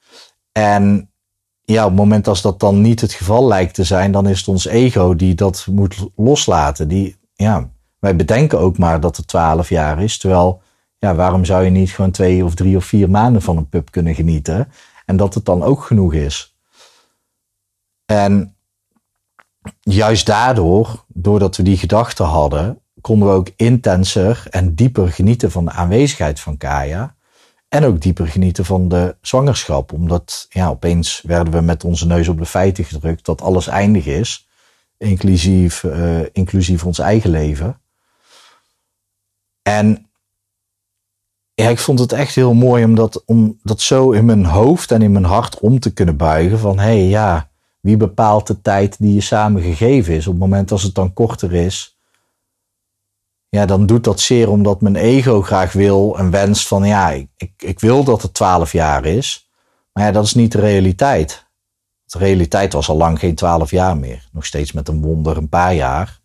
en 0.52 1.10
ja, 1.62 1.82
op 1.82 1.90
het 1.90 1.98
moment 1.98 2.28
als 2.28 2.42
dat 2.42 2.60
dan 2.60 2.80
niet 2.80 3.00
het 3.00 3.12
geval 3.12 3.46
lijkt 3.46 3.74
te 3.74 3.84
zijn, 3.84 4.12
dan 4.12 4.28
is 4.28 4.38
het 4.38 4.48
ons 4.48 4.66
ego 4.66 5.16
die 5.16 5.34
dat 5.34 5.66
moet 5.70 6.08
loslaten. 6.16 6.88
Die, 6.88 7.16
ja, 7.34 7.70
wij 7.98 8.16
bedenken 8.16 8.58
ook 8.58 8.78
maar 8.78 9.00
dat 9.00 9.16
het 9.16 9.26
twaalf 9.26 9.68
jaar 9.68 10.02
is, 10.02 10.18
terwijl, 10.18 10.62
ja, 10.98 11.14
waarom 11.14 11.44
zou 11.44 11.64
je 11.64 11.70
niet 11.70 11.90
gewoon 11.90 12.10
twee 12.10 12.44
of 12.44 12.54
drie 12.54 12.76
of 12.76 12.84
vier 12.84 13.10
maanden 13.10 13.42
van 13.42 13.56
een 13.56 13.68
pup 13.68 13.90
kunnen 13.90 14.14
genieten? 14.14 14.72
En 15.06 15.16
dat 15.16 15.34
het 15.34 15.44
dan 15.44 15.62
ook 15.62 15.82
genoeg 15.82 16.14
is. 16.14 16.56
En 18.04 18.56
juist 19.80 20.26
daardoor, 20.26 21.04
doordat 21.06 21.56
we 21.56 21.62
die 21.62 21.78
gedachten 21.78 22.24
hadden, 22.24 22.80
konden 23.06 23.28
we 23.28 23.34
ook 23.34 23.50
intenser 23.56 24.46
en 24.50 24.74
dieper 24.74 25.08
genieten 25.08 25.50
van 25.50 25.64
de 25.64 25.70
aanwezigheid 25.70 26.40
van 26.40 26.56
Kaya. 26.56 27.16
En 27.68 27.84
ook 27.84 28.00
dieper 28.00 28.26
genieten 28.26 28.64
van 28.64 28.88
de 28.88 29.16
zwangerschap. 29.20 29.92
Omdat 29.92 30.46
ja, 30.48 30.68
opeens 30.68 31.22
werden 31.26 31.52
we 31.52 31.60
met 31.60 31.84
onze 31.84 32.06
neus 32.06 32.28
op 32.28 32.38
de 32.38 32.46
feiten 32.46 32.84
gedrukt 32.84 33.24
dat 33.24 33.40
alles 33.40 33.66
eindig 33.66 34.06
is. 34.06 34.48
Inclusief, 34.98 35.82
uh, 35.82 36.20
inclusief 36.32 36.84
ons 36.84 36.98
eigen 36.98 37.30
leven. 37.30 37.80
En 39.62 40.10
ja, 41.54 41.68
ik 41.68 41.78
vond 41.78 41.98
het 41.98 42.12
echt 42.12 42.34
heel 42.34 42.54
mooi 42.54 42.84
om 42.84 42.94
dat, 42.94 43.24
om 43.24 43.58
dat 43.62 43.80
zo 43.80 44.10
in 44.10 44.24
mijn 44.24 44.44
hoofd 44.44 44.90
en 44.90 45.02
in 45.02 45.12
mijn 45.12 45.24
hart 45.24 45.60
om 45.60 45.80
te 45.80 45.92
kunnen 45.92 46.16
buigen. 46.16 46.58
Van 46.58 46.78
hé, 46.78 46.84
hey, 46.84 47.08
ja, 47.08 47.50
wie 47.80 47.96
bepaalt 47.96 48.46
de 48.46 48.60
tijd 48.60 48.98
die 48.98 49.14
je 49.14 49.20
samen 49.20 49.62
gegeven 49.62 50.14
is? 50.14 50.26
Op 50.26 50.32
het 50.32 50.42
moment 50.42 50.72
als 50.72 50.82
het 50.82 50.94
dan 50.94 51.12
korter 51.12 51.54
is, 51.54 51.95
ja, 53.56 53.66
dan 53.66 53.86
doet 53.86 54.04
dat 54.04 54.20
zeer 54.20 54.50
omdat 54.50 54.80
mijn 54.80 54.96
ego 54.96 55.42
graag 55.42 55.72
wil 55.72 56.18
en 56.18 56.30
wenst 56.30 56.68
van 56.68 56.84
ja, 56.84 57.10
ik, 57.10 57.50
ik 57.56 57.80
wil 57.80 58.04
dat 58.04 58.22
het 58.22 58.34
twaalf 58.34 58.72
jaar 58.72 59.04
is. 59.04 59.50
Maar 59.92 60.04
ja, 60.04 60.10
dat 60.10 60.24
is 60.24 60.34
niet 60.34 60.52
de 60.52 60.60
realiteit. 60.60 61.46
De 62.06 62.18
realiteit 62.18 62.72
was 62.72 62.88
al 62.88 62.96
lang 62.96 63.18
geen 63.18 63.34
twaalf 63.34 63.70
jaar 63.70 63.96
meer. 63.96 64.28
Nog 64.32 64.46
steeds 64.46 64.72
met 64.72 64.88
een 64.88 65.02
wonder 65.02 65.36
een 65.36 65.48
paar 65.48 65.74
jaar. 65.74 66.20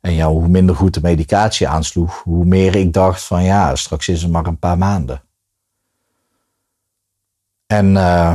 En 0.00 0.12
ja, 0.12 0.28
hoe 0.28 0.48
minder 0.48 0.76
goed 0.76 0.94
de 0.94 1.00
medicatie 1.02 1.68
aansloeg, 1.68 2.22
hoe 2.22 2.44
meer 2.44 2.76
ik 2.76 2.92
dacht 2.92 3.22
van 3.22 3.42
ja, 3.42 3.76
straks 3.76 4.08
is 4.08 4.22
het 4.22 4.30
maar 4.30 4.46
een 4.46 4.58
paar 4.58 4.78
maanden. 4.78 5.22
En 7.66 7.94
uh, 7.94 8.34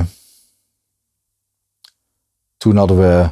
toen 2.57 2.77
hadden 2.77 2.97
we, 2.97 3.29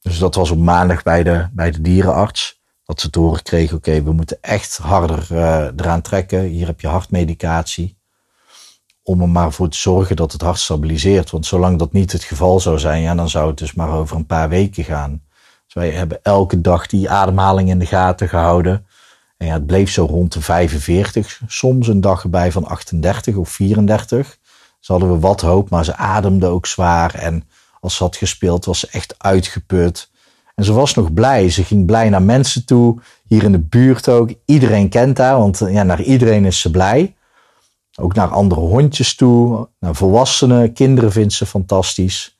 dus 0.00 0.18
dat 0.18 0.34
was 0.34 0.50
op 0.50 0.58
maandag 0.58 1.02
bij 1.02 1.22
de, 1.22 1.48
bij 1.52 1.70
de 1.70 1.80
dierenarts, 1.80 2.57
dat 2.88 3.00
ze 3.00 3.10
te 3.10 3.18
horen 3.18 3.42
kregen, 3.42 3.76
oké, 3.76 4.02
we 4.02 4.12
moeten 4.12 4.38
echt 4.40 4.76
harder 4.76 5.26
uh, 5.32 5.64
eraan 5.76 6.00
trekken. 6.00 6.40
Hier 6.42 6.66
heb 6.66 6.80
je 6.80 6.88
hartmedicatie. 6.88 7.96
Om 9.02 9.20
er 9.20 9.28
maar 9.28 9.52
voor 9.52 9.68
te 9.68 9.78
zorgen 9.78 10.16
dat 10.16 10.32
het 10.32 10.40
hart 10.40 10.58
stabiliseert. 10.58 11.30
Want 11.30 11.46
zolang 11.46 11.78
dat 11.78 11.92
niet 11.92 12.12
het 12.12 12.24
geval 12.24 12.60
zou 12.60 12.78
zijn, 12.78 13.02
ja, 13.02 13.14
dan 13.14 13.28
zou 13.28 13.48
het 13.48 13.58
dus 13.58 13.74
maar 13.74 13.90
over 13.90 14.16
een 14.16 14.26
paar 14.26 14.48
weken 14.48 14.84
gaan. 14.84 15.22
Dus 15.64 15.74
wij 15.74 15.90
hebben 15.90 16.22
elke 16.22 16.60
dag 16.60 16.86
die 16.86 17.10
ademhaling 17.10 17.68
in 17.68 17.78
de 17.78 17.86
gaten 17.86 18.28
gehouden. 18.28 18.86
En 19.36 19.46
ja, 19.46 19.52
het 19.52 19.66
bleef 19.66 19.90
zo 19.90 20.04
rond 20.04 20.32
de 20.32 20.40
45. 20.40 21.40
Soms 21.46 21.88
een 21.88 22.00
dag 22.00 22.22
erbij 22.22 22.52
van 22.52 22.64
38 22.64 23.36
of 23.36 23.48
34. 23.48 24.38
Dus 24.78 24.88
hadden 24.88 25.12
we 25.12 25.18
wat 25.18 25.40
hoop, 25.40 25.70
maar 25.70 25.84
ze 25.84 25.96
ademde 25.96 26.46
ook 26.46 26.66
zwaar. 26.66 27.14
En 27.14 27.48
als 27.80 27.96
ze 27.96 28.02
had 28.02 28.16
gespeeld, 28.16 28.64
was 28.64 28.80
ze 28.80 28.88
echt 28.90 29.14
uitgeput. 29.18 30.10
En 30.58 30.64
ze 30.64 30.72
was 30.72 30.94
nog 30.94 31.12
blij. 31.12 31.50
Ze 31.50 31.64
ging 31.64 31.86
blij 31.86 32.08
naar 32.08 32.22
mensen 32.22 32.64
toe. 32.64 33.00
Hier 33.26 33.42
in 33.42 33.52
de 33.52 33.58
buurt 33.58 34.08
ook. 34.08 34.30
Iedereen 34.44 34.88
kent 34.88 35.18
haar, 35.18 35.38
want 35.38 35.58
ja, 35.58 35.82
naar 35.82 36.02
iedereen 36.02 36.44
is 36.44 36.60
ze 36.60 36.70
blij. 36.70 37.16
Ook 38.00 38.14
naar 38.14 38.28
andere 38.28 38.60
hondjes 38.60 39.14
toe. 39.14 39.68
Naar 39.78 39.94
volwassenen, 39.94 40.72
kinderen 40.72 41.12
vindt 41.12 41.32
ze 41.32 41.46
fantastisch. 41.46 42.38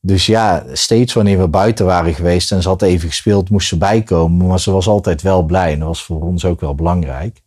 Dus 0.00 0.26
ja, 0.26 0.64
steeds 0.72 1.12
wanneer 1.12 1.38
we 1.38 1.48
buiten 1.48 1.86
waren 1.86 2.14
geweest 2.14 2.52
en 2.52 2.62
ze 2.62 2.68
had 2.68 2.82
even 2.82 3.08
gespeeld, 3.08 3.50
moest 3.50 3.68
ze 3.68 3.78
bijkomen. 3.78 4.46
Maar 4.46 4.60
ze 4.60 4.70
was 4.70 4.86
altijd 4.86 5.22
wel 5.22 5.42
blij 5.42 5.72
en 5.72 5.78
dat 5.78 5.88
was 5.88 6.04
voor 6.04 6.22
ons 6.22 6.44
ook 6.44 6.60
wel 6.60 6.74
belangrijk. 6.74 7.42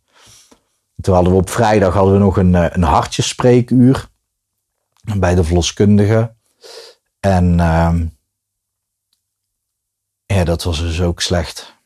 toen 1.00 1.14
hadden 1.14 1.32
we 1.32 1.38
op 1.38 1.50
vrijdag 1.50 1.94
hadden 1.94 2.12
we 2.12 2.18
nog 2.18 2.36
een, 2.36 2.54
eh, 2.54 2.66
een 2.70 2.82
hartjespreekuur 2.82 4.08
bij 5.16 5.34
de 5.34 5.44
verloskundige. 5.44 6.34
En 7.20 7.58
uh, 7.58 7.94
ja, 10.34 10.44
dat 10.44 10.62
was 10.62 10.78
dus 10.78 11.00
ook 11.00 11.20
slecht. 11.20 11.76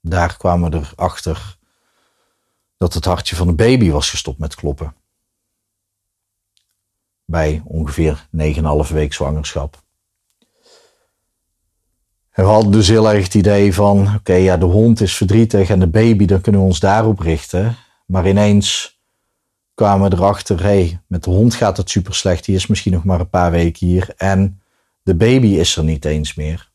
Daar 0.00 0.36
kwamen 0.36 0.70
we 0.70 0.76
erachter 0.76 1.56
dat 2.76 2.94
het 2.94 3.04
hartje 3.04 3.36
van 3.36 3.46
de 3.46 3.52
baby 3.52 3.90
was 3.90 4.10
gestopt 4.10 4.38
met 4.38 4.54
kloppen. 4.54 4.94
Bij 7.24 7.62
ongeveer 7.64 8.26
9,5 8.86 8.92
week 8.92 9.12
zwangerschap. 9.12 9.84
En 12.30 12.44
we 12.44 12.50
hadden 12.50 12.72
dus 12.72 12.88
heel 12.88 13.10
erg 13.10 13.24
het 13.24 13.34
idee 13.34 13.74
van, 13.74 14.14
oké, 14.14 14.34
ja, 14.34 14.56
de 14.56 14.64
hond 14.64 15.00
is 15.00 15.16
verdrietig 15.16 15.68
en 15.68 15.78
de 15.78 15.86
baby, 15.86 16.24
dan 16.24 16.40
kunnen 16.40 16.60
we 16.60 16.66
ons 16.66 16.80
daarop 16.80 17.20
richten. 17.20 17.76
Maar 18.06 18.28
ineens 18.28 19.00
kwamen 19.74 20.10
we 20.10 20.16
erachter, 20.16 20.62
hé, 20.62 20.64
hey, 20.64 21.00
met 21.06 21.24
de 21.24 21.30
hond 21.30 21.54
gaat 21.54 21.76
het 21.76 21.90
super 21.90 22.14
slecht, 22.14 22.44
die 22.44 22.56
is 22.56 22.66
misschien 22.66 22.92
nog 22.92 23.04
maar 23.04 23.20
een 23.20 23.28
paar 23.28 23.50
weken 23.50 23.86
hier. 23.86 24.14
En 24.16 24.62
de 25.02 25.14
baby 25.14 25.46
is 25.46 25.76
er 25.76 25.84
niet 25.84 26.04
eens 26.04 26.34
meer. 26.34 26.70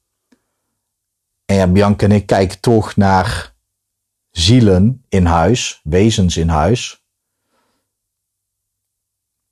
En 1.52 1.58
ja, 1.58 1.68
Bianca 1.68 2.06
en 2.06 2.12
ik 2.12 2.26
kijken 2.26 2.60
toch 2.60 2.96
naar 2.96 3.56
zielen 4.30 5.06
in 5.10 5.26
huis, 5.26 5.82
wezens 5.84 6.38
in 6.38 6.50
huis. 6.50 7.04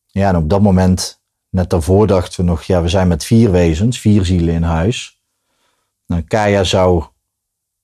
Ja, 0.06 0.30
en 0.30 0.36
op 0.36 0.50
dat 0.50 0.62
moment, 0.62 1.22
net 1.50 1.70
daarvoor 1.70 2.08
dachten 2.08 2.40
we 2.40 2.50
nog, 2.50 2.64
ja, 2.64 2.82
we 2.82 2.90
zijn 2.90 3.08
met 3.08 3.26
vier 3.26 3.52
wezens, 3.52 4.00
vier 4.00 4.26
zielen 4.26 4.54
in 4.54 4.64
huis. 4.64 5.24
Nou, 6.06 6.22
Kaya 6.22 6.64
zou 6.64 7.06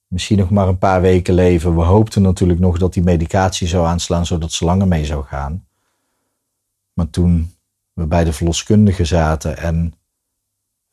misschien 0.07 0.37
nog 0.37 0.49
maar 0.49 0.67
een 0.67 0.77
paar 0.77 1.01
weken 1.01 1.33
leven. 1.33 1.75
We 1.75 1.83
hoopten 1.83 2.21
natuurlijk 2.21 2.59
nog 2.59 2.77
dat 2.77 2.93
die 2.93 3.03
medicatie 3.03 3.67
zou 3.67 3.87
aanslaan, 3.87 4.25
zodat 4.25 4.51
ze 4.51 4.65
langer 4.65 4.87
mee 4.87 5.05
zou 5.05 5.23
gaan. 5.23 5.67
Maar 6.93 7.09
toen 7.09 7.55
we 7.93 8.05
bij 8.05 8.23
de 8.23 8.33
verloskundige 8.33 9.05
zaten 9.05 9.57
en 9.57 9.93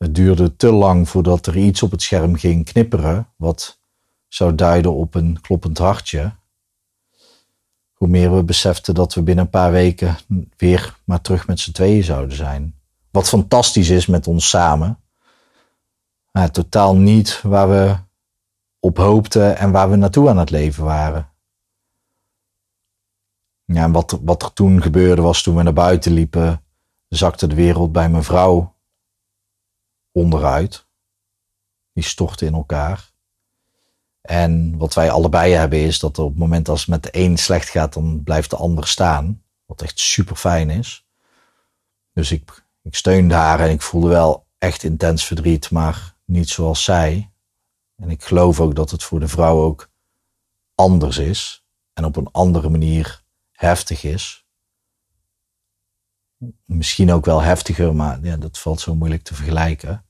het 0.03 0.15
duurde 0.15 0.55
te 0.55 0.71
lang 0.71 1.09
voordat 1.09 1.45
er 1.45 1.57
iets 1.57 1.83
op 1.83 1.91
het 1.91 2.01
scherm 2.01 2.35
ging 2.35 2.65
knipperen, 2.65 3.27
wat 3.35 3.79
zou 4.27 4.55
duiden 4.55 4.93
op 4.93 5.15
een 5.15 5.41
kloppend 5.41 5.77
hartje. 5.77 6.35
Hoe 7.93 8.07
meer 8.07 8.35
we 8.35 8.43
beseften 8.43 8.93
dat 8.93 9.13
we 9.13 9.21
binnen 9.21 9.43
een 9.43 9.49
paar 9.49 9.71
weken 9.71 10.17
weer 10.57 10.99
maar 11.05 11.21
terug 11.21 11.47
met 11.47 11.59
z'n 11.59 11.71
tweeën 11.71 12.03
zouden 12.03 12.35
zijn. 12.35 12.75
Wat 13.11 13.29
fantastisch 13.29 13.89
is 13.89 14.05
met 14.05 14.27
ons 14.27 14.49
samen 14.49 14.97
maar 16.33 16.51
totaal 16.51 16.95
niet 16.95 17.41
waar 17.41 17.69
we 17.69 17.95
op 18.79 18.97
hoopten 18.97 19.57
en 19.57 19.71
waar 19.71 19.89
we 19.89 19.95
naartoe 19.95 20.29
aan 20.29 20.37
het 20.37 20.49
leven 20.49 20.83
waren. 20.83 21.31
Ja, 23.65 23.83
en 23.83 23.91
wat, 23.91 24.19
wat 24.21 24.43
er 24.43 24.53
toen 24.53 24.81
gebeurde 24.81 25.21
was 25.21 25.43
toen 25.43 25.55
we 25.55 25.63
naar 25.63 25.73
buiten 25.73 26.11
liepen, 26.11 26.63
zakte 27.07 27.47
de 27.47 27.55
wereld 27.55 27.91
bij 27.91 28.09
mijn 28.09 28.23
vrouw 28.23 28.75
onderuit. 30.13 30.87
Die 31.93 32.03
stortte 32.03 32.45
in 32.45 32.53
elkaar. 32.53 33.11
En 34.21 34.77
wat 34.77 34.93
wij 34.93 35.11
allebei 35.11 35.53
hebben 35.53 35.79
is 35.79 35.99
dat 35.99 36.19
op 36.19 36.29
het 36.29 36.39
moment 36.39 36.69
als 36.69 36.79
het 36.79 36.89
met 36.89 37.03
de 37.03 37.09
een 37.11 37.37
slecht 37.37 37.69
gaat, 37.69 37.93
dan 37.93 38.23
blijft 38.23 38.49
de 38.49 38.55
ander 38.55 38.87
staan. 38.87 39.43
Wat 39.65 39.81
echt 39.81 39.99
super 39.99 40.35
fijn 40.35 40.69
is. 40.69 41.05
Dus 42.13 42.31
ik, 42.31 42.65
ik 42.81 42.95
steunde 42.95 43.33
haar 43.33 43.59
en 43.59 43.69
ik 43.69 43.81
voelde 43.81 44.07
wel 44.07 44.47
echt 44.57 44.83
intens 44.83 45.25
verdriet, 45.25 45.71
maar 45.71 46.15
niet 46.25 46.49
zoals 46.49 46.83
zij. 46.83 47.31
En 47.95 48.09
ik 48.09 48.23
geloof 48.23 48.59
ook 48.59 48.75
dat 48.75 48.91
het 48.91 49.03
voor 49.03 49.19
de 49.19 49.27
vrouw 49.27 49.61
ook 49.61 49.89
anders 50.75 51.17
is 51.17 51.65
en 51.93 52.05
op 52.05 52.15
een 52.15 52.29
andere 52.31 52.69
manier 52.69 53.23
heftig 53.51 54.03
is. 54.03 54.42
Misschien 56.65 57.11
ook 57.11 57.25
wel 57.25 57.41
heftiger, 57.41 57.95
maar 57.95 58.19
ja, 58.21 58.37
dat 58.37 58.59
valt 58.59 58.79
zo 58.79 58.95
moeilijk 58.95 59.23
te 59.23 59.35
vergelijken. 59.35 60.05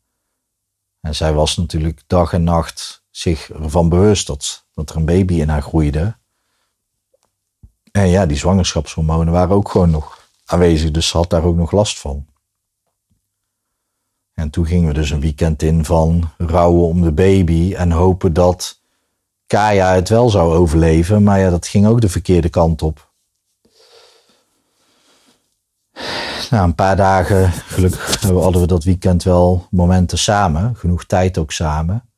En 1.02 1.16
zij 1.16 1.34
was 1.34 1.58
natuurlijk 1.58 2.04
dag 2.08 2.34
en 2.34 2.44
nacht 2.44 3.04
zich 3.10 3.50
ervan 3.50 3.90
bewust 3.90 4.28
dat, 4.28 4.66
dat 4.74 4.90
er 4.90 4.96
een 4.96 5.06
baby 5.06 5.34
in 5.34 5.50
haar 5.50 5.62
groeide. 5.62 6.18
En 7.92 8.08
ja, 8.08 8.26
die 8.26 8.38
zwangerschapshormonen 8.38 9.34
waren 9.34 9.56
ook 9.56 9.70
gewoon 9.70 9.90
nog 9.90 10.30
aanwezig, 10.46 10.92
dus 10.92 11.08
ze 11.08 11.18
had 11.18 11.30
daar 11.30 11.44
ook 11.44 11.56
nog 11.56 11.72
last 11.72 12.00
van. 12.00 12.26
En 14.34 14.50
toen 14.50 14.66
gingen 14.66 14.88
we 14.88 14.94
dus 14.94 15.10
een 15.10 15.20
weekend 15.20 15.62
in 15.62 15.86
van 15.86 16.32
rouwen 16.38 16.88
om 16.88 17.02
de 17.02 17.12
baby 17.12 17.74
en 17.76 17.92
hopen 17.92 18.34
dat 18.34 18.82
Kaya 19.48 19.94
het 19.94 20.10
wel 20.10 20.30
zou 20.30 20.56
overleven. 20.56 21.24
Maar 21.24 21.40
ja, 21.40 21.50
dat 21.50 21.68
ging 21.68 21.88
ook 21.88 22.02
de 22.02 22.10
verkeerde 22.10 22.50
kant 22.50 22.82
op. 22.82 23.13
Na 26.50 26.64
een 26.64 26.76
paar 26.76 26.96
dagen, 26.96 27.52
gelukkig 27.52 28.22
hadden 28.22 28.62
we 28.62 28.68
dat 28.68 28.84
weekend 28.84 29.24
wel 29.24 29.68
momenten 29.72 30.18
samen. 30.18 30.76
Genoeg 30.76 31.06
tijd 31.06 31.38
ook 31.38 31.52
samen. 31.52 32.10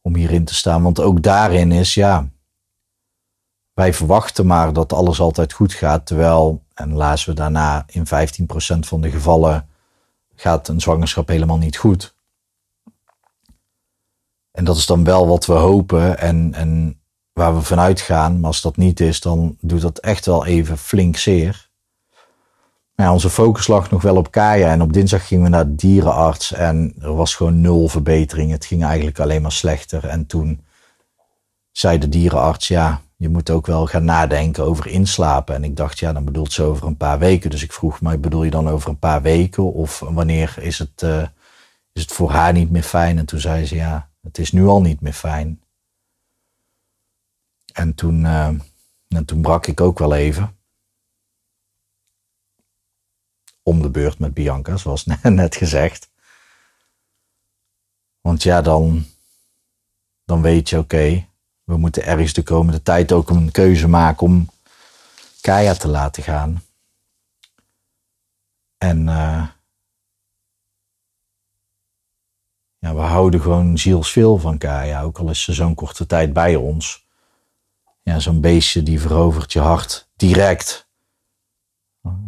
Om 0.00 0.14
hierin 0.14 0.44
te 0.44 0.54
staan. 0.54 0.82
Want 0.82 1.00
ook 1.00 1.22
daarin 1.22 1.72
is, 1.72 1.94
ja. 1.94 2.28
Wij 3.72 3.94
verwachten 3.94 4.46
maar 4.46 4.72
dat 4.72 4.92
alles 4.92 5.20
altijd 5.20 5.52
goed 5.52 5.72
gaat. 5.72 6.06
Terwijl, 6.06 6.62
en 6.74 6.92
lazen 6.92 7.28
we 7.28 7.34
daarna, 7.34 7.84
in 7.86 8.06
15% 8.06 8.08
van 8.78 9.00
de 9.00 9.10
gevallen 9.10 9.68
gaat 10.34 10.68
een 10.68 10.80
zwangerschap 10.80 11.28
helemaal 11.28 11.58
niet 11.58 11.76
goed. 11.76 12.14
En 14.50 14.64
dat 14.64 14.76
is 14.76 14.86
dan 14.86 15.04
wel 15.04 15.26
wat 15.26 15.46
we 15.46 15.52
hopen 15.52 16.18
en, 16.18 16.54
en 16.54 17.00
waar 17.32 17.54
we 17.54 17.62
vanuit 17.62 18.00
gaan. 18.00 18.40
Maar 18.40 18.46
als 18.46 18.62
dat 18.62 18.76
niet 18.76 19.00
is, 19.00 19.20
dan 19.20 19.56
doet 19.60 19.80
dat 19.80 19.98
echt 19.98 20.26
wel 20.26 20.46
even 20.46 20.78
flink 20.78 21.16
zeer. 21.16 21.67
Ja, 23.02 23.12
onze 23.12 23.30
focus 23.30 23.66
lag 23.66 23.90
nog 23.90 24.02
wel 24.02 24.16
op 24.16 24.30
Kaya. 24.30 24.72
En 24.72 24.82
op 24.82 24.92
dinsdag 24.92 25.26
gingen 25.26 25.44
we 25.44 25.50
naar 25.50 25.66
de 25.66 25.74
dierenarts. 25.74 26.52
En 26.52 26.94
er 27.00 27.14
was 27.14 27.34
gewoon 27.34 27.60
nul 27.60 27.88
verbetering. 27.88 28.50
Het 28.50 28.64
ging 28.64 28.84
eigenlijk 28.84 29.18
alleen 29.18 29.42
maar 29.42 29.52
slechter. 29.52 30.06
En 30.06 30.26
toen 30.26 30.64
zei 31.70 31.98
de 31.98 32.08
dierenarts, 32.08 32.68
ja, 32.68 33.00
je 33.16 33.28
moet 33.28 33.50
ook 33.50 33.66
wel 33.66 33.86
gaan 33.86 34.04
nadenken 34.04 34.64
over 34.64 34.86
inslapen. 34.86 35.54
En 35.54 35.64
ik 35.64 35.76
dacht, 35.76 35.98
ja, 35.98 36.12
dan 36.12 36.24
bedoelt 36.24 36.52
ze 36.52 36.62
over 36.62 36.86
een 36.86 36.96
paar 36.96 37.18
weken. 37.18 37.50
Dus 37.50 37.62
ik 37.62 37.72
vroeg, 37.72 38.00
maar 38.00 38.20
bedoel 38.20 38.44
je 38.44 38.50
dan 38.50 38.68
over 38.68 38.88
een 38.88 38.98
paar 38.98 39.22
weken? 39.22 39.72
Of 39.72 39.98
wanneer 39.98 40.54
is 40.60 40.78
het, 40.78 41.02
uh, 41.02 41.26
is 41.92 42.02
het 42.02 42.12
voor 42.12 42.30
haar 42.30 42.52
niet 42.52 42.70
meer 42.70 42.82
fijn? 42.82 43.18
En 43.18 43.26
toen 43.26 43.40
zei 43.40 43.66
ze, 43.66 43.74
ja, 43.74 44.10
het 44.22 44.38
is 44.38 44.52
nu 44.52 44.66
al 44.66 44.80
niet 44.80 45.00
meer 45.00 45.12
fijn. 45.12 45.62
En 47.72 47.94
toen, 47.94 48.20
uh, 48.20 48.46
en 49.08 49.24
toen 49.24 49.40
brak 49.40 49.66
ik 49.66 49.80
ook 49.80 49.98
wel 49.98 50.14
even. 50.14 50.57
Om 53.68 53.82
de 53.82 53.90
beurt 53.90 54.18
met 54.18 54.34
Bianca, 54.34 54.76
zoals 54.76 55.06
net 55.22 55.56
gezegd. 55.56 56.10
Want 58.20 58.42
ja, 58.42 58.62
dan, 58.62 59.04
dan 60.24 60.42
weet 60.42 60.68
je, 60.68 60.78
oké, 60.78 61.28
we 61.64 61.76
moeten 61.76 62.04
ergens 62.04 62.32
de 62.32 62.42
komende 62.42 62.82
tijd 62.82 63.12
ook 63.12 63.30
een 63.30 63.50
keuze 63.50 63.88
maken 63.88 64.26
om 64.26 64.48
Kaya 65.40 65.74
te 65.74 65.88
laten 65.88 66.22
gaan. 66.22 66.62
En 68.78 68.98
uh, 68.98 69.48
ja, 72.78 72.94
we 72.94 73.00
houden 73.00 73.40
gewoon 73.40 73.78
zielsveel 73.78 74.38
van 74.38 74.58
Kaya, 74.58 75.02
ook 75.02 75.18
al 75.18 75.30
is 75.30 75.42
ze 75.42 75.52
zo'n 75.52 75.74
korte 75.74 76.06
tijd 76.06 76.32
bij 76.32 76.56
ons. 76.56 77.06
Ja, 78.02 78.18
zo'n 78.18 78.40
beestje 78.40 78.82
die 78.82 79.00
verovert 79.00 79.52
je 79.52 79.60
hart 79.60 80.08
direct. 80.16 80.87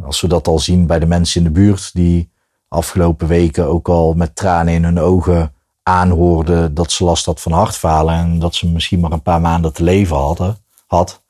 Als 0.03 0.21
we 0.21 0.29
dat 0.29 0.49
al 0.49 0.59
zien 0.59 0.87
bij 0.87 0.99
de 0.99 1.07
mensen 1.07 1.41
in 1.41 1.47
de 1.53 1.61
buurt 1.61 1.91
die 1.95 2.31
afgelopen 2.69 3.27
weken 3.29 3.67
ook 3.67 3.89
al 3.89 4.13
met 4.13 4.37
tranen 4.37 4.75
in 4.75 4.85
hun 4.85 4.99
ogen 4.99 5.53
aanhoorde 5.83 6.73
dat 6.73 6.93
ze 6.93 7.05
last 7.05 7.27
had 7.27 7.41
van 7.41 7.53
hartfalen 7.53 8.15
en 8.15 8.39
dat 8.39 8.55
ze 8.55 8.69
misschien 8.69 9.01
maar 9.01 9.13
een 9.13 9.23
paar 9.23 9.41
maanden 9.41 9.73
te 9.73 9.83
leven 9.83 10.17
hadden, 10.17 10.59
had. 10.87 11.23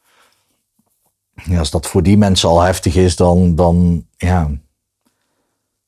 Ja, 1.45 1.59
als 1.59 1.71
dat 1.71 1.87
voor 1.87 2.03
die 2.03 2.19
mensen 2.19 2.49
al 2.49 2.61
heftig 2.61 2.95
is, 2.95 3.17
dan, 3.17 3.55
dan 3.55 4.07
ja, 4.17 4.51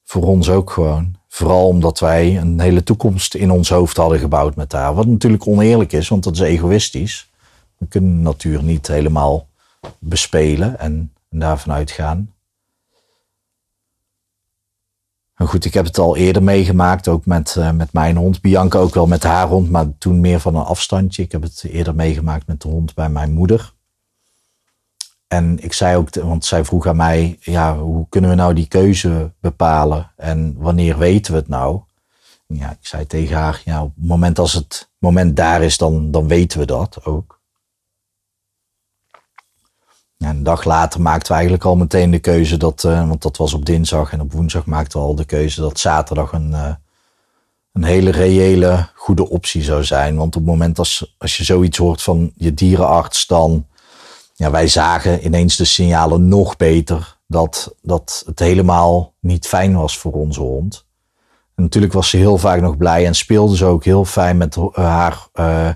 voor 0.05 0.23
ons 0.23 0.49
ook 0.51 0.71
gewoon. 0.71 1.15
Vooral 1.29 1.67
omdat 1.67 1.99
wij 1.99 2.39
een 2.39 2.61
hele 2.61 2.83
toekomst 2.83 3.35
in 3.35 3.51
ons 3.51 3.69
hoofd 3.69 3.97
hadden 3.97 4.19
gebouwd 4.19 4.57
met 4.57 4.73
haar. 4.73 4.95
Wat 4.95 5.07
natuurlijk 5.07 5.47
oneerlijk 5.47 5.93
is, 5.93 6.09
want 6.09 6.25
dat 6.25 6.35
is 6.35 6.41
egoïstisch. 6.41 7.31
We 7.79 7.87
kunnen 7.87 8.17
de 8.17 8.23
natuur 8.23 8.63
niet 8.63 8.87
helemaal 8.87 9.49
bespelen 9.99 10.79
en, 10.79 11.13
en 11.29 11.39
daarvan 11.39 11.75
uitgaan. 11.75 12.32
Maar 15.43 15.51
goed, 15.51 15.65
ik 15.65 15.75
heb 15.75 15.85
het 15.85 15.99
al 15.99 16.17
eerder 16.17 16.43
meegemaakt, 16.43 17.09
ook 17.09 17.27
met, 17.27 17.55
uh, 17.59 17.71
met 17.71 17.93
mijn 17.93 18.17
hond. 18.17 18.41
Bianca 18.41 18.79
ook 18.79 18.95
wel 18.95 19.07
met 19.07 19.23
haar 19.23 19.49
hond, 19.49 19.71
maar 19.71 19.87
toen 19.99 20.21
meer 20.21 20.41
van 20.41 20.55
een 20.57 20.65
afstandje. 20.65 21.23
Ik 21.23 21.33
heb 21.33 21.43
het 21.43 21.65
eerder 21.69 21.95
meegemaakt 21.95 22.47
met 22.47 22.61
de 22.61 22.69
hond 22.69 22.95
bij 22.95 23.09
mijn 23.09 23.33
moeder. 23.33 23.73
En 25.29 25.59
ik 25.63 25.73
zei 25.73 25.97
ook, 25.97 26.15
want 26.15 26.45
zij 26.45 26.65
vroeg 26.65 26.87
aan 26.87 26.97
mij, 26.97 27.37
ja, 27.41 27.79
hoe 27.79 28.07
kunnen 28.09 28.31
we 28.31 28.37
nou 28.37 28.55
die 28.55 28.69
keuze 28.69 29.33
bepalen 29.41 30.13
en 30.17 30.55
wanneer 30.59 30.99
weten 30.99 31.33
we 31.33 31.39
het 31.39 31.49
nou? 31.49 31.81
Ja, 32.47 32.71
ik 32.71 32.87
zei 32.87 33.07
tegen 33.07 33.37
haar, 33.37 33.63
ja, 33.65 33.83
op 33.83 33.95
het 33.95 34.07
moment 34.07 34.39
als 34.39 34.53
het 34.53 34.91
moment 34.99 35.37
daar 35.37 35.63
is, 35.63 35.79
dan, 35.79 36.11
dan 36.11 36.29
weten 36.29 36.59
we 36.59 36.67
dat 36.67 37.05
ook. 37.05 37.41
En 40.23 40.37
een 40.37 40.43
dag 40.43 40.65
later 40.65 41.01
maakten 41.01 41.27
we 41.27 41.33
eigenlijk 41.33 41.65
al 41.65 41.77
meteen 41.77 42.11
de 42.11 42.19
keuze 42.19 42.57
dat, 42.57 42.83
uh, 42.85 43.09
want 43.09 43.23
dat 43.23 43.37
was 43.37 43.55
op 43.55 43.65
dinsdag 43.65 44.13
en 44.13 44.21
op 44.21 44.33
woensdag 44.33 44.67
maakten 44.67 45.01
we 45.01 45.07
al 45.07 45.15
de 45.15 45.25
keuze 45.25 45.61
dat 45.61 45.79
zaterdag 45.79 46.33
een, 46.33 46.51
uh, 46.51 46.75
een 47.73 47.85
hele 47.85 48.11
reële 48.11 48.89
goede 48.95 49.29
optie 49.29 49.63
zou 49.63 49.85
zijn. 49.85 50.17
Want 50.17 50.37
op 50.37 50.43
het 50.43 50.51
moment 50.51 50.79
als, 50.79 51.15
als 51.19 51.37
je 51.37 51.45
zoiets 51.45 51.79
hoort 51.79 52.03
van 52.03 52.33
je 52.37 52.55
dierenarts, 52.55 53.27
dan, 53.27 53.67
ja, 54.35 54.51
wij 54.51 54.69
zagen 54.69 55.25
ineens 55.25 55.57
de 55.57 55.65
signalen 55.65 56.29
nog 56.29 56.57
beter 56.57 57.19
dat, 57.27 57.75
dat 57.83 58.23
het 58.27 58.39
helemaal 58.39 59.15
niet 59.21 59.47
fijn 59.47 59.77
was 59.77 59.99
voor 59.99 60.13
onze 60.13 60.41
hond. 60.41 60.87
En 61.55 61.63
natuurlijk 61.63 61.93
was 61.93 62.11
ze 62.11 62.17
heel 62.17 62.39
vaak 62.39 62.61
nog 62.61 62.77
blij 62.77 63.07
en 63.07 63.15
speelde 63.15 63.57
ze 63.57 63.65
ook 63.65 63.85
heel 63.85 64.05
fijn 64.05 64.37
met 64.37 64.57
haar 64.73 65.29
uh, 65.35 65.71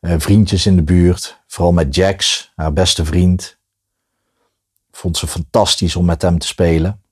vriendjes 0.00 0.66
in 0.66 0.76
de 0.76 0.82
buurt. 0.82 1.44
Vooral 1.46 1.72
met 1.72 1.94
Jax, 1.94 2.52
haar 2.54 2.72
beste 2.72 3.04
vriend. 3.04 3.58
Vond 4.90 5.16
ze 5.16 5.26
fantastisch 5.26 5.96
om 5.96 6.04
met 6.04 6.22
hem 6.22 6.38
te 6.38 6.46
spelen. 6.46 7.02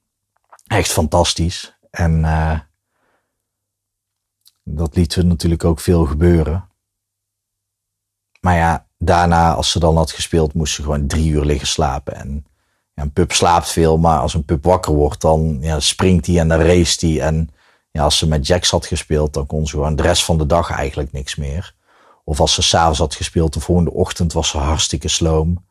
Echt 0.66 0.92
fantastisch. 0.92 1.78
En 1.90 2.18
uh, 2.18 2.58
dat 4.62 4.96
liet 4.96 5.12
ze 5.12 5.22
natuurlijk 5.22 5.64
ook 5.64 5.80
veel 5.80 6.04
gebeuren. 6.04 6.68
Maar 8.40 8.56
ja, 8.56 8.86
daarna, 8.98 9.54
als 9.54 9.70
ze 9.70 9.78
dan 9.78 9.96
had 9.96 10.10
gespeeld, 10.10 10.54
moest 10.54 10.74
ze 10.74 10.82
gewoon 10.82 11.06
drie 11.06 11.30
uur 11.30 11.44
liggen 11.44 11.68
slapen. 11.68 12.14
En 12.14 12.46
ja, 12.94 13.02
een 13.02 13.12
pup 13.12 13.32
slaapt 13.32 13.70
veel, 13.70 13.98
maar 13.98 14.18
als 14.18 14.34
een 14.34 14.44
pup 14.44 14.64
wakker 14.64 14.92
wordt, 14.92 15.20
dan 15.20 15.58
ja, 15.60 15.80
springt 15.80 16.26
hij 16.26 16.38
en 16.38 16.48
dan 16.48 16.60
race 16.60 17.06
hij. 17.06 17.20
En 17.20 17.50
ja, 17.90 18.02
als 18.02 18.18
ze 18.18 18.28
met 18.28 18.46
Jax 18.46 18.70
had 18.70 18.86
gespeeld, 18.86 19.34
dan 19.34 19.46
kon 19.46 19.66
ze 19.66 19.76
gewoon 19.76 19.96
de 19.96 20.02
rest 20.02 20.24
van 20.24 20.38
de 20.38 20.46
dag 20.46 20.70
eigenlijk 20.70 21.12
niks 21.12 21.36
meer. 21.36 21.74
Of 22.24 22.40
als 22.40 22.54
ze 22.54 22.62
s'avonds 22.62 22.98
had 22.98 23.14
gespeeld, 23.14 23.52
de 23.52 23.60
volgende 23.60 23.92
ochtend 23.92 24.32
was 24.32 24.48
ze 24.48 24.58
hartstikke 24.58 25.08
sloom. 25.08 25.64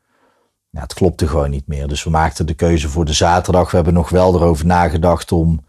Het 0.71 0.93
klopte 0.93 1.27
gewoon 1.27 1.49
niet 1.49 1.67
meer. 1.67 1.87
Dus 1.87 2.03
we 2.03 2.09
maakten 2.09 2.45
de 2.45 2.53
keuze 2.53 2.89
voor 2.89 3.05
de 3.05 3.13
zaterdag. 3.13 3.69
We 3.69 3.75
hebben 3.75 3.93
nog 3.93 4.09
wel 4.09 4.35
erover 4.35 4.65
nagedacht 4.65 5.31
om 5.31 5.65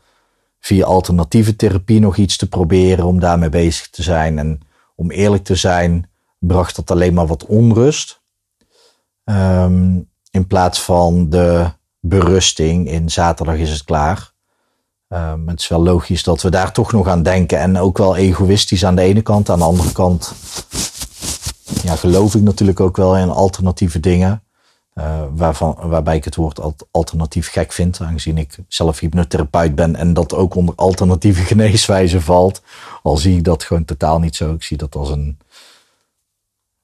via 0.60 0.84
alternatieve 0.84 1.56
therapie 1.56 2.00
nog 2.00 2.16
iets 2.16 2.36
te 2.36 2.48
proberen 2.48 3.04
om 3.04 3.20
daarmee 3.20 3.48
bezig 3.48 3.90
te 3.90 4.02
zijn. 4.02 4.38
En 4.38 4.60
om 4.94 5.10
eerlijk 5.10 5.44
te 5.44 5.54
zijn, 5.54 6.10
bracht 6.38 6.76
dat 6.76 6.90
alleen 6.90 7.14
maar 7.14 7.26
wat 7.26 7.46
onrust. 7.46 8.22
Um, 9.24 10.10
in 10.30 10.46
plaats 10.46 10.82
van 10.82 11.30
de 11.30 11.70
berusting 12.00 12.88
in 12.88 13.10
zaterdag 13.10 13.56
is 13.56 13.70
het 13.70 13.84
klaar. 13.84 14.33
Um, 15.08 15.48
het 15.48 15.60
is 15.60 15.68
wel 15.68 15.82
logisch 15.82 16.22
dat 16.22 16.42
we 16.42 16.50
daar 16.50 16.72
toch 16.72 16.92
nog 16.92 17.08
aan 17.08 17.22
denken. 17.22 17.58
En 17.58 17.78
ook 17.78 17.98
wel 17.98 18.16
egoïstisch 18.16 18.84
aan 18.84 18.96
de 18.96 19.02
ene 19.02 19.22
kant. 19.22 19.50
Aan 19.50 19.58
de 19.58 19.64
andere 19.64 19.92
kant 19.92 20.34
ja, 21.82 21.96
geloof 21.96 22.34
ik 22.34 22.42
natuurlijk 22.42 22.80
ook 22.80 22.96
wel 22.96 23.16
in 23.16 23.30
alternatieve 23.30 24.00
dingen. 24.00 24.42
Uh, 24.94 25.22
waarvan, 25.34 25.76
waarbij 25.82 26.16
ik 26.16 26.24
het 26.24 26.34
woord 26.34 26.60
alternatief 26.90 27.50
gek 27.50 27.72
vind, 27.72 28.00
aangezien 28.00 28.38
ik 28.38 28.56
zelf 28.68 28.98
hypnotherapeut 28.98 29.74
ben 29.74 29.96
en 29.96 30.12
dat 30.12 30.34
ook 30.34 30.54
onder 30.54 30.74
alternatieve 30.74 31.42
geneeswijze 31.52 32.20
valt. 32.20 32.62
Al 33.02 33.16
zie 33.16 33.36
ik 33.36 33.44
dat 33.44 33.62
gewoon 33.62 33.84
totaal 33.84 34.18
niet 34.18 34.36
zo. 34.36 34.52
Ik 34.52 34.62
zie 34.62 34.76
dat 34.76 34.94
als 34.94 35.10
een, 35.10 35.38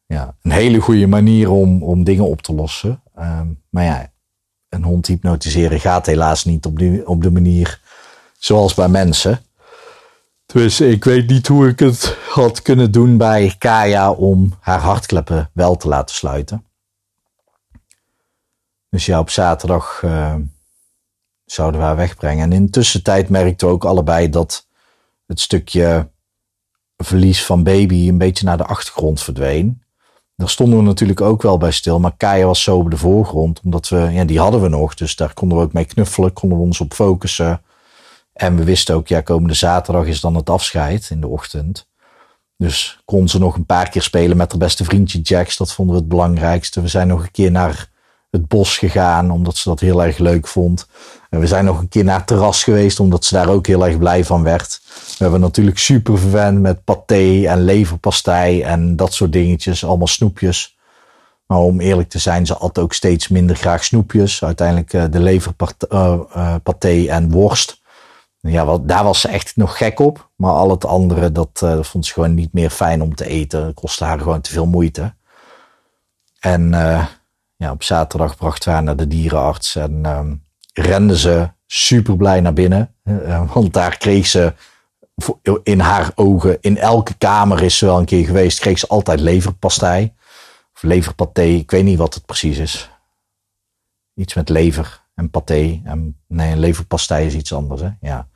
ja, 0.06 0.34
een 0.42 0.50
hele 0.50 0.78
goede 0.78 1.06
manier 1.06 1.50
om, 1.50 1.82
om 1.82 2.04
dingen 2.04 2.26
op 2.26 2.42
te 2.42 2.54
lossen. 2.54 3.02
Uh, 3.18 3.40
maar 3.68 3.84
ja, 3.84 4.12
een 4.68 4.84
hond 4.84 5.06
hypnotiseren 5.06 5.80
gaat 5.80 6.06
helaas 6.06 6.44
niet 6.44 6.66
op, 6.66 6.80
op 7.04 7.22
de 7.22 7.30
manier 7.30 7.79
zoals 8.40 8.74
bij 8.74 8.88
mensen. 8.88 9.44
Dus 10.46 10.80
ik 10.80 11.04
weet 11.04 11.28
niet 11.28 11.46
hoe 11.46 11.68
ik 11.68 11.78
het 11.78 12.16
had 12.28 12.62
kunnen 12.62 12.92
doen 12.92 13.16
bij 13.16 13.54
Kaya 13.58 14.10
om 14.12 14.56
haar 14.60 14.80
hartkleppen 14.80 15.50
wel 15.52 15.76
te 15.76 15.88
laten 15.88 16.14
sluiten. 16.14 16.64
Dus 18.88 19.06
ja, 19.06 19.18
op 19.18 19.30
zaterdag 19.30 20.02
uh, 20.04 20.34
zouden 21.44 21.80
we 21.80 21.86
haar 21.86 21.96
wegbrengen. 21.96 22.44
En 22.44 22.52
in 22.52 22.64
de 22.64 22.70
tussentijd 22.70 23.28
merkten 23.28 23.66
we 23.66 23.72
ook 23.72 23.84
allebei 23.84 24.30
dat 24.30 24.66
het 25.26 25.40
stukje 25.40 26.10
verlies 26.96 27.44
van 27.44 27.62
baby 27.62 28.08
een 28.08 28.18
beetje 28.18 28.44
naar 28.44 28.56
de 28.56 28.66
achtergrond 28.66 29.22
verdween. 29.22 29.82
Daar 30.36 30.48
stonden 30.48 30.78
we 30.78 30.84
natuurlijk 30.84 31.20
ook 31.20 31.42
wel 31.42 31.58
bij 31.58 31.70
stil, 31.70 32.00
maar 32.00 32.16
Kaya 32.16 32.46
was 32.46 32.62
zo 32.62 32.76
op 32.76 32.90
de 32.90 32.96
voorgrond, 32.96 33.60
omdat 33.64 33.88
we, 33.88 33.96
ja, 33.96 34.24
die 34.24 34.40
hadden 34.40 34.60
we 34.62 34.68
nog, 34.68 34.94
dus 34.94 35.16
daar 35.16 35.34
konden 35.34 35.58
we 35.58 35.64
ook 35.64 35.72
mee 35.72 35.84
knuffelen, 35.84 36.32
konden 36.32 36.58
we 36.58 36.64
ons 36.64 36.80
op 36.80 36.94
focussen. 36.94 37.62
En 38.40 38.56
we 38.56 38.64
wisten 38.64 38.94
ook, 38.94 39.08
ja, 39.08 39.20
komende 39.20 39.54
zaterdag 39.54 40.06
is 40.06 40.20
dan 40.20 40.34
het 40.34 40.50
afscheid 40.50 41.08
in 41.10 41.20
de 41.20 41.26
ochtend. 41.26 41.88
Dus 42.56 43.00
kon 43.04 43.28
ze 43.28 43.38
nog 43.38 43.54
een 43.54 43.66
paar 43.66 43.88
keer 43.88 44.02
spelen 44.02 44.36
met 44.36 44.50
haar 44.50 44.60
beste 44.60 44.84
vriendje 44.84 45.20
Jax. 45.20 45.56
Dat 45.56 45.72
vonden 45.72 45.94
we 45.94 46.00
het 46.00 46.10
belangrijkste. 46.10 46.80
We 46.80 46.88
zijn 46.88 47.08
nog 47.08 47.22
een 47.22 47.30
keer 47.30 47.50
naar 47.50 47.88
het 48.30 48.48
bos 48.48 48.78
gegaan, 48.78 49.30
omdat 49.30 49.56
ze 49.56 49.68
dat 49.68 49.80
heel 49.80 50.04
erg 50.04 50.18
leuk 50.18 50.46
vond. 50.46 50.86
En 51.30 51.40
we 51.40 51.46
zijn 51.46 51.64
nog 51.64 51.78
een 51.78 51.88
keer 51.88 52.04
naar 52.04 52.16
het 52.16 52.26
terras 52.26 52.64
geweest, 52.64 53.00
omdat 53.00 53.24
ze 53.24 53.34
daar 53.34 53.48
ook 53.48 53.66
heel 53.66 53.86
erg 53.86 53.98
blij 53.98 54.24
van 54.24 54.42
werd. 54.42 54.80
We 54.84 55.22
hebben 55.22 55.40
natuurlijk 55.40 55.78
super 55.78 56.18
verwend 56.18 56.60
met 56.60 56.84
paté 56.84 57.44
en 57.46 57.64
leverpastei 57.64 58.62
en 58.62 58.96
dat 58.96 59.14
soort 59.14 59.32
dingetjes. 59.32 59.84
Allemaal 59.84 60.06
snoepjes. 60.06 60.78
Maar 61.46 61.58
om 61.58 61.80
eerlijk 61.80 62.08
te 62.08 62.18
zijn, 62.18 62.46
ze 62.46 62.56
at 62.56 62.78
ook 62.78 62.92
steeds 62.92 63.28
minder 63.28 63.56
graag 63.56 63.84
snoepjes. 63.84 64.44
Uiteindelijk 64.44 64.92
uh, 64.92 65.04
de 65.10 65.20
leverpaté 65.20 65.86
uh, 66.88 67.04
uh, 67.04 67.14
en 67.14 67.30
worst. 67.30 67.79
Ja, 68.40 68.78
daar 68.78 69.04
was 69.04 69.20
ze 69.20 69.28
echt 69.28 69.56
nog 69.56 69.76
gek 69.76 69.98
op. 69.98 70.30
Maar 70.36 70.52
al 70.52 70.70
het 70.70 70.84
andere, 70.84 71.32
dat, 71.32 71.60
uh, 71.64 71.82
vond 71.82 72.06
ze 72.06 72.12
gewoon 72.12 72.34
niet 72.34 72.52
meer 72.52 72.70
fijn 72.70 73.02
om 73.02 73.14
te 73.14 73.26
eten. 73.26 73.66
Het 73.66 73.74
kostte 73.74 74.04
haar 74.04 74.18
gewoon 74.18 74.40
te 74.40 74.52
veel 74.52 74.66
moeite. 74.66 75.14
En 76.40 76.72
uh, 76.72 77.06
ja, 77.56 77.70
op 77.70 77.82
zaterdag 77.82 78.36
brachten 78.36 78.68
we 78.68 78.74
haar 78.74 78.82
naar 78.82 78.96
de 78.96 79.06
dierenarts. 79.06 79.76
En 79.76 80.02
uh, 80.06 80.20
rende 80.72 81.18
ze 81.18 81.50
super 81.66 82.16
blij 82.16 82.40
naar 82.40 82.52
binnen. 82.52 82.94
Uh, 83.04 83.52
want 83.52 83.72
daar 83.72 83.96
kreeg 83.96 84.26
ze 84.26 84.54
in 85.62 85.80
haar 85.80 86.12
ogen, 86.14 86.58
in 86.60 86.78
elke 86.78 87.14
kamer 87.14 87.62
is 87.62 87.78
ze 87.78 87.86
wel 87.86 87.98
een 87.98 88.04
keer 88.04 88.24
geweest, 88.24 88.58
kreeg 88.58 88.78
ze 88.78 88.86
altijd 88.86 89.20
leverpastei. 89.20 90.14
Of 90.74 90.82
leverpaté, 90.82 91.42
ik 91.42 91.70
weet 91.70 91.84
niet 91.84 91.98
wat 91.98 92.14
het 92.14 92.26
precies 92.26 92.58
is. 92.58 92.90
Iets 94.14 94.34
met 94.34 94.48
lever 94.48 94.99
en 95.20 95.30
paté. 95.30 95.80
En, 95.84 96.16
nee, 96.26 96.52
een 96.52 96.58
leverpastei 96.58 97.26
is 97.26 97.34
iets 97.34 97.52
anders, 97.52 97.80
hè? 97.80 97.88
Ja. 98.00 98.28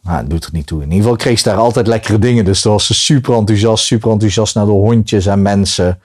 Maar 0.00 0.18
het 0.18 0.30
doet 0.30 0.44
er 0.44 0.50
niet 0.52 0.66
toe. 0.66 0.82
In 0.82 0.88
ieder 0.88 1.02
geval 1.02 1.16
kreeg 1.16 1.38
ze 1.38 1.48
daar 1.48 1.58
altijd 1.58 1.86
lekkere 1.86 2.18
dingen. 2.18 2.44
Dus 2.44 2.60
toen 2.60 2.72
was 2.72 2.86
ze 2.86 2.94
super 2.94 3.34
enthousiast, 3.34 3.84
super 3.84 4.10
enthousiast 4.10 4.54
naar 4.54 4.64
de 4.64 4.70
hondjes 4.70 5.26
en 5.26 5.42
mensen. 5.42 6.00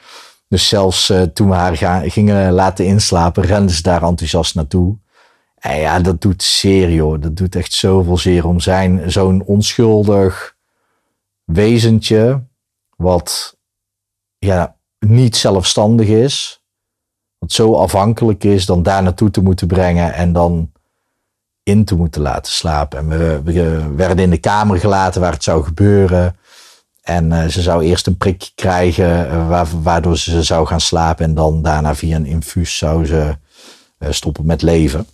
Dus 0.47 0.67
zelfs 0.67 1.09
uh, 1.09 1.21
toen 1.21 1.49
we 1.49 1.55
haar 1.55 1.77
gaan, 1.77 2.11
gingen 2.11 2.51
laten 2.51 2.85
inslapen, 2.85 3.43
renden 3.43 3.75
ze 3.75 3.81
daar 3.81 4.03
enthousiast 4.03 4.55
naartoe. 4.55 4.97
En 5.55 5.77
ja, 5.77 5.99
dat 5.99 6.21
doet 6.21 6.43
zeer, 6.43 6.91
joh. 6.91 7.21
Dat 7.21 7.37
doet 7.37 7.55
echt 7.55 7.73
zoveel 7.73 8.17
zeer 8.17 8.47
om 8.47 8.59
zijn 8.59 9.11
zo'n 9.11 9.43
onschuldig 9.43 10.55
wezentje, 11.43 12.43
wat 12.95 13.57
ja, 14.37 14.75
niet 14.99 15.37
zelfstandig 15.37 16.07
is, 16.07 16.59
wat 17.39 17.52
zo 17.52 17.73
afhankelijk 17.73 18.43
is, 18.43 18.65
dan 18.65 18.84
daar 18.84 19.04
naartoe 19.04 19.32
te 19.32 19.41
moeten 19.41 19.67
brengen 19.67 20.13
en 20.13 20.34
dan 20.34 20.71
in 21.63 21.86
te 21.86 21.95
moeten 21.95 22.21
laten 22.21 22.52
slapen. 22.52 22.99
En 22.99 23.08
we, 23.08 23.41
we 23.43 23.93
werden 23.95 24.23
in 24.23 24.30
de 24.30 24.38
kamer 24.38 24.80
gelaten 24.80 25.21
waar 25.21 25.32
het 25.32 25.43
zou 25.43 25.63
gebeuren. 25.63 26.36
En 27.02 27.32
uh, 27.32 27.45
ze 27.45 27.62
zou 27.62 27.84
eerst 27.84 28.08
een 28.08 28.17
prikje 28.17 28.52
krijgen, 28.56 29.28
uh, 29.28 29.71
waardoor 29.82 30.17
ze 30.17 30.43
zou 30.43 30.67
gaan 30.67 30.82
slapen. 30.82 31.25
En 31.25 31.34
dan 31.34 31.62
daarna 31.62 31.95
via 31.95 32.15
een 32.15 32.25
infuus 32.25 32.78
zou 32.78 33.06
ze 33.06 33.38
uh, 33.99 34.10
stoppen 34.12 34.45
met 34.45 34.62
leven. 34.62 35.08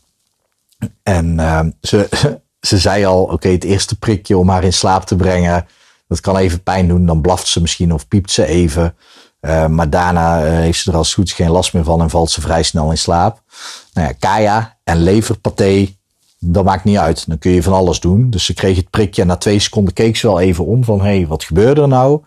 En 1.04 1.38
ze, 1.82 2.10
ze 2.70 2.78
zei 2.78 3.06
al, 3.06 3.24
oké, 3.24 3.48
het 3.48 3.64
eerste 3.64 3.98
prikje 3.98 4.38
om 4.38 4.50
haar 4.50 4.64
in 4.64 4.74
slaap 4.74 5.06
te 5.06 5.16
brengen, 5.16 5.68
dat 6.08 6.20
kan 6.20 6.38
even 6.38 6.64
pijn 6.64 6.88
doen. 6.88 7.06
Dan 7.06 7.22
blaft 7.22 7.48
ze 7.48 7.62
misschien 7.62 7.94
of 7.94 8.08
piept 8.08 8.32
ze 8.32 8.46
even. 8.46 8.96
Uh, 9.46 9.68
maar 9.68 9.90
daarna 9.90 10.46
uh, 10.46 10.52
heeft 10.52 10.82
ze 10.82 10.92
er 10.92 10.98
als 10.98 11.14
goed 11.14 11.32
geen 11.32 11.50
last 11.50 11.74
meer 11.74 11.84
van 11.84 12.02
en 12.02 12.10
valt 12.10 12.32
ze 12.32 12.42
vrij 12.42 12.64
snel 12.64 12.90
in 12.90 12.98
slaap. 12.98 13.42
Nou 13.94 14.08
ja, 14.08 14.14
kaya 14.20 14.78
en 14.84 14.98
leverpaté, 14.98 15.96
dat 16.40 16.66
maakt 16.66 16.84
niet 16.84 16.98
uit. 16.98 17.28
Dan 17.28 17.38
kun 17.38 17.52
je 17.52 17.64
van 17.64 17.74
alles 17.74 18.00
doen. 18.00 18.30
Dus 18.30 18.46
ze 18.46 18.54
kreeg 18.54 18.76
het 18.76 18.90
prikje 18.90 19.22
en 19.22 19.28
na 19.28 19.36
twee 19.36 19.60
seconden 19.60 19.94
keek 19.94 20.16
ze 20.16 20.28
wel 20.28 20.40
even 20.40 20.66
om 20.66 20.84
van, 20.84 21.00
hé, 21.00 21.18
hey, 21.18 21.28
wat 21.28 21.44
gebeurde 21.44 21.82
er 21.82 21.88
nou? 21.88 22.24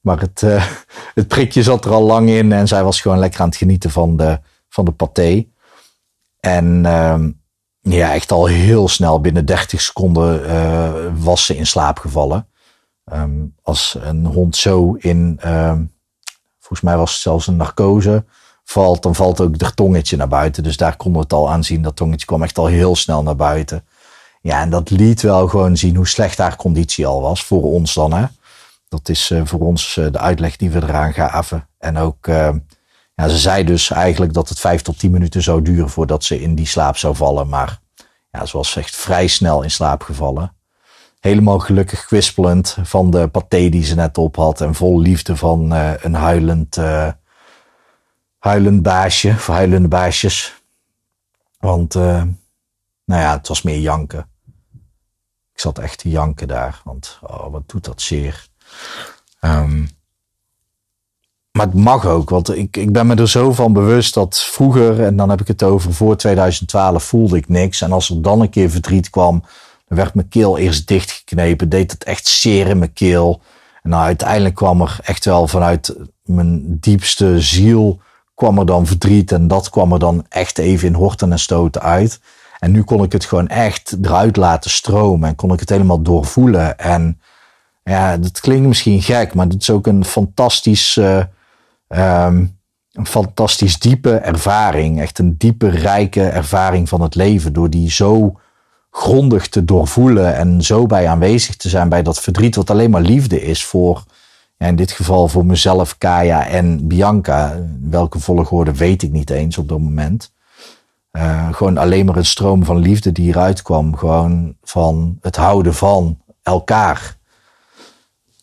Maar 0.00 0.20
het, 0.20 0.42
uh, 0.42 0.64
het 1.14 1.28
prikje 1.28 1.62
zat 1.62 1.84
er 1.84 1.92
al 1.92 2.02
lang 2.02 2.28
in 2.28 2.52
en 2.52 2.68
zij 2.68 2.84
was 2.84 3.00
gewoon 3.00 3.18
lekker 3.18 3.40
aan 3.40 3.48
het 3.48 3.56
genieten 3.56 3.90
van 3.90 4.16
de, 4.16 4.40
van 4.68 4.84
de 4.84 4.92
paté. 4.92 5.46
En 6.40 6.86
ehm, 6.86 7.30
ja, 7.80 8.14
echt 8.14 8.32
al 8.32 8.46
heel 8.46 8.88
snel, 8.88 9.20
binnen 9.20 9.46
30 9.46 9.80
seconden 9.80 11.22
was 11.22 11.46
ze 11.46 11.56
in 11.56 11.66
slaap 11.66 11.98
gevallen. 11.98 12.46
Um, 13.12 13.54
als 13.62 13.96
een 14.00 14.26
hond 14.26 14.56
zo 14.56 14.94
in 14.98 15.38
ehm, 15.40 15.82
volgens 16.72 16.90
mij 16.90 16.96
was 16.96 17.12
het 17.12 17.20
zelfs 17.20 17.46
een 17.46 17.56
narcose, 17.56 18.24
valt, 18.64 19.02
dan 19.02 19.14
valt 19.14 19.40
ook 19.40 19.58
de 19.58 19.74
tongetje 19.74 20.16
naar 20.16 20.28
buiten. 20.28 20.62
Dus 20.62 20.76
daar 20.76 20.96
konden 20.96 21.20
we 21.20 21.26
het 21.26 21.32
al 21.32 21.50
aan 21.50 21.64
zien. 21.64 21.82
Dat 21.82 21.96
tongetje 21.96 22.26
kwam 22.26 22.42
echt 22.42 22.58
al 22.58 22.66
heel 22.66 22.96
snel 22.96 23.22
naar 23.22 23.36
buiten. 23.36 23.84
Ja, 24.40 24.60
en 24.60 24.70
dat 24.70 24.90
liet 24.90 25.22
wel 25.22 25.48
gewoon 25.48 25.76
zien 25.76 25.96
hoe 25.96 26.08
slecht 26.08 26.38
haar 26.38 26.56
conditie 26.56 27.06
al 27.06 27.22
was. 27.22 27.44
Voor 27.44 27.62
ons 27.62 27.94
dan, 27.94 28.12
hè. 28.12 28.24
Dat 28.88 29.08
is 29.08 29.30
uh, 29.30 29.40
voor 29.44 29.60
ons 29.60 29.96
uh, 29.96 30.06
de 30.10 30.18
uitleg 30.18 30.56
die 30.56 30.70
we 30.70 30.82
eraan 30.82 31.12
gaven. 31.12 31.68
En 31.78 31.96
ook, 31.96 32.26
uh, 32.26 32.50
ja, 33.14 33.28
ze 33.28 33.38
zei 33.38 33.64
dus 33.64 33.90
eigenlijk 33.90 34.32
dat 34.32 34.48
het 34.48 34.60
vijf 34.60 34.82
tot 34.82 34.98
tien 34.98 35.10
minuten 35.10 35.42
zou 35.42 35.62
duren 35.62 35.90
voordat 35.90 36.24
ze 36.24 36.40
in 36.40 36.54
die 36.54 36.66
slaap 36.66 36.96
zou 36.96 37.16
vallen. 37.16 37.48
Maar 37.48 37.80
ja, 38.30 38.46
ze 38.46 38.56
was 38.56 38.76
echt 38.76 38.96
vrij 38.96 39.26
snel 39.26 39.62
in 39.62 39.70
slaap 39.70 40.02
gevallen 40.02 40.52
helemaal 41.22 41.58
gelukkig 41.58 42.04
kwispelend 42.04 42.76
van 42.82 43.10
de 43.10 43.28
paté 43.28 43.68
die 43.68 43.84
ze 43.84 43.94
net 43.94 44.18
op 44.18 44.36
had. 44.36 44.60
En 44.60 44.74
vol 44.74 45.00
liefde 45.00 45.36
van 45.36 45.72
uh, 45.72 45.92
een 46.00 46.14
huilend, 46.14 46.76
uh, 46.76 47.08
huilend 48.38 48.82
baasje, 48.82 49.28
of 49.28 49.46
huilende 49.46 49.88
baasjes. 49.88 50.62
Want, 51.58 51.94
uh, 51.94 52.22
nou 53.04 53.22
ja, 53.22 53.36
het 53.36 53.48
was 53.48 53.62
meer 53.62 53.78
janken. 53.78 54.28
Ik 55.52 55.60
zat 55.60 55.78
echt 55.78 55.98
te 55.98 56.08
janken 56.08 56.48
daar, 56.48 56.80
want 56.84 57.18
oh, 57.22 57.52
wat 57.52 57.68
doet 57.68 57.84
dat 57.84 58.00
zeer. 58.00 58.46
Um, 59.40 59.88
maar 61.50 61.66
het 61.66 61.74
mag 61.74 62.06
ook, 62.06 62.30
want 62.30 62.56
ik, 62.56 62.76
ik 62.76 62.92
ben 62.92 63.06
me 63.06 63.14
er 63.14 63.28
zo 63.28 63.52
van 63.52 63.72
bewust 63.72 64.14
dat 64.14 64.42
vroeger, 64.42 65.04
en 65.04 65.16
dan 65.16 65.30
heb 65.30 65.40
ik 65.40 65.48
het 65.48 65.62
over 65.62 65.92
voor 65.92 66.16
2012, 66.16 67.04
voelde 67.04 67.36
ik 67.36 67.48
niks. 67.48 67.80
En 67.80 67.92
als 67.92 68.10
er 68.10 68.22
dan 68.22 68.40
een 68.40 68.50
keer 68.50 68.70
verdriet 68.70 69.10
kwam, 69.10 69.44
werd 69.94 70.14
mijn 70.14 70.28
keel 70.28 70.58
eerst 70.58 70.88
dichtgeknepen, 70.88 71.68
deed 71.68 71.92
het 71.92 72.04
echt 72.04 72.26
zeer 72.26 72.66
in 72.66 72.78
mijn 72.78 72.92
keel. 72.92 73.40
En 73.82 73.90
nou, 73.90 74.04
uiteindelijk 74.04 74.54
kwam 74.54 74.80
er 74.80 74.98
echt 75.02 75.24
wel 75.24 75.48
vanuit 75.48 75.96
mijn 76.24 76.78
diepste 76.80 77.40
ziel 77.40 78.00
kwam 78.34 78.58
er 78.58 78.66
dan 78.66 78.86
verdriet 78.86 79.32
en 79.32 79.48
dat 79.48 79.70
kwam 79.70 79.92
er 79.92 79.98
dan 79.98 80.26
echt 80.28 80.58
even 80.58 80.88
in 80.88 80.94
horten 80.94 81.32
en 81.32 81.38
stoten 81.38 81.82
uit. 81.82 82.20
En 82.58 82.70
nu 82.70 82.82
kon 82.82 83.02
ik 83.02 83.12
het 83.12 83.24
gewoon 83.24 83.48
echt 83.48 83.96
eruit 84.02 84.36
laten 84.36 84.70
stromen 84.70 85.28
en 85.28 85.34
kon 85.34 85.52
ik 85.52 85.60
het 85.60 85.68
helemaal 85.68 86.02
doorvoelen. 86.02 86.78
En 86.78 87.20
ja, 87.84 88.16
dat 88.16 88.40
klinkt 88.40 88.66
misschien 88.66 89.02
gek, 89.02 89.34
maar 89.34 89.46
het 89.46 89.60
is 89.60 89.70
ook 89.70 89.86
een 89.86 90.04
fantastisch, 90.04 90.96
um, 90.96 92.58
een 92.92 93.06
fantastisch 93.06 93.78
diepe 93.78 94.14
ervaring. 94.14 95.00
Echt 95.00 95.18
een 95.18 95.36
diepe, 95.38 95.68
rijke 95.68 96.24
ervaring 96.24 96.88
van 96.88 97.00
het 97.00 97.14
leven. 97.14 97.52
Door 97.52 97.70
die 97.70 97.90
zo 97.90 98.40
grondig 98.94 99.48
te 99.48 99.64
doorvoelen 99.64 100.36
en 100.36 100.62
zo 100.62 100.86
bij 100.86 101.08
aanwezig 101.08 101.56
te 101.56 101.68
zijn 101.68 101.88
bij 101.88 102.02
dat 102.02 102.20
verdriet, 102.20 102.56
wat 102.56 102.70
alleen 102.70 102.90
maar 102.90 103.00
liefde 103.00 103.42
is 103.42 103.64
voor, 103.64 104.04
in 104.68 104.76
dit 104.76 104.92
geval 104.92 105.28
voor 105.28 105.46
mezelf, 105.46 105.98
Kaya 105.98 106.46
en 106.46 106.86
Bianca. 106.86 107.60
Welke 107.80 108.18
volgorde 108.18 108.74
weet 108.74 109.02
ik 109.02 109.12
niet 109.12 109.30
eens 109.30 109.58
op 109.58 109.68
dat 109.68 109.78
moment. 109.78 110.32
Uh, 111.12 111.52
gewoon 111.52 111.78
alleen 111.78 112.06
maar 112.06 112.16
een 112.16 112.24
stroom 112.24 112.64
van 112.64 112.78
liefde 112.78 113.12
die 113.12 113.28
eruit 113.28 113.62
kwam. 113.62 113.96
Gewoon 113.96 114.56
van 114.62 115.18
het 115.20 115.36
houden 115.36 115.74
van 115.74 116.22
elkaar. 116.42 117.16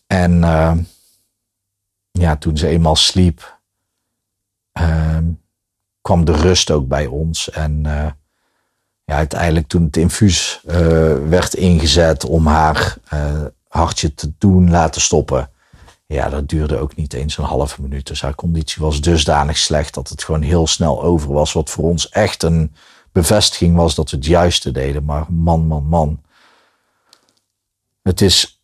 En 0.06 0.32
uh, 0.32 0.72
ja, 2.10 2.36
toen 2.36 2.56
ze 2.56 2.68
eenmaal 2.68 2.96
sliep, 2.96 3.58
uh, 4.80 5.16
kwam 6.00 6.24
de 6.24 6.32
rust 6.32 6.70
ook 6.70 6.88
bij 6.88 7.06
ons. 7.06 7.50
En 7.50 7.82
ja, 9.10 9.16
uiteindelijk 9.16 9.68
toen 9.68 9.84
het 9.84 9.96
infuus 9.96 10.60
werd 11.28 11.54
ingezet 11.54 12.24
om 12.24 12.46
haar 12.46 12.96
hartje 13.68 14.14
te 14.14 14.32
doen 14.38 14.70
laten 14.70 15.00
stoppen. 15.00 15.50
Ja, 16.06 16.28
dat 16.28 16.48
duurde 16.48 16.78
ook 16.78 16.96
niet 16.96 17.12
eens 17.12 17.38
een 17.38 17.44
halve 17.44 17.82
minuut. 17.82 18.06
Dus 18.06 18.22
haar 18.22 18.34
conditie 18.34 18.82
was 18.82 19.00
dusdanig 19.00 19.56
slecht 19.56 19.94
dat 19.94 20.08
het 20.08 20.24
gewoon 20.24 20.42
heel 20.42 20.66
snel 20.66 21.02
over 21.02 21.32
was. 21.32 21.52
Wat 21.52 21.70
voor 21.70 21.84
ons 21.84 22.08
echt 22.08 22.42
een 22.42 22.74
bevestiging 23.12 23.76
was 23.76 23.94
dat 23.94 24.10
we 24.10 24.16
het 24.16 24.26
juiste 24.26 24.70
deden. 24.70 25.04
Maar 25.04 25.24
man, 25.28 25.66
man, 25.66 25.84
man. 25.84 26.22
Het 28.02 28.20
is, 28.20 28.62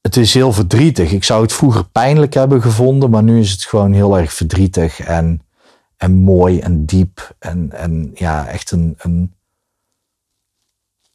het 0.00 0.16
is 0.16 0.34
heel 0.34 0.52
verdrietig. 0.52 1.12
Ik 1.12 1.24
zou 1.24 1.42
het 1.42 1.52
vroeger 1.52 1.84
pijnlijk 1.84 2.34
hebben 2.34 2.62
gevonden, 2.62 3.10
maar 3.10 3.22
nu 3.22 3.40
is 3.40 3.50
het 3.50 3.64
gewoon 3.64 3.92
heel 3.92 4.18
erg 4.18 4.32
verdrietig 4.32 5.00
en, 5.00 5.42
en 5.96 6.12
mooi 6.12 6.60
en 6.60 6.84
diep. 6.84 7.34
En, 7.38 7.72
en 7.72 8.10
ja, 8.14 8.46
echt 8.46 8.70
een, 8.70 8.94
een. 8.98 9.34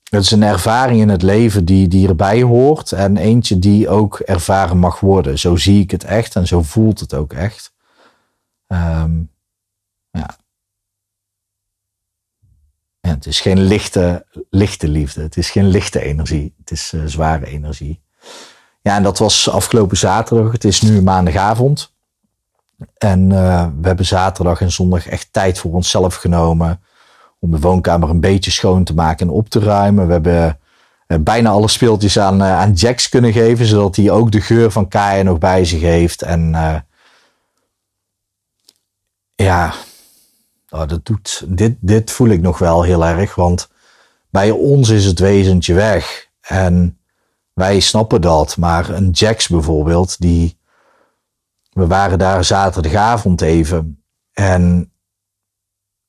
Het 0.10 0.24
is 0.24 0.32
een 0.32 0.44
ervaring 0.44 1.02
in 1.02 1.10
het 1.10 1.22
leven 1.22 1.66
die, 1.66 1.88
die 1.88 2.08
erbij 2.08 2.42
hoort 2.42 2.92
en 2.92 3.18
eentje 3.18 3.60
die 3.60 3.90
ook 3.90 4.20
ervaren 4.20 4.78
mag 4.78 5.00
worden. 5.00 5.40
Zo 5.40 5.56
zie 5.56 5.82
ik 5.82 5.92
het 5.92 6.04
echt 6.04 6.36
en 6.36 6.48
zo 6.48 6.62
voelt 6.62 7.00
het 7.00 7.14
ook 7.14 7.34
echt. 7.34 7.74
Um, 8.68 9.32
ja, 10.12 10.38
het 13.00 13.26
is 13.26 13.42
geen 13.42 13.62
lichte, 13.62 14.26
lichte 14.50 14.88
liefde. 14.88 15.22
Het 15.22 15.38
is 15.38 15.50
geen 15.50 15.68
lichte 15.68 16.02
energie. 16.02 16.54
Het 16.58 16.72
is 16.72 16.92
uh, 16.94 17.02
zware 17.06 17.46
energie. 17.46 18.02
Ja, 18.82 18.96
en 18.96 19.04
dat 19.04 19.18
was 19.18 19.50
afgelopen 19.50 19.98
zaterdag. 19.98 20.52
Het 20.52 20.64
is 20.64 20.82
nu 20.82 21.02
maandagavond. 21.02 21.94
En 22.98 23.30
uh, 23.30 23.68
we 23.82 23.88
hebben 23.88 24.06
zaterdag 24.06 24.62
en 24.62 24.72
zondag 24.72 25.08
echt 25.08 25.34
tijd 25.34 25.60
voor 25.60 25.74
onszelf 25.74 26.16
genomen. 26.16 26.82
Om 27.40 27.52
de 27.52 27.60
woonkamer 27.60 28.10
een 28.10 28.20
beetje 28.20 28.52
schoon 28.52 28.84
te 28.84 28.94
maken 28.94 29.28
en 29.28 29.34
op 29.34 29.50
te 29.50 29.60
ruimen. 29.60 30.08
We 30.08 30.12
hebben 30.12 30.60
uh, 31.08 31.18
bijna 31.20 31.50
alle 31.50 31.68
speeltjes 31.68 32.20
aan, 32.20 32.44
aan 32.44 32.74
Jax 32.74 33.10
kunnen 33.10 33.34
geven. 33.34 33.66
Zodat 33.66 33.96
hij 33.96 34.12
ook 34.12 34.32
de 34.32 34.42
geur 34.42 34.72
van 34.72 34.88
Kaya 34.88 35.24
nog 35.24 35.38
bij 35.38 35.66
zich 35.66 35.82
heeft. 35.82 36.22
En 36.22 36.54
ja, 39.36 39.74
nou, 40.70 40.88
dat 40.88 41.06
doet, 41.06 41.46
dit, 41.48 41.76
dit 41.80 42.12
voel 42.12 42.28
ik 42.28 42.42
nog 42.42 42.58
wel 42.58 42.84
heel 42.84 43.06
erg, 43.06 43.36
want 43.36 43.70
bij 44.30 44.52
ons 44.52 44.90
is 44.90 45.06
het 45.06 45.20
wezentje 45.20 45.74
weg. 45.74 46.30
En 46.42 47.00
wij 47.54 47.80
snappen 47.80 48.22
dat, 48.22 48.58
maar 48.58 48.90
een 48.90 49.10
Jax 49.10 49.48
bijvoorbeeld, 49.48 50.20
die, 50.20 50.58
we 51.70 51.88
waren 51.88 52.20
daar 52.20 52.44
zaterdagavond 52.44 53.42
even 53.42 54.04
en 54.34 54.89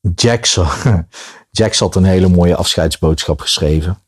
Jax 0.00 1.78
had 1.78 1.94
een 1.94 2.04
hele 2.04 2.28
mooie 2.28 2.56
afscheidsboodschap 2.56 3.40
geschreven. 3.40 4.02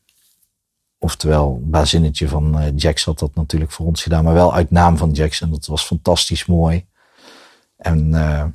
Oftewel, 0.97 1.59
een 1.63 1.69
bazinnetje 1.69 2.27
van 2.27 2.59
uh, 2.59 2.67
Jax 2.75 3.05
had 3.05 3.19
dat 3.19 3.35
natuurlijk 3.35 3.71
voor 3.71 3.85
ons 3.85 4.03
gedaan, 4.03 4.23
maar 4.23 4.33
wel 4.33 4.53
uit 4.53 4.71
naam 4.71 4.97
van 4.97 5.11
Jax. 5.11 5.41
En 5.41 5.49
dat 5.49 5.65
was 5.65 5.83
fantastisch 5.83 6.45
mooi. 6.45 6.85
En 7.77 8.13
uh, 8.13 8.45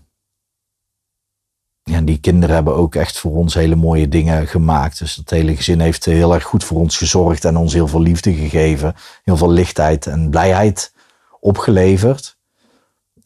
ja, 1.82 2.00
die 2.00 2.20
kinderen 2.20 2.54
hebben 2.54 2.74
ook 2.74 2.94
echt 2.94 3.18
voor 3.18 3.32
ons 3.32 3.54
hele 3.54 3.76
mooie 3.76 4.08
dingen 4.08 4.46
gemaakt. 4.46 4.98
Dus 4.98 5.16
het 5.16 5.30
hele 5.30 5.56
gezin 5.56 5.80
heeft 5.80 6.04
heel 6.04 6.34
erg 6.34 6.44
goed 6.44 6.64
voor 6.64 6.78
ons 6.78 6.96
gezorgd 6.96 7.44
en 7.44 7.56
ons 7.56 7.72
heel 7.72 7.88
veel 7.88 8.00
liefde 8.00 8.34
gegeven. 8.34 8.94
Heel 9.24 9.36
veel 9.36 9.50
lichtheid 9.50 10.06
en 10.06 10.30
blijheid 10.30 10.92
opgeleverd. 11.40 12.36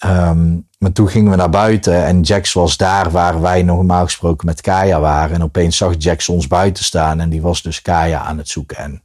Um, 0.05 0.68
maar 0.83 0.92
toen 0.92 1.09
gingen 1.09 1.31
we 1.31 1.37
naar 1.37 1.51
buiten 1.51 2.05
en 2.05 2.21
Jax 2.21 2.53
was 2.53 2.77
daar 2.77 3.11
waar 3.11 3.40
wij 3.40 3.62
normaal 3.62 4.05
gesproken 4.05 4.47
met 4.47 4.61
Kaya 4.61 5.01
waren. 5.01 5.35
En 5.35 5.42
opeens 5.42 5.77
zag 5.77 5.95
Jax 5.99 6.29
ons 6.29 6.47
buiten 6.47 6.85
staan 6.85 7.21
en 7.21 7.31
die 7.31 7.42
was 7.42 7.62
dus 7.62 7.83
Kaya 7.83 8.21
aan 8.21 8.38
het 8.38 8.49
zoeken. 8.49 8.77
En 8.77 9.03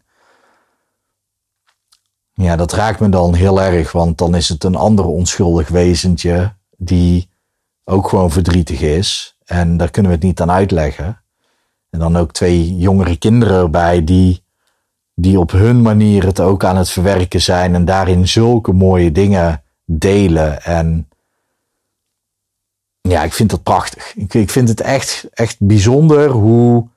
ja, 2.33 2.55
dat 2.55 2.73
raakt 2.73 2.99
me 2.99 3.09
dan 3.09 3.33
heel 3.33 3.61
erg, 3.61 3.91
want 3.91 4.17
dan 4.17 4.35
is 4.35 4.49
het 4.49 4.63
een 4.63 4.75
ander 4.75 5.05
onschuldig 5.05 5.67
wezentje 5.67 6.53
die 6.77 7.29
ook 7.83 8.09
gewoon 8.09 8.31
verdrietig 8.31 8.81
is. 8.81 9.37
En 9.45 9.77
daar 9.77 9.91
kunnen 9.91 10.11
we 10.11 10.17
het 10.17 10.25
niet 10.25 10.41
aan 10.41 10.51
uitleggen. 10.51 11.21
En 11.89 11.99
dan 11.99 12.17
ook 12.17 12.31
twee 12.31 12.77
jongere 12.77 13.17
kinderen 13.17 13.57
erbij 13.57 14.03
die, 14.03 14.43
die 15.13 15.39
op 15.39 15.51
hun 15.51 15.81
manier 15.81 16.25
het 16.25 16.39
ook 16.39 16.63
aan 16.63 16.77
het 16.77 16.89
verwerken 16.89 17.41
zijn 17.41 17.75
en 17.75 17.85
daarin 17.85 18.27
zulke 18.27 18.73
mooie 18.73 19.11
dingen 19.11 19.63
delen. 19.85 20.63
En 20.63 21.07
ja, 23.09 23.23
ik 23.23 23.33
vind 23.33 23.49
dat 23.49 23.63
prachtig. 23.63 24.15
Ik, 24.15 24.33
ik 24.33 24.49
vind 24.49 24.69
het 24.69 24.81
echt, 24.81 25.27
echt 25.33 25.55
bijzonder 25.59 26.29
hoe, 26.29 26.87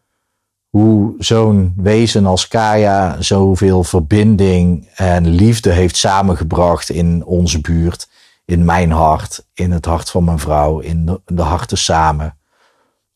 hoe 0.68 1.14
zo'n 1.18 1.72
wezen 1.76 2.26
als 2.26 2.48
Kaya 2.48 3.22
zoveel 3.22 3.84
verbinding 3.84 4.88
en 4.94 5.28
liefde 5.28 5.70
heeft 5.70 5.96
samengebracht 5.96 6.90
in 6.90 7.24
onze 7.24 7.60
buurt, 7.60 8.08
in 8.44 8.64
mijn 8.64 8.90
hart, 8.90 9.44
in 9.54 9.70
het 9.70 9.84
hart 9.84 10.10
van 10.10 10.24
mijn 10.24 10.38
vrouw, 10.38 10.78
in 10.78 11.20
de, 11.26 11.42
harten 11.42 11.78
samen 11.78 12.34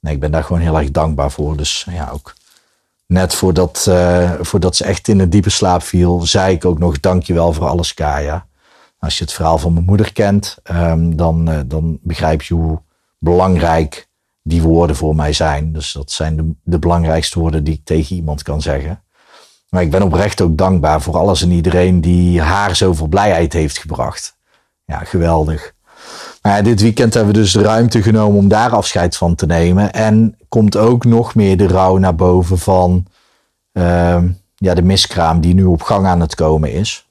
nee, 0.05 0.15
ik 0.15 0.21
ben 0.21 0.31
daar 0.31 0.45
gewoon 0.45 0.63
heel 0.63 0.79
erg 0.79 0.91
dankbaar 0.91 1.31
voor. 1.31 1.57
Dus 1.57 1.87
ja, 1.91 2.11
ook 2.13 2.35
net 3.07 3.35
voordat, 3.35 3.87
uh, 3.89 4.33
voordat 4.41 4.77
ze 4.77 4.85
echt 4.85 5.09
in 5.09 5.19
een 5.19 5.31
diepe 5.31 5.51
slaap 5.51 5.83
viel, 5.83 6.21
zei 6.23 6.55
ik 6.55 6.65
ook 6.65 6.79
nog 6.79 7.01
dankjewel 7.01 7.53
voor 7.53 7.67
alles, 7.67 7.95
Kaya. 7.95 8.47
Als 9.05 9.19
je 9.19 9.25
het 9.25 9.33
verhaal 9.33 9.59
van 9.59 9.73
mijn 9.73 9.85
moeder 9.85 10.13
kent, 10.13 10.57
um, 10.71 11.17
dan, 11.17 11.51
uh, 11.51 11.61
dan 11.67 11.99
begrijp 12.03 12.43
je 12.43 12.55
hoe 12.55 12.83
belangrijk 13.19 14.09
die 14.43 14.63
woorden 14.63 14.97
voor 14.97 15.15
mij 15.15 15.33
zijn. 15.33 15.73
Dus 15.73 15.93
dat 15.93 16.11
zijn 16.11 16.37
de, 16.37 16.55
de 16.63 16.79
belangrijkste 16.79 17.39
woorden 17.39 17.65
die 17.65 17.75
ik 17.75 17.85
tegen 17.85 18.17
iemand 18.17 18.43
kan 18.43 18.63
zeggen. 18.63 19.03
Maar 19.69 19.83
ik 19.83 19.91
ben 19.91 20.03
oprecht 20.03 20.41
ook 20.41 20.57
dankbaar 20.57 21.01
voor 21.01 21.17
alles 21.17 21.43
en 21.43 21.51
iedereen 21.51 22.01
die 22.01 22.41
haar 22.41 22.77
zoveel 22.77 23.07
blijheid 23.07 23.53
heeft 23.53 23.79
gebracht. 23.79 24.37
Ja, 24.85 24.99
geweldig. 24.99 25.75
Maar 26.43 26.63
dit 26.63 26.81
weekend 26.81 27.15
hebben 27.15 27.35
we 27.35 27.41
dus 27.41 27.53
de 27.53 27.63
ruimte 27.63 28.03
genomen 28.03 28.39
om 28.39 28.49
daar 28.49 28.71
afscheid 28.71 29.17
van 29.17 29.35
te 29.35 29.47
nemen. 29.47 29.93
En 29.93 30.37
komt 30.49 30.77
ook 30.77 31.05
nog 31.05 31.35
meer 31.35 31.57
de 31.57 31.67
rouw 31.67 31.97
naar 31.97 32.15
boven 32.15 32.59
van 32.59 33.07
uh, 33.73 34.23
ja, 34.55 34.75
de 34.75 34.83
miskraam 34.83 35.41
die 35.41 35.55
nu 35.55 35.65
op 35.65 35.83
gang 35.83 36.07
aan 36.07 36.21
het 36.21 36.35
komen 36.35 36.73
is. 36.73 37.09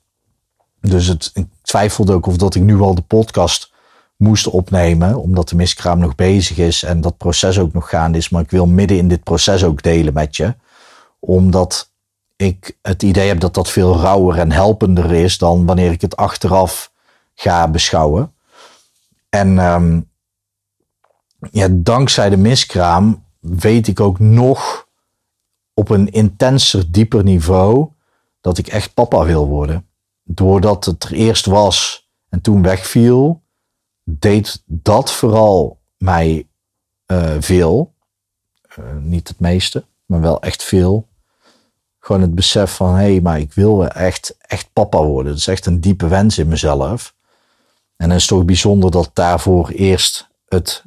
Dus 0.88 1.08
het, 1.08 1.32
ik 1.34 1.46
twijfelde 1.62 2.13
ook 2.13 2.26
of 2.26 2.38
dat 2.38 2.56
ik 2.56 2.62
nu 2.62 2.80
al 2.80 2.96
de 2.96 3.02
podcast 3.02 3.72
moest 4.17 4.48
opnemen, 4.48 5.15
omdat 5.15 5.50
de 5.50 5.56
miskraam 5.56 6.00
nog 6.00 6.15
bezig 6.15 6.58
is 6.58 6.84
en 6.84 7.02
dat 7.02 7.17
proces 7.17 7.60
ook 7.60 7.74
nog 7.74 7.89
gaande 7.89 8.17
is. 8.17 8.30
Maar 8.30 8.41
ik 8.41 8.52
wil 8.52 8.65
midden 8.65 8.98
in 8.98 9.08
dit 9.08 9.24
proces 9.24 9.63
ook 9.63 9.84
delen 9.84 10.13
met 10.13 10.36
je, 10.36 10.56
omdat 11.19 11.91
ik 12.36 12.78
het 12.82 13.04
idee 13.04 13.28
heb 13.28 13.39
dat 13.39 13.54
dat 13.54 13.69
veel 13.69 14.00
rauwer 14.00 14.39
en 14.39 14.52
helpender 14.52 15.12
is 15.12 15.38
dan 15.38 15.65
wanneer 15.65 15.91
ik 15.91 16.02
het 16.02 16.15
achteraf 16.15 16.91
ga 17.36 17.67
beschouwen. 17.67 18.34
En 19.30 19.58
um, 19.58 20.10
ja, 21.52 21.67
dankzij 21.72 22.30
de 22.30 22.38
miskraam 22.38 23.26
weet 23.39 23.88
ik 23.88 24.00
ook 24.00 24.19
nog 24.19 24.88
op 25.74 25.89
een 25.89 26.12
intenser, 26.12 26.91
dieper 26.91 27.24
niveau 27.24 27.88
dat 28.41 28.58
ik 28.58 28.67
echt 28.67 28.93
papa 28.93 29.26
wil 29.26 29.48
worden. 29.48 29.88
Doordat 30.24 30.86
het 30.86 31.04
er 31.04 31.14
eerst 31.14 31.46
was 31.46 32.08
en 32.30 32.42
toen 32.42 32.62
wegviel, 32.62 33.44
deed 34.04 34.64
dat 34.66 35.12
vooral 35.12 35.80
mij 35.98 36.48
uh, 37.08 37.36
veel. 37.40 37.94
Uh, 38.80 38.86
niet 39.00 39.28
het 39.28 39.40
meeste, 39.40 39.86
maar 40.06 40.22
wel 40.22 40.42
echt 40.42 40.64
veel. 40.64 41.08
Gewoon 42.00 42.22
het 42.22 42.36
besef 42.36 42.76
van, 42.76 42.96
hé, 42.96 43.12
hey, 43.12 43.22
maar 43.22 43.40
ik 43.40 43.54
wil 43.54 43.88
echt, 43.88 44.36
echt 44.42 44.70
papa 44.74 45.04
worden. 45.04 45.32
Dat 45.32 45.40
is 45.40 45.48
echt 45.48 45.65
een 45.65 45.82
diepe 45.82 46.08
wens 46.08 46.38
in 46.38 46.48
mezelf. 46.48 47.15
En 47.96 48.10
het 48.10 48.19
is 48.19 48.26
toch 48.28 48.46
bijzonder 48.46 48.92
dat 48.92 49.10
daarvoor 49.13 49.69
eerst 49.69 50.28
het 50.48 50.84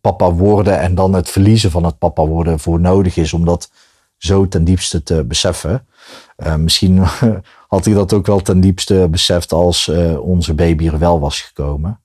papa 0.00 0.32
worden 0.32 0.78
en 0.78 0.94
dan 0.94 1.12
het 1.12 1.30
verliezen 1.30 1.70
van 1.70 1.84
het 1.84 1.98
papa 1.98 2.26
worden 2.26 2.58
voor 2.58 2.80
nodig 2.80 3.16
is 3.16 3.32
om 3.32 3.44
dat 3.44 3.70
zo 4.16 4.48
ten 4.48 4.64
diepste 4.64 5.02
te 5.02 5.24
beseffen. 5.24 5.86
Uh, 6.36 6.54
misschien 6.54 7.04
had 7.68 7.84
hij 7.84 7.94
dat 7.94 8.12
ook 8.12 8.26
wel 8.26 8.40
ten 8.40 8.60
diepste 8.60 9.08
beseft 9.10 9.52
als 9.52 9.86
uh, 9.86 10.20
onze 10.20 10.54
baby 10.54 10.86
er 10.86 10.98
wel 10.98 11.20
was 11.20 11.40
gekomen. 11.40 12.00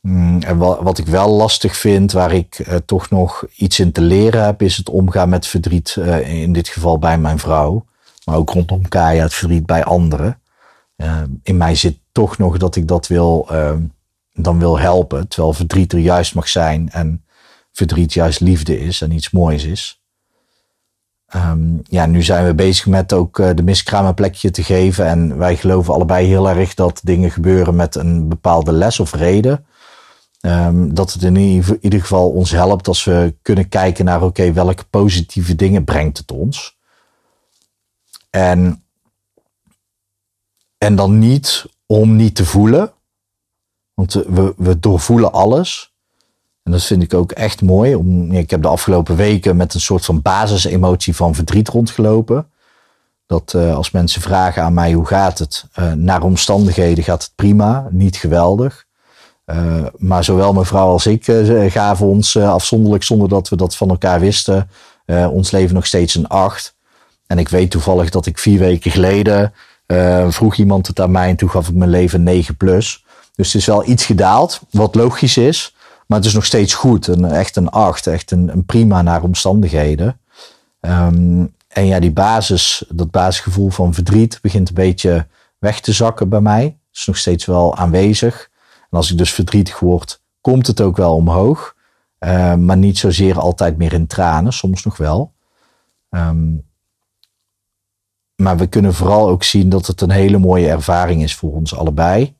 Mm, 0.00 0.42
en 0.42 0.56
wat, 0.58 0.80
wat, 0.80 0.98
ik 0.98 1.06
wel 1.06 1.30
lastig 1.30 1.76
vind, 1.76 2.12
waar 2.12 2.32
ik 2.32 2.58
uh, 2.58 2.74
toch 2.86 3.10
nog 3.10 3.46
iets 3.56 3.80
in 3.80 3.92
te 3.92 4.00
leren 4.00 4.44
heb, 4.44 4.62
is 4.62 4.76
het 4.76 4.88
omgaan 4.88 5.28
met 5.28 5.46
verdriet. 5.46 5.96
in 6.24 6.52
dit 6.52 6.68
geval 6.68 6.98
bij 6.98 7.18
mijn 7.18 7.38
vrouw, 7.38 7.84
maar 8.24 8.36
ook 8.36 8.50
rondom 8.50 8.88
Kaya 8.88 9.22
het 9.22 9.34
verdriet 9.34 9.66
bij 9.66 9.84
anderen. 9.84 10.40
in 11.42 11.56
mij 11.56 11.74
zit 11.74 11.98
toch 12.12 12.38
nog 12.38 12.56
dat 12.56 12.76
ik 12.76 12.88
dat 12.88 13.06
wil, 13.06 13.48
uh, 13.52 13.72
dan 14.32 14.58
wil 14.58 14.78
helpen. 14.78 15.28
Terwijl 15.28 15.52
verdriet 15.52 15.92
er 15.92 15.98
juist 15.98 16.34
mag 16.34 16.48
zijn 16.48 16.90
en 16.90 17.24
verdriet 17.72 18.12
juist 18.12 18.40
liefde 18.40 18.80
is 18.80 19.00
en 19.00 19.12
iets 19.12 19.30
moois 19.30 19.64
is. 19.64 20.00
Um, 21.34 21.80
ja, 21.82 22.06
nu 22.06 22.22
zijn 22.22 22.46
we 22.46 22.54
bezig 22.54 22.86
met 22.86 23.12
ook 23.12 23.38
uh, 23.38 23.50
de 23.54 23.62
miskraam 23.62 24.06
een 24.06 24.14
plekje 24.14 24.50
te 24.50 24.62
geven. 24.62 25.06
En 25.06 25.38
wij 25.38 25.56
geloven 25.56 25.94
allebei 25.94 26.26
heel 26.26 26.48
erg 26.48 26.74
dat 26.74 27.00
dingen 27.02 27.30
gebeuren 27.30 27.76
met 27.76 27.94
een 27.94 28.28
bepaalde 28.28 28.72
les 28.72 29.00
of 29.00 29.12
reden. 29.12 29.66
Ehm, 30.40 30.94
dat 30.94 31.12
het 31.12 31.22
in 31.22 31.36
ieder 31.80 32.00
geval 32.00 32.30
ons 32.30 32.50
helpt 32.50 32.88
als 32.88 33.04
we 33.04 33.34
kunnen 33.42 33.68
kijken 33.68 34.04
naar, 34.04 34.22
oké, 34.22 34.52
welke 34.52 34.84
positieve 34.84 35.54
dingen 35.54 35.84
brengt 35.84 36.18
het 36.18 36.32
ons? 36.32 36.76
En, 38.30 38.84
en 40.78 40.96
dan 40.96 41.18
niet 41.18 41.66
om 41.86 42.16
niet 42.16 42.34
te 42.34 42.44
voelen, 42.44 42.92
want 43.94 44.12
we, 44.12 44.54
we 44.56 44.78
doorvoelen 44.78 45.32
alles. 45.32 45.95
En 46.66 46.72
dat 46.72 46.84
vind 46.84 47.02
ik 47.02 47.14
ook 47.14 47.32
echt 47.32 47.62
mooi. 47.62 47.94
Om, 47.94 48.32
ik 48.32 48.50
heb 48.50 48.62
de 48.62 48.68
afgelopen 48.68 49.16
weken 49.16 49.56
met 49.56 49.74
een 49.74 49.80
soort 49.80 50.04
van 50.04 50.22
basisemotie 50.22 51.16
van 51.16 51.34
verdriet 51.34 51.68
rondgelopen. 51.68 52.50
Dat 53.26 53.52
uh, 53.56 53.76
als 53.76 53.90
mensen 53.90 54.22
vragen 54.22 54.62
aan 54.62 54.74
mij 54.74 54.92
hoe 54.92 55.06
gaat 55.06 55.38
het, 55.38 55.64
uh, 55.78 55.92
naar 55.92 56.22
omstandigheden 56.22 57.04
gaat 57.04 57.22
het 57.22 57.32
prima, 57.34 57.88
niet 57.90 58.16
geweldig. 58.16 58.84
Uh, 59.46 59.86
maar 59.96 60.24
zowel 60.24 60.52
mevrouw 60.52 60.86
als 60.86 61.06
ik 61.06 61.24
gaven 61.68 62.06
ons 62.06 62.36
afzonderlijk, 62.36 63.02
zonder 63.02 63.28
dat 63.28 63.48
we 63.48 63.56
dat 63.56 63.76
van 63.76 63.88
elkaar 63.88 64.20
wisten, 64.20 64.70
ons 65.30 65.50
leven 65.50 65.74
nog 65.74 65.86
steeds 65.86 66.14
een 66.14 66.28
acht. 66.28 66.74
En 67.26 67.38
ik 67.38 67.48
weet 67.48 67.70
toevallig 67.70 68.10
dat 68.10 68.26
ik 68.26 68.38
vier 68.38 68.58
weken 68.58 68.90
geleden 68.90 69.52
vroeg 70.28 70.56
iemand 70.56 70.86
het 70.86 71.00
aan 71.00 71.10
mij 71.10 71.28
en 71.28 71.36
toen 71.36 71.50
gaf 71.50 71.68
ik 71.68 71.74
mijn 71.74 71.90
leven 71.90 72.22
9 72.22 72.56
plus. 72.56 73.04
Dus 73.34 73.52
het 73.52 73.60
is 73.60 73.66
wel 73.66 73.88
iets 73.88 74.04
gedaald, 74.04 74.60
wat 74.70 74.94
logisch 74.94 75.36
is. 75.36 75.75
Maar 76.06 76.18
het 76.18 76.26
is 76.26 76.34
nog 76.34 76.44
steeds 76.44 76.74
goed. 76.74 77.06
Een, 77.06 77.24
echt 77.24 77.56
een 77.56 77.68
acht. 77.68 78.06
Echt 78.06 78.30
een, 78.30 78.48
een 78.48 78.64
prima 78.64 79.02
naar 79.02 79.22
omstandigheden. 79.22 80.20
Um, 80.80 81.54
en 81.68 81.86
ja, 81.86 82.00
die 82.00 82.12
basis, 82.12 82.84
dat 82.88 83.10
basisgevoel 83.10 83.70
van 83.70 83.94
verdriet 83.94 84.38
begint 84.42 84.68
een 84.68 84.74
beetje 84.74 85.26
weg 85.58 85.80
te 85.80 85.92
zakken 85.92 86.28
bij 86.28 86.40
mij. 86.40 86.62
Het 86.64 86.96
is 86.96 87.06
nog 87.06 87.16
steeds 87.16 87.44
wel 87.44 87.76
aanwezig. 87.76 88.50
En 88.90 88.96
als 88.98 89.10
ik 89.10 89.18
dus 89.18 89.32
verdrietig 89.32 89.78
word, 89.78 90.20
komt 90.40 90.66
het 90.66 90.80
ook 90.80 90.96
wel 90.96 91.14
omhoog. 91.14 91.74
Uh, 92.20 92.54
maar 92.54 92.76
niet 92.76 92.98
zozeer 92.98 93.38
altijd 93.38 93.76
meer 93.76 93.92
in 93.92 94.06
tranen, 94.06 94.52
soms 94.52 94.84
nog 94.84 94.96
wel. 94.96 95.32
Um, 96.10 96.64
maar 98.36 98.56
we 98.56 98.66
kunnen 98.66 98.94
vooral 98.94 99.28
ook 99.28 99.42
zien 99.42 99.68
dat 99.68 99.86
het 99.86 100.00
een 100.00 100.10
hele 100.10 100.38
mooie 100.38 100.68
ervaring 100.68 101.22
is 101.22 101.34
voor 101.34 101.52
ons 101.52 101.74
allebei. 101.74 102.35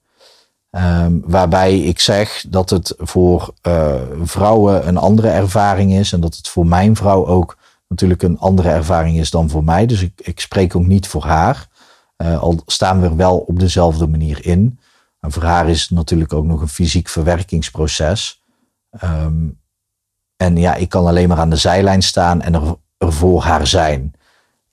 Um, 0.77 1.22
waarbij 1.27 1.79
ik 1.79 2.01
zeg 2.01 2.45
dat 2.49 2.70
het 2.70 2.95
voor 2.97 3.55
uh, 3.62 3.95
vrouwen 4.22 4.89
een 4.89 4.97
andere 4.97 5.29
ervaring 5.29 5.93
is 5.93 6.12
en 6.12 6.20
dat 6.20 6.37
het 6.37 6.49
voor 6.49 6.66
mijn 6.66 6.97
vrouw 6.97 7.27
ook 7.27 7.57
natuurlijk 7.89 8.22
een 8.22 8.39
andere 8.39 8.68
ervaring 8.68 9.18
is 9.18 9.31
dan 9.31 9.51
voor 9.51 9.64
mij. 9.64 9.87
Dus 9.87 10.03
ik, 10.03 10.20
ik 10.20 10.41
spreek 10.41 10.77
ook 10.77 10.87
niet 10.87 11.09
voor 11.09 11.24
haar. 11.24 11.68
Uh, 12.16 12.39
al 12.39 12.62
staan 12.66 13.01
we 13.01 13.07
er 13.07 13.16
wel 13.16 13.39
op 13.39 13.61
dezelfde 13.61 14.07
manier 14.07 14.47
in. 14.47 14.79
En 15.20 15.33
voor 15.33 15.43
haar 15.43 15.68
is 15.68 15.81
het 15.81 15.91
natuurlijk 15.91 16.33
ook 16.33 16.45
nog 16.45 16.61
een 16.61 16.68
fysiek 16.68 17.09
verwerkingsproces. 17.09 18.43
Um, 19.05 19.61
en 20.37 20.57
ja, 20.57 20.74
ik 20.74 20.89
kan 20.89 21.07
alleen 21.07 21.29
maar 21.29 21.39
aan 21.39 21.51
de 21.51 21.57
zijlijn 21.57 22.03
staan 22.03 22.43
en 22.43 22.55
er 22.55 22.77
voor 23.12 23.43
haar 23.43 23.66
zijn. 23.66 24.14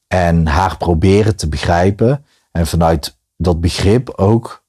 En 0.08 0.48
haar 0.48 0.78
proberen 0.78 1.36
te 1.36 1.50
begrijpen. 1.50 2.26
En 2.52 2.68
vanuit 2.68 3.18
dat 3.38 3.62
begrip 3.62 4.10
ook 4.10 4.63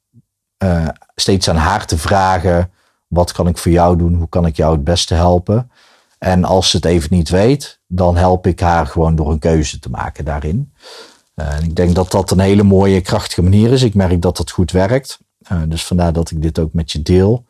uh, 0.64 0.88
steeds 1.14 1.48
aan 1.48 1.56
haar 1.56 1.86
te 1.86 1.98
vragen: 1.98 2.70
wat 3.06 3.32
kan 3.32 3.48
ik 3.48 3.58
voor 3.58 3.72
jou 3.72 3.96
doen? 3.96 4.14
Hoe 4.14 4.28
kan 4.28 4.46
ik 4.46 4.56
jou 4.56 4.72
het 4.72 4.84
beste 4.84 5.14
helpen? 5.14 5.70
En 6.18 6.44
als 6.44 6.70
ze 6.70 6.76
het 6.76 6.84
even 6.84 7.08
niet 7.10 7.28
weet, 7.28 7.80
dan 7.86 8.16
help 8.16 8.46
ik 8.46 8.60
haar 8.60 8.86
gewoon 8.86 9.16
door 9.16 9.30
een 9.30 9.38
keuze 9.38 9.78
te 9.78 9.90
maken 9.90 10.24
daarin. 10.24 10.72
Uh, 11.36 11.60
ik 11.62 11.76
denk 11.76 11.94
dat 11.94 12.10
dat 12.10 12.30
een 12.30 12.38
hele 12.38 12.62
mooie, 12.62 13.00
krachtige 13.00 13.42
manier 13.42 13.72
is. 13.72 13.82
Ik 13.82 13.94
merk 13.94 14.22
dat 14.22 14.36
dat 14.36 14.50
goed 14.50 14.70
werkt. 14.70 15.18
Uh, 15.52 15.62
dus 15.68 15.84
vandaar 15.84 16.12
dat 16.12 16.30
ik 16.30 16.42
dit 16.42 16.58
ook 16.58 16.72
met 16.72 16.92
je 16.92 17.02
deel. 17.02 17.44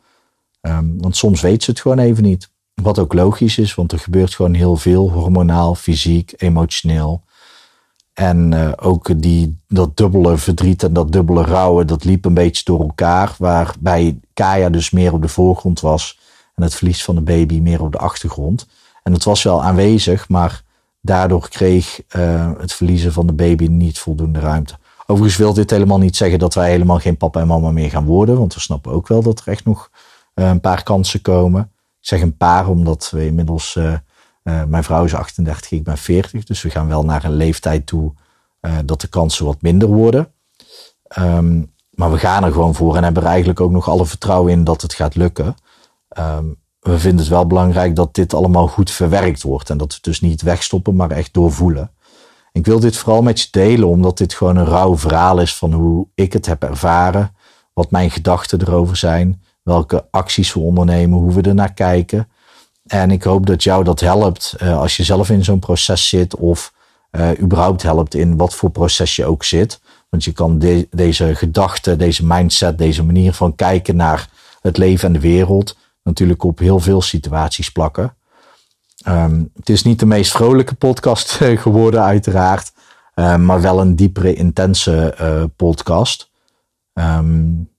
Um, 0.61 0.95
want 1.01 1.17
soms 1.17 1.41
weet 1.41 1.63
ze 1.63 1.71
het 1.71 1.79
gewoon 1.79 1.99
even 1.99 2.23
niet. 2.23 2.49
Wat 2.73 2.99
ook 2.99 3.13
logisch 3.13 3.57
is, 3.57 3.75
want 3.75 3.91
er 3.91 3.99
gebeurt 3.99 4.35
gewoon 4.35 4.53
heel 4.53 4.75
veel 4.75 5.11
hormonaal, 5.11 5.75
fysiek, 5.75 6.33
emotioneel. 6.37 7.23
En 8.15 8.51
uh, 8.51 8.71
ook 8.75 9.21
die, 9.21 9.59
dat 9.67 9.97
dubbele 9.97 10.37
verdriet 10.37 10.83
en 10.83 10.93
dat 10.93 11.11
dubbele 11.11 11.43
rouwen, 11.43 11.87
dat 11.87 12.03
liep 12.03 12.25
een 12.25 12.33
beetje 12.33 12.63
door 12.63 12.79
elkaar. 12.79 13.35
Waarbij 13.37 14.19
Kaya 14.33 14.69
dus 14.69 14.91
meer 14.91 15.13
op 15.13 15.21
de 15.21 15.27
voorgrond 15.27 15.79
was 15.79 16.19
en 16.55 16.63
het 16.63 16.75
verlies 16.75 17.03
van 17.03 17.15
de 17.15 17.21
baby 17.21 17.59
meer 17.59 17.81
op 17.81 17.91
de 17.91 17.97
achtergrond. 17.97 18.67
En 19.03 19.13
het 19.13 19.23
was 19.23 19.43
wel 19.43 19.63
aanwezig, 19.63 20.29
maar 20.29 20.63
daardoor 21.01 21.49
kreeg 21.49 22.01
uh, 22.15 22.51
het 22.57 22.73
verliezen 22.73 23.13
van 23.13 23.27
de 23.27 23.33
baby 23.33 23.67
niet 23.67 23.99
voldoende 23.99 24.39
ruimte. 24.39 24.77
Overigens 25.05 25.37
wil 25.37 25.53
dit 25.53 25.69
helemaal 25.69 25.99
niet 25.99 26.15
zeggen 26.15 26.39
dat 26.39 26.53
wij 26.53 26.69
helemaal 26.69 26.99
geen 26.99 27.17
papa 27.17 27.39
en 27.39 27.47
mama 27.47 27.71
meer 27.71 27.89
gaan 27.89 28.05
worden, 28.05 28.37
want 28.37 28.53
we 28.53 28.59
snappen 28.59 28.91
ook 28.91 29.07
wel 29.07 29.21
dat 29.21 29.39
er 29.39 29.47
echt 29.47 29.65
nog 29.65 29.89
uh, 30.35 30.47
een 30.47 30.61
paar 30.61 30.83
kansen 30.83 31.21
komen. 31.21 31.61
Ik 32.01 32.07
zeg 32.07 32.21
een 32.21 32.37
paar 32.37 32.67
omdat 32.67 33.09
we 33.11 33.25
inmiddels, 33.25 33.79
uh, 34.47 34.63
mijn 34.63 34.83
vrouw 34.83 35.03
is 35.03 35.13
38, 35.13 35.71
ik 35.71 35.83
ben 35.83 35.97
40, 35.97 36.43
dus 36.43 36.61
we 36.61 36.69
gaan 36.69 36.87
wel 36.87 37.05
naar 37.05 37.23
een 37.23 37.35
leeftijd 37.35 37.85
toe 37.85 38.13
dat 38.85 39.01
de 39.01 39.07
kansen 39.07 39.45
wat 39.45 39.61
minder 39.61 39.87
worden. 39.87 40.31
Um, 41.19 41.73
maar 41.89 42.11
we 42.11 42.17
gaan 42.17 42.43
er 42.43 42.51
gewoon 42.51 42.75
voor 42.75 42.95
en 42.95 43.03
hebben 43.03 43.23
er 43.23 43.29
eigenlijk 43.29 43.59
ook 43.59 43.71
nog 43.71 43.89
alle 43.89 44.05
vertrouwen 44.05 44.51
in 44.51 44.63
dat 44.63 44.81
het 44.81 44.93
gaat 44.93 45.15
lukken. 45.15 45.55
Um, 46.19 46.57
we 46.79 46.99
vinden 46.99 47.19
het 47.19 47.27
wel 47.27 47.47
belangrijk 47.47 47.95
dat 47.95 48.13
dit 48.13 48.33
allemaal 48.33 48.67
goed 48.67 48.91
verwerkt 48.91 49.41
wordt. 49.41 49.69
En 49.69 49.77
dat 49.77 49.93
we 49.93 49.99
dus 50.01 50.21
niet 50.21 50.41
wegstoppen, 50.41 50.95
maar 50.95 51.11
echt 51.11 51.33
doorvoelen. 51.33 51.91
Ik 52.51 52.65
wil 52.65 52.79
dit 52.79 52.97
vooral 52.97 53.21
met 53.21 53.41
je 53.41 53.47
delen, 53.51 53.87
omdat 53.87 54.17
dit 54.17 54.33
gewoon 54.33 54.55
een 54.55 54.65
rauw 54.65 54.97
verhaal 54.97 55.39
is 55.39 55.55
van 55.55 55.73
hoe 55.73 56.07
ik 56.15 56.33
het 56.33 56.45
heb 56.45 56.63
ervaren. 56.63 57.35
Wat 57.73 57.91
mijn 57.91 58.11
gedachten 58.11 58.61
erover 58.61 58.97
zijn. 58.97 59.41
Welke 59.63 60.07
acties 60.11 60.53
we 60.53 60.59
ondernemen, 60.59 61.19
hoe 61.19 61.33
we 61.33 61.41
er 61.41 61.55
naar 61.55 61.73
kijken. 61.73 62.27
En 62.85 63.11
ik 63.11 63.23
hoop 63.23 63.45
dat 63.45 63.63
jou 63.63 63.83
dat 63.83 63.99
helpt 63.99 64.55
uh, 64.61 64.79
als 64.79 64.97
je 64.97 65.03
zelf 65.03 65.29
in 65.29 65.43
zo'n 65.43 65.59
proces 65.59 66.09
zit. 66.09 66.35
Of 66.35 66.73
uh, 67.11 67.39
überhaupt 67.39 67.81
helpt 67.81 68.13
in 68.13 68.37
wat 68.37 68.55
voor 68.55 68.69
proces 68.69 69.15
je 69.15 69.25
ook 69.25 69.43
zit. 69.43 69.81
Want 70.09 70.23
je 70.23 70.31
kan 70.31 70.59
de, 70.59 70.87
deze 70.91 71.35
gedachten, 71.35 71.97
deze 71.97 72.25
mindset, 72.25 72.77
deze 72.77 73.03
manier 73.03 73.33
van 73.33 73.55
kijken 73.55 73.95
naar 73.95 74.29
het 74.61 74.77
leven 74.77 75.07
en 75.07 75.13
de 75.13 75.19
wereld 75.19 75.77
natuurlijk 76.03 76.43
op 76.43 76.59
heel 76.59 76.79
veel 76.79 77.01
situaties 77.01 77.71
plakken. 77.71 78.15
Um, 79.07 79.51
het 79.55 79.69
is 79.69 79.83
niet 79.83 79.99
de 79.99 80.05
meest 80.05 80.31
vrolijke 80.31 80.75
podcast 80.75 81.41
eh, 81.41 81.61
geworden, 81.61 82.03
uiteraard. 82.03 82.73
Maar 83.15 83.61
wel 83.61 83.81
een 83.81 83.95
diepere, 83.95 84.33
intense 84.33 85.15
podcast. 85.55 86.29
Um, 86.93 87.69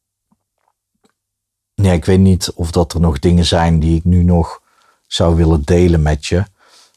ja, 1.74 1.92
ik 1.92 2.04
weet 2.04 2.18
niet 2.18 2.52
of 2.54 2.70
dat 2.70 2.92
er 2.92 3.00
nog 3.00 3.18
dingen 3.18 3.44
zijn 3.44 3.80
die 3.80 3.96
ik 3.96 4.04
nu 4.04 4.22
nog 4.22 4.60
zou 5.06 5.36
willen 5.36 5.62
delen 5.64 6.02
met 6.02 6.26
je. 6.26 6.44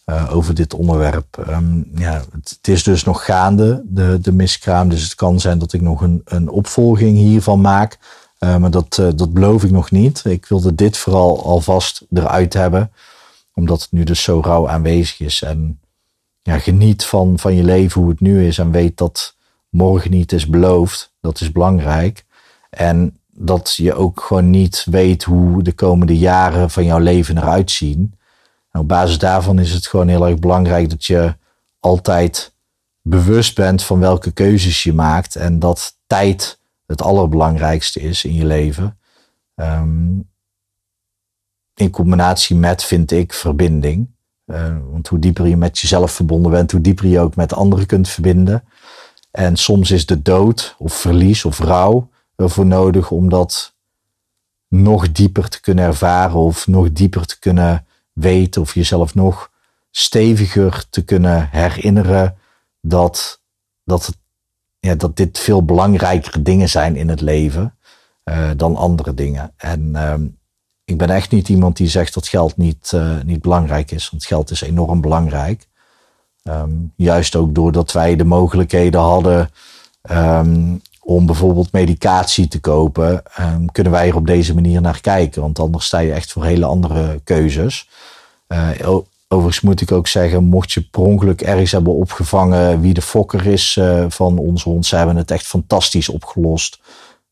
Uh, 0.05 0.35
over 0.35 0.53
dit 0.53 0.73
onderwerp. 0.73 1.45
ja, 1.95 2.23
het, 2.31 2.67
is 2.67 2.83
dus 2.83 3.03
nog 3.03 3.25
gaande, 3.25 3.83
de, 3.85 4.17
de 4.21 4.31
miskraam. 4.31 4.89
Dus 4.89 5.03
het 5.03 5.15
kan 5.15 5.39
zijn 5.39 5.59
dat 5.59 5.73
ik 5.73 5.81
nog 5.81 6.01
een, 6.01 6.21
een 6.25 6.49
opvolging 6.49 7.17
hiervan 7.17 7.61
maak. 7.61 7.97
Uh, 8.39 8.57
maar 8.57 8.71
dat, 8.71 8.97
uh, 8.99 9.07
dat 9.15 9.33
beloof 9.33 9.63
ik 9.63 9.71
nog 9.71 9.91
niet. 9.91 10.25
Ik 10.25 10.45
wilde 10.45 10.75
dit 10.75 10.97
vooral 10.97 11.43
alvast 11.43 12.05
eruit 12.13 12.53
hebben. 12.53 12.91
Omdat 13.53 13.81
het 13.81 13.91
nu 13.91 14.03
dus 14.03 14.23
zo 14.23 14.41
rauw 14.43 14.69
aanwezig 14.69 15.19
is. 15.19 15.41
En 15.41 15.79
ja, 16.41 16.59
geniet 16.59 17.05
van, 17.05 17.39
van 17.39 17.55
je 17.55 17.63
leven 17.63 18.01
hoe 18.01 18.09
het 18.09 18.19
nu 18.19 18.47
is. 18.47 18.57
En 18.57 18.71
weet 18.71 18.97
dat 18.97 19.35
morgen 19.69 20.11
niet 20.11 20.31
is 20.31 20.47
beloofd. 20.47 21.13
Dat 21.21 21.41
is 21.41 21.51
belangrijk. 21.51 22.25
En 22.69 23.18
dat 23.41 23.73
je 23.75 23.93
ook 23.93 24.21
gewoon 24.21 24.49
niet 24.49 24.85
weet 24.89 25.23
hoe 25.23 25.63
de 25.63 25.73
komende 25.73 26.17
jaren 26.17 26.69
van 26.69 26.85
jouw 26.85 26.99
leven 26.99 27.37
eruit 27.37 27.71
zien. 27.71 28.13
En 28.71 28.79
op 28.79 28.87
basis 28.87 29.17
daarvan 29.17 29.59
is 29.59 29.71
het 29.71 29.87
gewoon 29.87 30.07
heel 30.07 30.27
erg 30.27 30.39
belangrijk 30.39 30.89
dat 30.89 31.05
je 31.05 31.35
altijd 31.79 32.53
bewust 33.01 33.55
bent 33.55 33.83
van 33.83 33.99
welke 33.99 34.31
keuzes 34.31 34.83
je 34.83 34.93
maakt. 34.93 35.35
En 35.35 35.59
dat 35.59 35.97
tijd 36.07 36.59
het 36.85 37.01
allerbelangrijkste 37.01 37.99
is 37.99 38.23
in 38.23 38.33
je 38.33 38.45
leven. 38.45 38.97
Um, 39.55 40.29
in 41.75 41.89
combinatie 41.89 42.55
met, 42.55 42.83
vind 42.83 43.11
ik, 43.11 43.33
verbinding. 43.33 44.07
Uh, 44.45 44.77
want 44.91 45.07
hoe 45.07 45.19
dieper 45.19 45.47
je 45.47 45.57
met 45.57 45.79
jezelf 45.79 46.11
verbonden 46.11 46.51
bent, 46.51 46.71
hoe 46.71 46.81
dieper 46.81 47.05
je 47.05 47.19
ook 47.19 47.35
met 47.35 47.53
anderen 47.53 47.85
kunt 47.85 48.09
verbinden. 48.09 48.63
En 49.31 49.57
soms 49.57 49.91
is 49.91 50.05
de 50.05 50.21
dood 50.21 50.75
of 50.77 50.93
verlies 50.93 51.45
of 51.45 51.59
rouw 51.59 52.09
ervoor 52.39 52.65
nodig 52.65 53.11
om 53.11 53.29
dat 53.29 53.73
nog 54.67 55.11
dieper 55.11 55.49
te 55.49 55.61
kunnen 55.61 55.85
ervaren 55.85 56.39
of 56.39 56.67
nog 56.67 56.91
dieper 56.91 57.25
te 57.25 57.39
kunnen 57.39 57.85
weten 58.13 58.61
of 58.61 58.73
jezelf 58.73 59.15
nog 59.15 59.51
steviger 59.91 60.85
te 60.89 61.03
kunnen 61.03 61.49
herinneren 61.51 62.37
dat, 62.81 63.41
dat 63.83 64.17
ja, 64.79 64.95
dat 64.95 65.17
dit 65.17 65.39
veel 65.39 65.65
belangrijkere 65.65 66.41
dingen 66.41 66.69
zijn 66.69 66.95
in 66.95 67.09
het 67.09 67.21
leven 67.21 67.75
uh, 68.25 68.49
dan 68.55 68.75
andere 68.75 69.13
dingen. 69.13 69.53
En 69.57 69.89
uh, 69.93 70.13
ik 70.83 70.97
ben 70.97 71.09
echt 71.09 71.31
niet 71.31 71.49
iemand 71.49 71.77
die 71.77 71.87
zegt 71.87 72.13
dat 72.13 72.27
geld 72.27 72.57
niet, 72.57 72.91
uh, 72.95 73.21
niet 73.21 73.41
belangrijk 73.41 73.91
is, 73.91 74.09
want 74.09 74.25
geld 74.25 74.51
is 74.51 74.61
enorm 74.61 75.01
belangrijk. 75.01 75.67
Um, 76.43 76.93
juist 76.95 77.35
ook 77.35 77.55
doordat 77.55 77.91
wij 77.91 78.15
de 78.15 78.23
mogelijkheden 78.23 79.01
hadden 79.01 79.49
um, 80.11 80.81
om 81.09 81.25
bijvoorbeeld 81.25 81.71
medicatie 81.71 82.47
te 82.47 82.59
kopen, 82.59 83.23
ehm, 83.35 83.65
kunnen 83.65 83.91
wij 83.91 84.07
er 84.07 84.15
op 84.15 84.27
deze 84.27 84.53
manier 84.53 84.81
naar 84.81 85.01
kijken. 85.01 85.41
Want 85.41 85.59
anders 85.59 85.85
sta 85.85 85.99
je 85.99 86.13
echt 86.13 86.31
voor 86.31 86.43
hele 86.43 86.65
andere 86.65 87.19
keuzes. 87.23 87.89
Uh, 88.47 88.69
overigens 89.27 89.61
moet 89.61 89.81
ik 89.81 89.91
ook 89.91 90.07
zeggen, 90.07 90.43
mocht 90.43 90.71
je 90.71 90.81
per 90.81 91.01
ongeluk 91.01 91.41
ergens 91.41 91.71
hebben 91.71 91.93
opgevangen 91.93 92.81
wie 92.81 92.93
de 92.93 93.01
fokker 93.01 93.45
is 93.45 93.75
uh, 93.79 94.05
van 94.07 94.37
onze 94.37 94.69
hond, 94.69 94.85
ze 94.85 94.95
hebben 94.95 95.15
het 95.15 95.31
echt 95.31 95.45
fantastisch 95.45 96.09
opgelost. 96.09 96.79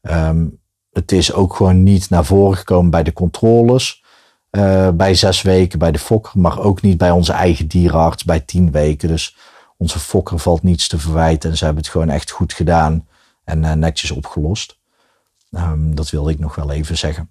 Um, 0.02 0.60
het 0.92 1.12
is 1.12 1.34
ook 1.34 1.56
gewoon 1.56 1.84
niet 1.84 2.10
naar 2.10 2.26
voren 2.26 2.58
gekomen 2.58 2.92
bij 2.92 3.04
de 3.04 3.14
controles. 3.14 4.04
Uh, 4.52 4.90
bij 4.90 5.14
zes 5.14 5.42
weken 5.42 5.80
bij 5.80 5.92
de 5.92 6.00
fokker, 6.00 6.40
maar 6.40 6.60
ook 6.60 6.82
niet 6.82 6.98
bij 6.98 7.12
onze 7.12 7.34
eigen 7.34 7.68
dierenarts 7.68 8.24
bij 8.24 8.40
tien 8.40 8.72
weken. 8.72 9.08
Dus 9.08 9.36
onze 9.78 10.00
fokker 10.00 10.40
valt 10.40 10.64
niets 10.64 10.88
te 10.88 11.00
verwijten 11.00 11.50
en 11.50 11.58
ze 11.58 11.66
hebben 11.66 11.84
het 11.84 11.92
gewoon 11.92 12.10
echt 12.10 12.32
goed 12.32 12.54
gedaan 12.54 13.06
en 13.48 13.64
uh, 13.64 13.72
netjes 13.72 14.12
opgelost. 14.12 14.78
Um, 15.52 15.96
dat 15.96 16.10
wilde 16.10 16.32
ik 16.32 16.40
nog 16.40 16.56
wel 16.56 16.72
even 16.72 16.98
zeggen. 16.98 17.30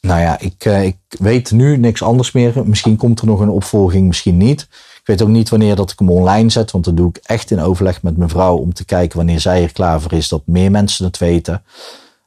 Nou 0.00 0.20
ja, 0.20 0.38
ik, 0.38 0.64
uh, 0.64 0.84
ik 0.84 0.96
weet 1.08 1.50
nu 1.50 1.76
niks 1.76 2.02
anders 2.02 2.32
meer. 2.32 2.66
Misschien 2.68 2.96
komt 2.96 3.20
er 3.20 3.26
nog 3.26 3.40
een 3.40 3.48
opvolging, 3.48 4.06
misschien 4.06 4.36
niet. 4.36 4.60
Ik 5.00 5.06
weet 5.06 5.22
ook 5.22 5.28
niet 5.28 5.48
wanneer 5.48 5.76
dat 5.76 5.90
ik 5.90 5.98
hem 5.98 6.10
online 6.10 6.50
zet, 6.50 6.70
want 6.70 6.84
dat 6.84 6.96
doe 6.96 7.08
ik 7.08 7.16
echt 7.16 7.50
in 7.50 7.60
overleg 7.60 8.02
met 8.02 8.16
mijn 8.16 8.30
vrouw 8.30 8.56
om 8.56 8.72
te 8.72 8.84
kijken 8.84 9.16
wanneer 9.16 9.40
zij 9.40 9.62
er 9.62 9.72
klaar 9.72 10.00
voor 10.00 10.12
is, 10.12 10.28
dat 10.28 10.42
meer 10.46 10.70
mensen 10.70 11.04
het 11.04 11.18
weten. 11.18 11.62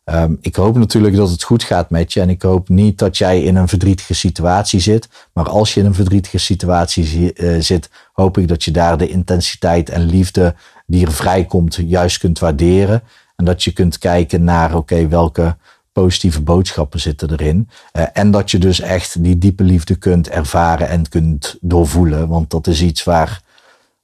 Um, 0.05 0.37
ik 0.41 0.55
hoop 0.55 0.77
natuurlijk 0.77 1.15
dat 1.15 1.29
het 1.29 1.43
goed 1.43 1.63
gaat 1.63 1.89
met 1.89 2.13
je 2.13 2.21
en 2.21 2.29
ik 2.29 2.41
hoop 2.41 2.69
niet 2.69 2.97
dat 2.97 3.17
jij 3.17 3.43
in 3.43 3.55
een 3.55 3.67
verdrietige 3.67 4.13
situatie 4.13 4.79
zit. 4.79 5.09
Maar 5.33 5.49
als 5.49 5.73
je 5.73 5.79
in 5.79 5.85
een 5.85 5.93
verdrietige 5.93 6.37
situatie 6.37 7.33
uh, 7.35 7.61
zit, 7.61 7.89
hoop 8.13 8.37
ik 8.37 8.47
dat 8.47 8.63
je 8.63 8.71
daar 8.71 8.97
de 8.97 9.09
intensiteit 9.09 9.89
en 9.89 10.05
liefde 10.05 10.55
die 10.85 11.05
er 11.05 11.11
vrijkomt 11.11 11.75
juist 11.85 12.17
kunt 12.17 12.39
waarderen. 12.39 13.03
En 13.35 13.45
dat 13.45 13.63
je 13.63 13.71
kunt 13.71 13.97
kijken 13.97 14.43
naar, 14.43 14.75
oké, 14.75 15.07
welke 15.07 15.55
positieve 15.91 16.41
boodschappen 16.41 16.99
zitten 16.99 17.31
erin. 17.31 17.69
Uh, 17.93 18.03
en 18.13 18.31
dat 18.31 18.51
je 18.51 18.57
dus 18.57 18.79
echt 18.79 19.23
die 19.23 19.37
diepe 19.37 19.63
liefde 19.63 19.95
kunt 19.95 20.29
ervaren 20.29 20.89
en 20.89 21.09
kunt 21.09 21.57
doorvoelen. 21.61 22.27
Want 22.27 22.49
dat 22.49 22.67
is 22.67 22.81
iets 22.81 23.03
waar, 23.03 23.41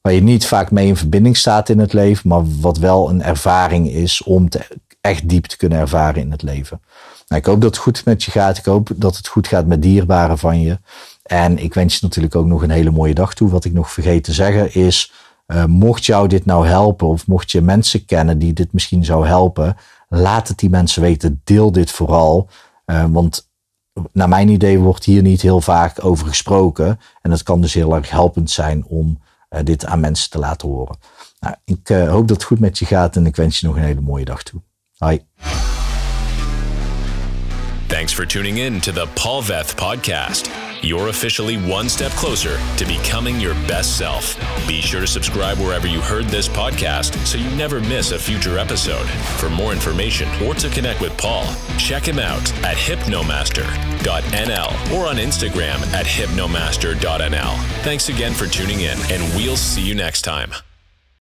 waar 0.01 0.13
je 0.13 0.21
niet 0.21 0.45
vaak 0.45 0.71
mee 0.71 0.87
in 0.87 0.95
verbinding 0.95 1.37
staat 1.37 1.69
in 1.69 1.79
het 1.79 1.93
leven, 1.93 2.29
maar 2.29 2.59
wat 2.59 2.77
wel 2.77 3.09
een 3.09 3.23
ervaring 3.23 3.89
is 3.89 4.23
om 4.23 4.49
te, 4.49 4.67
echt 5.07 5.29
diep 5.29 5.45
te 5.45 5.57
kunnen 5.57 5.79
ervaren 5.79 6.21
in 6.21 6.31
het 6.31 6.41
leven. 6.41 6.81
Nou, 7.27 7.41
ik 7.41 7.47
hoop 7.47 7.61
dat 7.61 7.69
het 7.69 7.83
goed 7.83 8.05
met 8.05 8.23
je 8.23 8.31
gaat. 8.31 8.57
Ik 8.57 8.65
hoop 8.65 8.89
dat 8.95 9.17
het 9.17 9.27
goed 9.27 9.47
gaat 9.47 9.65
met 9.65 9.81
dierbaren 9.81 10.37
van 10.37 10.61
je. 10.61 10.79
En 11.23 11.57
ik 11.57 11.73
wens 11.73 11.93
je 11.93 11.99
natuurlijk 12.01 12.35
ook 12.35 12.45
nog 12.45 12.61
een 12.61 12.69
hele 12.69 12.91
mooie 12.91 13.13
dag 13.13 13.33
toe. 13.33 13.49
Wat 13.49 13.65
ik 13.65 13.73
nog 13.73 13.91
vergeet 13.91 14.23
te 14.23 14.33
zeggen 14.33 14.73
is, 14.73 15.13
uh, 15.47 15.65
mocht 15.65 16.05
jou 16.05 16.27
dit 16.27 16.45
nou 16.45 16.67
helpen 16.67 17.07
of 17.07 17.27
mocht 17.27 17.51
je 17.51 17.61
mensen 17.61 18.05
kennen 18.05 18.39
die 18.39 18.53
dit 18.53 18.73
misschien 18.73 19.05
zou 19.05 19.27
helpen, 19.27 19.77
laat 20.09 20.47
het 20.47 20.57
die 20.57 20.69
mensen 20.69 21.01
weten. 21.01 21.41
Deel 21.43 21.71
dit 21.71 21.91
vooral. 21.91 22.49
Uh, 22.85 23.05
want 23.09 23.49
naar 24.11 24.29
mijn 24.29 24.49
idee 24.49 24.79
wordt 24.79 25.03
hier 25.03 25.21
niet 25.21 25.41
heel 25.41 25.61
vaak 25.61 26.05
over 26.05 26.27
gesproken. 26.27 26.99
En 27.21 27.31
het 27.31 27.43
kan 27.43 27.61
dus 27.61 27.73
heel 27.73 27.95
erg 27.95 28.09
helpend 28.09 28.49
zijn 28.49 28.85
om 28.85 29.21
uh, 29.49 29.59
dit 29.63 29.85
aan 29.85 29.99
mensen 29.99 30.29
te 30.29 30.39
laten 30.39 30.67
horen. 30.67 30.97
Nou, 31.39 31.55
ik 31.63 31.87
hoop 31.87 32.27
dat 32.27 32.37
het 32.37 32.43
goed 32.43 32.59
met 32.59 32.79
je 32.79 32.85
gaat 32.85 33.15
en 33.15 33.25
ik 33.25 33.35
wens 33.35 33.59
je 33.59 33.67
nog 33.67 33.75
een 33.75 33.81
hele 33.81 34.01
mooie 34.01 34.25
dag 34.25 34.43
toe. 34.43 34.61
Hi. 35.01 35.19
Thanks 37.89 38.11
for 38.11 38.25
tuning 38.25 38.57
in 38.57 38.81
to 38.81 38.91
the 38.91 39.07
Paul 39.15 39.41
Veth 39.41 39.75
podcast. 39.75 40.53
You're 40.83 41.07
officially 41.07 41.57
one 41.57 41.89
step 41.89 42.11
closer 42.11 42.59
to 42.77 42.85
becoming 42.85 43.39
your 43.39 43.53
best 43.67 43.97
self. 43.97 44.37
Be 44.67 44.81
sure 44.81 45.01
to 45.01 45.07
subscribe 45.07 45.57
wherever 45.57 45.87
you 45.87 46.01
heard 46.01 46.25
this 46.25 46.47
podcast 46.47 47.15
so 47.25 47.37
you 47.37 47.49
never 47.55 47.79
miss 47.79 48.11
a 48.11 48.19
future 48.19 48.59
episode. 48.59 49.07
For 49.39 49.49
more 49.49 49.71
information 49.71 50.29
or 50.43 50.53
to 50.55 50.69
connect 50.69 51.01
with 51.01 51.17
Paul, 51.17 51.45
check 51.77 52.03
him 52.03 52.19
out 52.19 52.53
at 52.63 52.77
hypnomaster.nl 52.77 54.95
or 54.95 55.07
on 55.07 55.15
Instagram 55.15 55.81
at 55.93 56.05
hypnomaster.nl. 56.05 57.57
Thanks 57.83 58.09
again 58.09 58.33
for 58.33 58.45
tuning 58.45 58.81
in, 58.81 58.97
and 59.11 59.35
we'll 59.35 59.57
see 59.57 59.81
you 59.81 59.95
next 59.95 60.21
time. 60.21 60.51